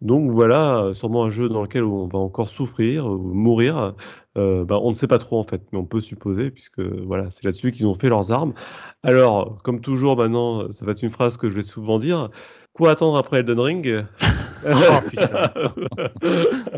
Donc 0.00 0.30
voilà, 0.30 0.92
sûrement 0.94 1.24
un 1.24 1.30
jeu 1.30 1.48
dans 1.50 1.60
lequel 1.62 1.84
on 1.84 2.06
va 2.06 2.18
encore 2.18 2.48
souffrir 2.48 3.04
ou 3.06 3.18
mourir. 3.34 3.94
Euh, 4.40 4.64
bah, 4.64 4.78
on 4.82 4.90
ne 4.90 4.94
sait 4.94 5.06
pas 5.06 5.18
trop 5.18 5.38
en 5.38 5.42
fait, 5.42 5.62
mais 5.72 5.78
on 5.78 5.84
peut 5.84 6.00
supposer 6.00 6.50
puisque 6.50 6.80
voilà, 6.80 7.30
c'est 7.30 7.44
là-dessus 7.44 7.72
qu'ils 7.72 7.86
ont 7.86 7.94
fait 7.94 8.08
leurs 8.08 8.32
armes. 8.32 8.54
Alors, 9.02 9.58
comme 9.62 9.80
toujours 9.80 10.16
maintenant, 10.16 10.70
ça 10.72 10.84
va 10.84 10.92
être 10.92 11.02
une 11.02 11.10
phrase 11.10 11.36
que 11.36 11.50
je 11.50 11.54
vais 11.54 11.62
souvent 11.62 11.98
dire. 11.98 12.30
Quoi 12.72 12.92
attendre 12.92 13.16
après 13.18 13.40
Elden 13.40 13.60
Ring? 13.60 14.04
Oh, 14.62 15.08
putain. 15.08 15.26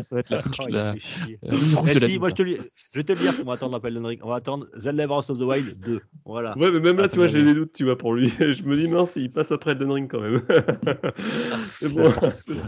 Ça 0.03 0.15
va 0.15 0.19
être 0.21 0.29
la, 0.29 0.41
Oh, 0.57 0.67
la- 0.69 0.95
la 1.43 1.57
ligne 1.57 1.75
rouge 1.75 1.89
Eh 1.91 1.95
de 1.95 1.99
la 1.99 2.07
si, 2.07 2.17
moi 2.17 2.29
je 2.29 2.35
te, 2.35 2.41
le- 2.43 2.55
je 2.93 2.97
vais 2.97 3.03
te 3.03 3.11
le 3.11 3.19
dire 3.19 3.33
ce 3.33 3.39
qu'on 3.41 3.45
va 3.47 3.55
attendre 3.55 3.73
l'appel 3.73 3.97
Ring. 3.97 4.21
On 4.23 4.29
va 4.29 4.35
attendre 4.37 4.67
Zelda 4.73 5.05
Breath 5.05 5.29
of 5.29 5.37
the 5.37 5.41
Wild 5.41 5.81
2. 5.83 5.99
Voilà. 6.23 6.57
Ouais, 6.57 6.71
mais 6.71 6.79
même 6.79 6.95
là, 6.95 7.03
Ah, 7.07 7.09
tu 7.09 7.17
vois, 7.17 7.27
j'ai 7.27 7.43
des 7.43 7.53
doutes, 7.53 7.73
tu 7.73 7.83
vois, 7.83 7.97
pour 7.97 8.13
lui. 8.13 8.29
Je 8.39 8.63
me 8.63 8.77
dis, 8.77 8.87
mince, 8.87 9.17
il 9.17 9.29
passe 9.29 9.51
après 9.51 9.71
Elden 9.71 9.91
Ring 9.91 10.09
quand 10.09 10.21
même. 10.21 10.41
Bon. 11.93 12.09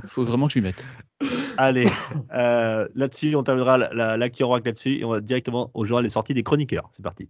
Faut 0.05 0.25
vraiment 0.25 0.47
que 0.47 0.53
je 0.53 0.59
lui 0.59 0.63
mette. 0.65 0.85
Allez, 1.55 1.87
euh, 2.33 2.85
là-dessus, 2.93 3.33
on 3.37 3.43
terminera 3.43 3.77
la- 3.77 3.93
la- 3.93 4.17
l'actu 4.17 4.43
en 4.43 4.49
rock 4.49 4.65
là-dessus 4.65 4.97
et 4.99 5.05
on 5.05 5.11
va 5.11 5.21
directement 5.21 5.71
au 5.73 5.85
journal 5.85 6.03
des 6.03 6.09
sorties 6.09 6.33
des 6.33 6.43
chroniqueurs. 6.43 6.89
C'est 6.91 7.03
parti. 7.03 7.29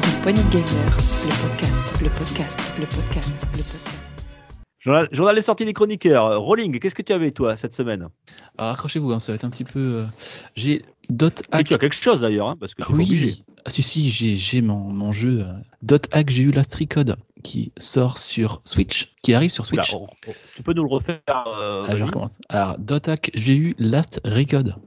Pour 0.00 0.08
une 0.08 0.20
poignée 0.22 0.42
de 0.42 0.48
gamers, 0.50 0.96
le 1.26 1.48
podcast, 1.48 2.02
le 2.02 2.08
podcast, 2.10 2.60
le 2.78 2.86
podcast, 2.86 3.46
le 3.52 3.58
podcast. 3.58 4.12
Journal, 4.78 5.08
journal 5.12 5.34
des 5.34 5.42
sorties 5.42 5.64
des 5.66 5.74
chroniqueurs. 5.74 6.40
Rolling, 6.40 6.78
qu'est-ce 6.78 6.94
que 6.94 7.02
tu 7.02 7.12
avais 7.12 7.30
toi 7.32 7.56
cette 7.56 7.74
semaine? 7.74 8.08
Alors 8.56 8.72
accrochez-vous, 8.72 9.12
hein, 9.12 9.18
ça 9.18 9.32
va 9.32 9.36
être 9.36 9.44
un 9.44 9.50
petit 9.50 9.64
peu. 9.64 9.78
euh, 9.78 10.04
J'ai 10.56 10.84
Dot 11.10 11.38
Si 11.40 11.44
Hack. 11.52 11.66
tu 11.68 11.74
as 11.74 11.78
quelque 11.78 11.94
chose 11.94 12.22
d'ailleurs, 12.22 12.48
hein, 12.48 12.56
parce 12.58 12.74
que 12.74 12.82
tu 12.82 12.90
es 12.90 12.94
obligé. 12.94 13.24
Oui, 13.26 13.44
ah, 13.66 13.70
si, 13.70 13.82
si, 13.82 14.10
j'ai 14.10 14.36
j'ai 14.36 14.62
mon, 14.62 14.78
mon 14.78 15.12
jeu. 15.12 15.40
euh, 15.42 15.52
Dot 15.82 16.06
Hack, 16.12 16.30
j'ai 16.30 16.44
eu 16.44 16.50
Last 16.50 16.74
Recode 16.76 17.16
qui 17.42 17.72
sort 17.76 18.16
sur 18.16 18.62
Switch, 18.64 19.14
qui 19.22 19.34
arrive 19.34 19.50
sur 19.50 19.66
Switch. 19.66 19.92
on- 19.92 20.04
on- 20.26 20.32
tu 20.56 20.62
peux 20.62 20.72
nous 20.72 20.84
le 20.84 20.90
refaire 20.90 21.20
euh, 21.28 21.84
Ah, 21.88 21.96
je 21.96 22.04
recommence. 22.04 22.38
Alors, 22.48 22.78
Dot 22.78 23.06
Hack, 23.08 23.30
j'ai 23.34 23.54
eu 23.56 23.74
Last 23.78 24.20
Record. 24.24 24.78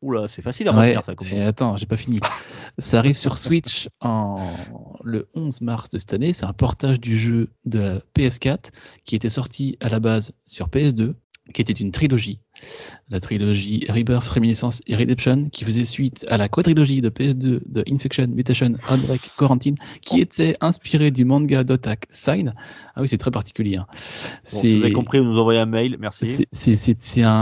Oula, 0.00 0.28
c'est 0.28 0.42
facile 0.42 0.68
à 0.68 0.72
Ouais, 0.72 0.80
retenir 0.88 1.04
ça. 1.04 1.14
Comme 1.14 1.26
et 1.28 1.42
attends, 1.42 1.76
j'ai 1.76 1.86
pas 1.86 1.96
fini. 1.96 2.20
ça 2.78 2.98
arrive 2.98 3.16
sur 3.16 3.36
Switch 3.36 3.88
en 4.00 4.46
le 5.02 5.28
11 5.34 5.60
mars 5.62 5.90
de 5.90 5.98
cette 5.98 6.12
année. 6.14 6.32
C'est 6.32 6.46
un 6.46 6.52
portage 6.52 7.00
du 7.00 7.18
jeu 7.18 7.48
de 7.64 7.78
la 7.80 7.98
PS4 8.16 8.70
qui 9.04 9.16
était 9.16 9.28
sorti 9.28 9.76
à 9.80 9.88
la 9.88 9.98
base 10.00 10.32
sur 10.46 10.68
PS2 10.68 11.14
qui 11.54 11.62
était 11.62 11.72
une 11.72 11.92
trilogie. 11.92 12.40
La 13.08 13.20
trilogie 13.20 13.86
Rebirth, 13.88 14.28
Reminiscence 14.28 14.82
et 14.86 14.94
Redemption, 14.94 15.48
qui 15.48 15.64
faisait 15.64 15.84
suite 15.84 16.26
à 16.28 16.36
la 16.36 16.46
quadrilogie 16.46 17.00
de 17.00 17.08
PS2 17.08 17.60
de 17.66 17.84
Infection, 17.90 18.26
Mutation, 18.28 18.74
Outbreak, 18.92 19.22
Quarantine, 19.38 19.74
qui 20.02 20.20
était 20.20 20.56
inspirée 20.60 21.10
du 21.10 21.24
manga 21.24 21.64
d'Otak 21.64 22.04
Sign. 22.10 22.52
Ah 22.94 23.00
oui, 23.00 23.08
c'est 23.08 23.16
très 23.16 23.30
particulier. 23.30 23.76
hein. 23.76 23.86
Bon, 23.88 23.96
si 24.44 24.76
vous 24.76 24.84
avez 24.84 24.92
compris, 24.92 25.20
vous 25.20 25.24
nous 25.24 25.38
envoyez 25.38 25.58
un 25.58 25.64
mail, 25.64 25.96
merci. 25.98 26.26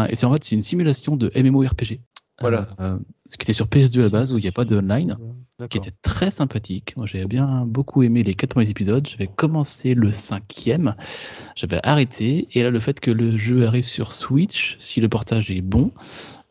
c'est- 0.08 0.24
en 0.24 0.32
fait, 0.32 0.44
c'est 0.44 0.54
une 0.54 0.62
simulation 0.62 1.16
de 1.16 1.32
MMORPG. 1.34 1.98
Voilà. 2.40 2.66
Euh, 2.80 2.98
ce 3.28 3.36
qui 3.36 3.44
était 3.44 3.52
sur 3.52 3.66
PS2 3.66 4.00
à 4.00 4.02
la 4.04 4.08
base, 4.10 4.32
où 4.32 4.38
il 4.38 4.42
n'y 4.42 4.48
a 4.48 4.52
pas 4.52 4.64
de 4.64 4.76
online 4.76 5.16
qui 5.70 5.78
était 5.78 5.92
très 6.02 6.30
sympathique. 6.30 6.94
Moi, 6.96 7.06
j'avais 7.06 7.26
bien 7.26 7.64
beaucoup 7.66 8.02
aimé 8.02 8.22
les 8.22 8.34
quatre 8.34 8.50
premiers 8.50 8.68
épisodes. 8.68 9.06
J'avais 9.06 9.26
commencé 9.26 9.94
le 9.94 10.10
cinquième, 10.12 10.94
j'avais 11.56 11.80
arrêté. 11.82 12.46
Et 12.52 12.62
là, 12.62 12.70
le 12.70 12.78
fait 12.78 13.00
que 13.00 13.10
le 13.10 13.38
jeu 13.38 13.66
arrive 13.66 13.84
sur 13.86 14.12
Switch, 14.12 14.76
si 14.80 15.00
le 15.00 15.08
portage 15.08 15.50
est 15.50 15.62
bon, 15.62 15.92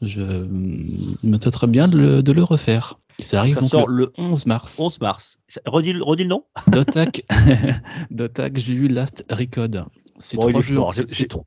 je 0.01 0.21
mm, 0.21 1.17
me 1.23 1.37
tenterais 1.37 1.67
bien 1.67 1.87
de 1.87 1.97
le, 1.97 2.23
de 2.23 2.31
le 2.31 2.43
refaire. 2.43 2.99
Et 3.19 3.23
ça 3.23 3.39
arrive 3.39 3.55
Ça 3.55 3.61
donc 3.61 3.69
sort 3.69 3.87
le 3.87 4.05
le 4.05 4.11
11 4.17 4.45
mars. 4.47 4.79
11 4.79 4.99
mars. 4.99 5.37
Redis, 5.67 5.93
le- 5.93 6.03
redis 6.03 6.23
le 6.23 6.29
nom 6.29 6.43
Dotak, 6.67 7.23
Dotak, 8.11 8.57
j'ai 8.57 8.73
vu 8.73 8.87
Last 8.87 9.23
Record. 9.29 9.87
C'est 10.19 10.37
Bon, 10.37 10.43
trois 10.49 10.61
c'est- 10.61 10.69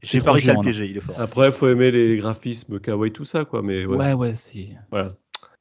J'ai- 0.03 0.19
pas 0.19 0.25
trois 0.25 0.33
réussi 0.35 0.51
à 0.51 0.53
jeux 0.53 0.55
le 0.55 0.59
un. 0.59 0.63
piéger, 0.63 0.87
il 0.91 0.97
est 0.99 1.01
fort. 1.01 1.21
Après, 1.21 1.47
il 1.47 1.53
faut 1.53 1.69
aimer 1.69 1.91
les 1.91 2.17
graphismes 2.19 2.79
kawaii, 2.81 3.13
tout 3.13 3.25
ça, 3.25 3.45
quoi. 3.45 3.63
Mais 3.63 3.87
ouais. 3.87 3.97
Ouais, 3.97 4.13
ouais, 4.13 4.35
c'est. 4.35 4.67
Voilà. 4.91 5.13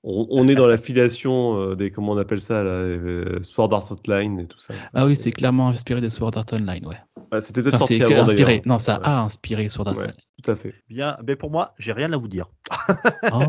On, 0.03 0.27
on 0.29 0.47
est 0.47 0.55
dans 0.55 0.67
l'affiliation 0.67 1.59
euh, 1.59 1.75
des, 1.75 1.89
comment 1.91 2.13
on 2.13 2.17
appelle 2.17 2.39
ça, 2.41 2.63
là, 2.63 2.69
euh, 2.69 3.39
Sword 3.43 3.73
Art 3.73 3.91
Online 4.07 4.39
et 4.41 4.45
tout 4.45 4.59
ça. 4.59 4.73
Ah 4.93 5.05
oui, 5.05 5.15
c'est 5.15 5.31
clairement 5.31 5.69
inspiré 5.69 6.01
de 6.01 6.09
Sword 6.09 6.31
Art 6.35 6.45
Online, 6.53 6.85
ouais. 6.85 6.97
Ouais, 7.32 7.41
C'était 7.41 7.61
peut-être 7.61 7.75
Enfin, 7.75 7.86
c'est 7.88 7.97
sorti 7.99 8.13
que 8.13 8.17
avant, 8.19 8.30
inspiré. 8.30 8.45
d'ailleurs. 8.53 8.67
Non, 8.67 8.80
ça 8.80 8.99
Ouais. 8.99 9.07
a 9.07 9.21
inspiré 9.21 9.67
Sword 9.69 9.88
Art 9.89 9.97
Ouais. 9.97 10.03
Online. 10.05 10.13
Tout 10.43 10.51
à 10.51 10.55
fait. 10.55 10.73
Bien, 10.89 11.17
mais 11.28 11.36
pour 11.36 11.51
moi, 11.51 11.73
j'ai 11.78 11.91
rien 11.91 12.11
à 12.13 12.17
vous 12.17 12.28
dire. 12.28 12.45
Oh. 13.34 13.43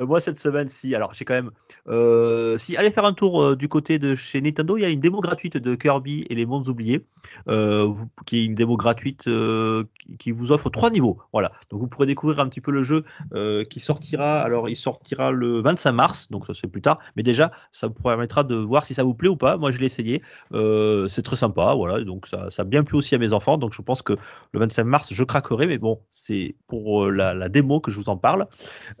Euh, 0.00 0.06
moi, 0.06 0.20
cette 0.20 0.38
semaine, 0.38 0.68
si, 0.68 0.94
alors 0.94 1.14
j'ai 1.14 1.24
quand 1.24 1.34
même. 1.34 1.50
euh, 1.88 2.58
si, 2.58 2.76
allez 2.76 2.90
faire 2.90 3.04
un 3.04 3.12
tour 3.12 3.40
euh, 3.42 3.56
du 3.56 3.68
côté 3.68 3.98
de 4.00 4.14
chez 4.16 4.40
Nintendo, 4.40 4.76
il 4.76 4.80
y 4.82 4.84
a 4.84 4.88
une 4.88 4.98
démo 5.00 5.20
gratuite 5.20 5.56
de 5.56 5.74
Kirby 5.76 6.24
et 6.28 6.34
les 6.34 6.46
mondes 6.46 6.66
oubliés, 6.68 7.04
euh, 7.48 7.92
qui 8.26 8.38
est 8.38 8.44
une 8.44 8.54
démo 8.56 8.76
gratuite 8.76 9.28
euh, 9.28 9.84
qui, 10.18 10.30
vous 10.30 10.52
offre 10.52 10.70
trois 10.70 10.90
niveaux. 10.90 11.18
Voilà, 11.32 11.52
donc 11.70 11.80
vous 11.80 11.86
pourrez 11.86 12.06
découvrir 12.06 12.40
un 12.40 12.48
petit 12.48 12.60
peu 12.60 12.70
le 12.70 12.84
jeu 12.84 13.04
euh, 13.34 13.64
qui 13.64 13.80
sortira. 13.80 14.40
Alors, 14.40 14.68
il 14.68 14.76
sortira 14.76 15.30
le 15.30 15.60
25 15.60 15.92
mars, 15.92 16.28
donc 16.30 16.46
ça 16.46 16.52
c'est 16.54 16.68
plus 16.68 16.82
tard, 16.82 16.98
mais 17.16 17.22
déjà, 17.22 17.50
ça 17.72 17.88
vous 17.88 17.94
permettra 17.94 18.44
de 18.44 18.54
voir 18.54 18.84
si 18.84 18.94
ça 18.94 19.02
vous 19.02 19.14
plaît 19.14 19.28
ou 19.28 19.36
pas. 19.36 19.56
Moi, 19.56 19.70
je 19.70 19.78
l'ai 19.78 19.86
essayé, 19.86 20.22
euh, 20.54 21.08
c'est 21.08 21.22
très 21.22 21.36
sympa, 21.36 21.74
voilà, 21.74 22.02
donc 22.04 22.26
ça, 22.26 22.50
ça 22.50 22.62
a 22.62 22.64
bien 22.64 22.84
plu 22.84 22.96
aussi 22.96 23.14
à 23.14 23.18
mes 23.18 23.32
enfants, 23.32 23.58
donc 23.58 23.74
je 23.74 23.82
pense 23.82 24.02
que 24.02 24.14
le 24.52 24.60
25 24.60 24.84
mars, 24.84 25.12
je 25.12 25.24
craquerai, 25.24 25.66
mais 25.66 25.78
bon, 25.78 26.00
c'est 26.08 26.54
pour 26.68 27.04
euh, 27.04 27.10
la, 27.10 27.34
la 27.34 27.48
démo 27.48 27.80
que 27.80 27.90
je 27.90 27.98
vous 27.98 28.08
en 28.08 28.16
parle. 28.16 28.46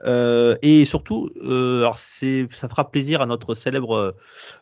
Euh, 0.04 0.56
et 0.62 0.84
surtout, 0.84 1.30
alors 1.42 1.98
c'est, 1.98 2.48
ça 2.50 2.68
fera 2.68 2.90
plaisir 2.90 3.20
à 3.20 3.26
notre 3.26 3.54
célèbre 3.54 4.14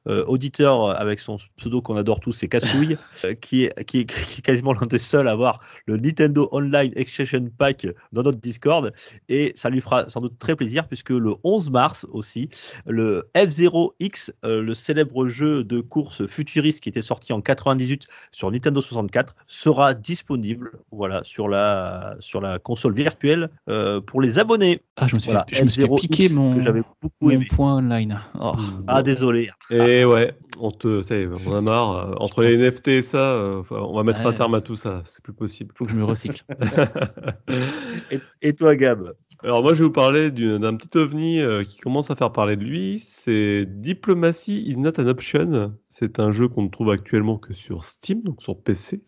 auditeur 0.06 0.98
avec 0.98 1.20
son 1.20 1.36
pseudo 1.56 1.82
qu'on 1.82 1.96
adore 1.96 2.20
tous, 2.20 2.32
c'est 2.32 2.48
Cascouille, 2.48 2.96
qui, 3.40 3.64
est, 3.64 3.84
qui, 3.84 4.00
est, 4.00 4.04
qui 4.04 4.38
est 4.38 4.42
quasiment 4.42 4.72
l'un 4.72 4.86
des 4.86 4.98
seuls 4.98 5.28
à 5.28 5.32
avoir 5.32 5.60
le 5.86 5.96
Nintendo 5.96 6.37
Online 6.52 6.92
Extension 6.96 7.48
Pack 7.56 7.86
dans 8.12 8.22
notre 8.22 8.38
Discord. 8.38 8.92
Et 9.28 9.52
ça 9.56 9.70
lui 9.70 9.80
fera 9.80 10.08
sans 10.08 10.20
doute 10.20 10.38
très 10.38 10.54
plaisir 10.56 10.86
puisque 10.86 11.10
le 11.10 11.34
11 11.44 11.70
mars 11.70 12.06
aussi, 12.12 12.48
le 12.86 13.28
F0X, 13.34 14.30
euh, 14.44 14.62
le 14.62 14.74
célèbre 14.74 15.28
jeu 15.28 15.64
de 15.64 15.80
course 15.80 16.26
futuriste 16.26 16.80
qui 16.80 16.88
était 16.88 17.02
sorti 17.02 17.32
en 17.32 17.40
98 17.40 18.06
sur 18.32 18.50
Nintendo 18.50 18.80
64, 18.80 19.34
sera 19.46 19.94
disponible 19.94 20.72
voilà, 20.92 21.22
sur, 21.24 21.48
la, 21.48 22.16
sur 22.20 22.40
la 22.40 22.58
console 22.58 22.94
virtuelle 22.94 23.50
euh, 23.68 24.00
pour 24.00 24.20
les 24.20 24.38
abonnés. 24.38 24.80
Ah, 24.96 25.06
je 25.08 25.14
me 25.16 25.20
suis, 25.20 25.30
Voilà, 25.30 25.46
je 25.52 25.62
me 25.62 25.68
suis 25.68 25.82
fait 25.82 25.88
F0X 25.88 26.00
piquer 26.00 26.28
mon, 26.34 26.54
que 26.54 26.62
j'avais 26.62 26.82
beaucoup 27.02 27.12
mon 27.22 27.30
aimé. 27.30 27.46
point 27.50 27.76
online. 27.76 28.18
Oh, 28.40 28.52
Ah, 28.86 29.02
désolé. 29.02 29.50
Et 29.70 30.04
ouais, 30.04 30.34
on 30.58 30.70
te, 30.70 31.02
ça 31.02 31.16
y 31.16 31.22
est, 31.22 31.28
on 31.46 31.54
a 31.54 31.60
marre. 31.60 31.90
euh, 32.10 32.14
entre 32.18 32.42
les 32.42 32.58
NFT 32.58 32.88
et 32.88 33.02
ça, 33.02 33.18
euh, 33.18 33.62
on 33.70 33.96
va 33.96 34.02
mettre 34.02 34.20
un 34.20 34.30
Ouais. 34.30 34.34
terme 34.36 34.54
à 34.54 34.60
tout 34.60 34.76
ça. 34.76 35.02
C'est 35.04 35.22
plus 35.22 35.32
possible. 35.32 35.72
faut 35.76 35.84
que 35.84 35.92
je 35.92 35.96
me 35.96 36.04
Et, 38.10 38.20
et 38.42 38.54
toi, 38.54 38.76
Gab? 38.76 39.12
Alors 39.42 39.62
moi, 39.62 39.72
je 39.74 39.80
vais 39.80 39.84
vous 39.86 39.92
parler 39.92 40.30
d'une- 40.30 40.58
d'un 40.58 40.76
petit 40.76 40.96
ovni 40.98 41.40
euh, 41.40 41.62
qui 41.64 41.78
commence 41.78 42.10
à 42.10 42.16
faire 42.16 42.32
parler 42.32 42.56
de 42.56 42.64
lui. 42.64 42.98
C'est 43.00 43.66
Diplomacy 43.68 44.62
is 44.66 44.76
not 44.78 44.98
an 45.00 45.06
option. 45.06 45.76
C'est 45.88 46.18
un 46.18 46.32
jeu 46.32 46.48
qu'on 46.48 46.62
ne 46.64 46.68
trouve 46.68 46.90
actuellement 46.90 47.38
que 47.38 47.54
sur 47.54 47.84
Steam, 47.84 48.22
donc 48.22 48.42
sur 48.42 48.60
PC, 48.60 49.04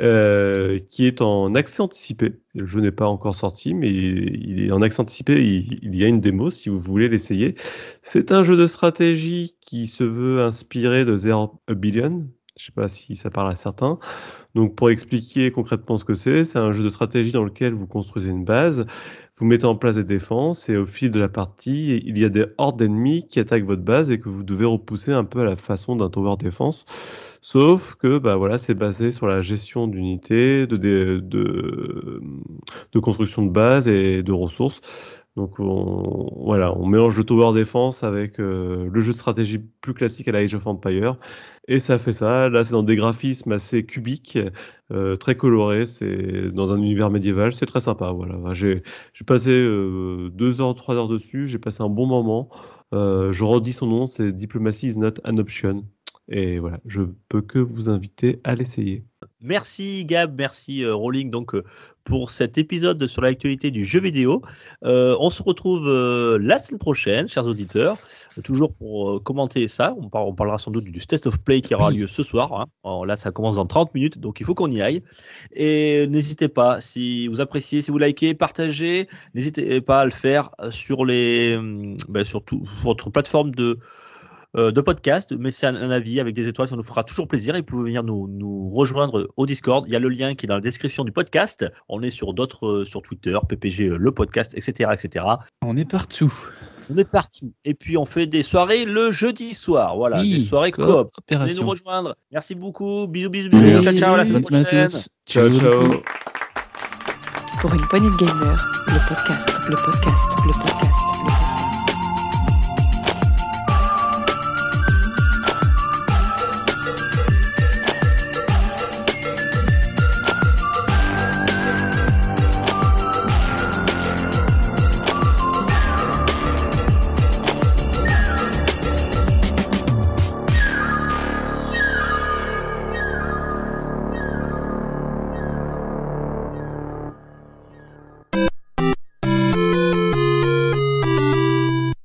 euh, 0.00 0.80
qui 0.90 1.06
est 1.06 1.20
en 1.20 1.54
accès 1.54 1.80
anticipé. 1.82 2.40
Le 2.54 2.66
jeu 2.66 2.80
n'est 2.80 2.90
pas 2.92 3.06
encore 3.06 3.34
sorti, 3.36 3.74
mais 3.74 3.92
il 3.92 4.64
est 4.66 4.72
en 4.72 4.82
accès 4.82 5.00
anticipé. 5.00 5.34
Il, 5.44 5.78
il 5.82 5.96
y 5.96 6.04
a 6.04 6.08
une 6.08 6.20
démo 6.20 6.50
si 6.50 6.68
vous 6.68 6.80
voulez 6.80 7.08
l'essayer. 7.08 7.54
C'est 8.02 8.32
un 8.32 8.42
jeu 8.42 8.56
de 8.56 8.66
stratégie 8.66 9.56
qui 9.60 9.86
se 9.86 10.02
veut 10.04 10.42
inspiré 10.42 11.04
de 11.04 11.16
Zero 11.16 11.60
a 11.68 11.74
Billion. 11.74 12.26
Je 12.62 12.66
sais 12.66 12.72
pas 12.72 12.88
si 12.88 13.16
ça 13.16 13.28
parle 13.28 13.50
à 13.50 13.56
certains. 13.56 13.98
Donc 14.54 14.76
pour 14.76 14.88
expliquer 14.88 15.50
concrètement 15.50 15.96
ce 15.96 16.04
que 16.04 16.14
c'est, 16.14 16.44
c'est 16.44 16.60
un 16.60 16.72
jeu 16.72 16.84
de 16.84 16.90
stratégie 16.90 17.32
dans 17.32 17.42
lequel 17.42 17.74
vous 17.74 17.88
construisez 17.88 18.30
une 18.30 18.44
base, 18.44 18.86
vous 19.36 19.46
mettez 19.46 19.64
en 19.64 19.74
place 19.74 19.96
des 19.96 20.04
défenses 20.04 20.68
et 20.68 20.76
au 20.76 20.86
fil 20.86 21.10
de 21.10 21.18
la 21.18 21.28
partie, 21.28 22.00
il 22.06 22.16
y 22.16 22.24
a 22.24 22.28
des 22.28 22.46
hordes 22.58 22.78
d'ennemis 22.78 23.26
qui 23.26 23.40
attaquent 23.40 23.64
votre 23.64 23.82
base 23.82 24.12
et 24.12 24.20
que 24.20 24.28
vous 24.28 24.44
devez 24.44 24.64
repousser 24.64 25.10
un 25.10 25.24
peu 25.24 25.40
à 25.40 25.44
la 25.44 25.56
façon 25.56 25.96
d'un 25.96 26.08
tower 26.08 26.36
defense. 26.38 26.84
Sauf 27.40 27.96
que 27.96 28.18
bah 28.18 28.36
voilà, 28.36 28.58
c'est 28.58 28.74
basé 28.74 29.10
sur 29.10 29.26
la 29.26 29.42
gestion 29.42 29.88
d'unités, 29.88 30.68
de, 30.68 31.18
de 31.18 33.00
construction 33.00 33.44
de 33.44 33.50
base 33.50 33.88
et 33.88 34.22
de 34.22 34.32
ressources. 34.32 34.80
Donc 35.36 35.58
on, 35.58 36.28
voilà, 36.44 36.76
on 36.76 36.86
mélange 36.86 37.16
le 37.16 37.24
tower 37.24 37.58
defense 37.58 38.02
avec 38.02 38.38
euh, 38.38 38.88
le 38.92 39.00
jeu 39.00 39.12
de 39.12 39.16
stratégie 39.16 39.58
plus 39.58 39.94
classique 39.94 40.28
à 40.28 40.32
la 40.32 40.40
Age 40.40 40.54
of 40.54 40.66
Empire. 40.66 41.16
Et 41.68 41.78
ça 41.78 41.96
fait 41.96 42.12
ça. 42.12 42.50
Là, 42.50 42.64
c'est 42.64 42.72
dans 42.72 42.82
des 42.82 42.96
graphismes 42.96 43.52
assez 43.52 43.86
cubiques, 43.86 44.38
euh, 44.90 45.16
très 45.16 45.34
colorés. 45.34 45.86
C'est 45.86 46.50
dans 46.52 46.70
un 46.70 46.76
univers 46.78 47.10
médiéval. 47.10 47.54
C'est 47.54 47.66
très 47.66 47.80
sympa. 47.80 48.12
Voilà. 48.12 48.36
J'ai 48.52 48.82
passé 49.26 49.50
euh, 49.50 50.28
deux 50.34 50.60
heures, 50.60 50.74
trois 50.74 50.96
heures 50.96 51.08
dessus. 51.08 51.46
J'ai 51.46 51.58
passé 51.58 51.82
un 51.82 51.88
bon 51.88 52.06
moment. 52.06 52.50
Je 52.92 53.42
redis 53.42 53.72
son 53.72 53.86
nom, 53.86 54.06
c'est 54.06 54.32
Diplomacy 54.32 54.88
is 54.88 54.98
not 54.98 55.14
an 55.24 55.38
option. 55.38 55.84
Et 56.28 56.58
voilà, 56.58 56.78
je 56.86 57.02
peux 57.28 57.42
que 57.42 57.58
vous 57.58 57.88
inviter 57.90 58.40
à 58.44 58.54
l'essayer. 58.54 59.04
Merci 59.40 60.04
Gab, 60.04 60.36
merci 60.36 60.84
euh, 60.84 60.94
Rolling 60.94 61.30
donc 61.30 61.54
euh, 61.54 61.62
pour 62.04 62.30
cet 62.30 62.58
épisode 62.58 63.04
sur 63.06 63.22
l'actualité 63.22 63.70
du 63.72 63.84
jeu 63.84 64.00
vidéo. 64.00 64.40
Euh, 64.84 65.16
on 65.20 65.30
se 65.30 65.42
retrouve 65.42 65.86
euh, 65.86 66.38
la 66.40 66.58
semaine 66.58 66.78
prochaine, 66.78 67.28
chers 67.28 67.46
auditeurs, 67.46 67.98
toujours 68.44 68.72
pour 68.72 69.22
commenter 69.22 69.66
ça. 69.68 69.94
On, 69.98 70.08
par- 70.08 70.26
on 70.26 70.34
parlera 70.34 70.58
sans 70.58 70.70
doute 70.70 70.84
du 70.84 71.06
Test 71.06 71.26
of 71.26 71.38
Play 71.40 71.60
qui 71.60 71.74
aura 71.74 71.90
lieu 71.90 72.06
ce 72.06 72.22
soir. 72.22 72.52
hein. 72.52 72.66
Alors 72.84 73.04
là, 73.04 73.16
ça 73.16 73.30
commence 73.32 73.56
dans 73.56 73.66
30 73.66 73.92
minutes, 73.94 74.18
donc 74.18 74.38
il 74.40 74.46
faut 74.46 74.54
qu'on 74.54 74.70
y 74.70 74.80
aille. 74.80 75.02
Et 75.52 76.06
n'hésitez 76.08 76.48
pas, 76.48 76.80
si 76.80 77.26
vous 77.28 77.40
appréciez, 77.40 77.82
si 77.82 77.90
vous 77.90 77.98
likez, 77.98 78.34
partagez, 78.34 79.08
n'hésitez 79.34 79.80
pas 79.80 80.00
à 80.00 80.04
le 80.04 80.10
faire 80.12 80.50
sur 80.70 81.04
les, 81.04 81.56
hum, 81.56 81.96
ben, 82.08 82.24
sur 82.24 82.44
tout- 82.44 82.62
votre 82.82 83.10
plateforme 83.10 83.50
de 83.52 83.78
de 84.54 84.80
podcast, 84.80 85.32
mais 85.38 85.50
c'est 85.50 85.66
un, 85.66 85.74
un 85.76 85.90
avis 85.90 86.20
avec 86.20 86.34
des 86.34 86.46
étoiles, 86.48 86.68
ça 86.68 86.76
nous 86.76 86.82
fera 86.82 87.04
toujours 87.04 87.26
plaisir. 87.26 87.54
Et 87.54 87.60
vous 87.60 87.64
pouvez 87.64 87.84
venir 87.84 88.02
nous, 88.02 88.28
nous 88.28 88.68
rejoindre 88.70 89.26
au 89.36 89.46
Discord. 89.46 89.84
Il 89.86 89.92
y 89.92 89.96
a 89.96 89.98
le 89.98 90.08
lien 90.08 90.34
qui 90.34 90.46
est 90.46 90.48
dans 90.48 90.54
la 90.56 90.60
description 90.60 91.04
du 91.04 91.12
podcast. 91.12 91.64
On 91.88 92.02
est 92.02 92.10
sur 92.10 92.34
d'autres, 92.34 92.66
euh, 92.66 92.84
sur 92.84 93.02
Twitter, 93.02 93.36
PPG, 93.48 93.88
euh, 93.88 93.96
le 93.96 94.12
podcast, 94.12 94.52
etc., 94.54 94.90
etc. 94.92 95.24
On 95.62 95.76
est 95.76 95.84
partout. 95.90 96.32
On 96.90 96.96
est 96.98 97.08
partout. 97.08 97.52
Et 97.64 97.74
puis 97.74 97.96
on 97.96 98.04
fait 98.04 98.26
des 98.26 98.42
soirées 98.42 98.84
le 98.84 99.12
jeudi 99.12 99.54
soir. 99.54 99.96
Voilà, 99.96 100.20
Oui, 100.20 100.40
des 100.40 100.44
soirées 100.44 100.72
coop. 100.72 101.10
Venez 101.30 101.54
nous 101.54 101.66
rejoindre. 101.66 102.16
Merci 102.30 102.54
beaucoup. 102.54 103.06
Bisous, 103.08 103.30
bisous, 103.30 103.48
bisous. 103.50 103.62
Merci. 103.62 103.82
Ciao, 103.84 103.94
ciao. 103.98 104.14
À 104.14 104.16
la 104.18 104.24
semaine 104.24 104.42
Bonne 104.42 104.64
semaine 104.64 104.84
à 104.84 104.88
tous. 104.88 105.08
Ciao, 105.26 105.48
ciao. 105.54 106.02
Pour 107.60 107.72
une 107.72 107.80
poignée 107.82 108.08
de 108.08 108.16
podcast, 108.16 108.28
le 108.88 109.08
podcast, 109.08 109.48
le 109.68 109.76
podcast, 109.76 110.24
le 110.44 110.52
podcast. 110.52 111.11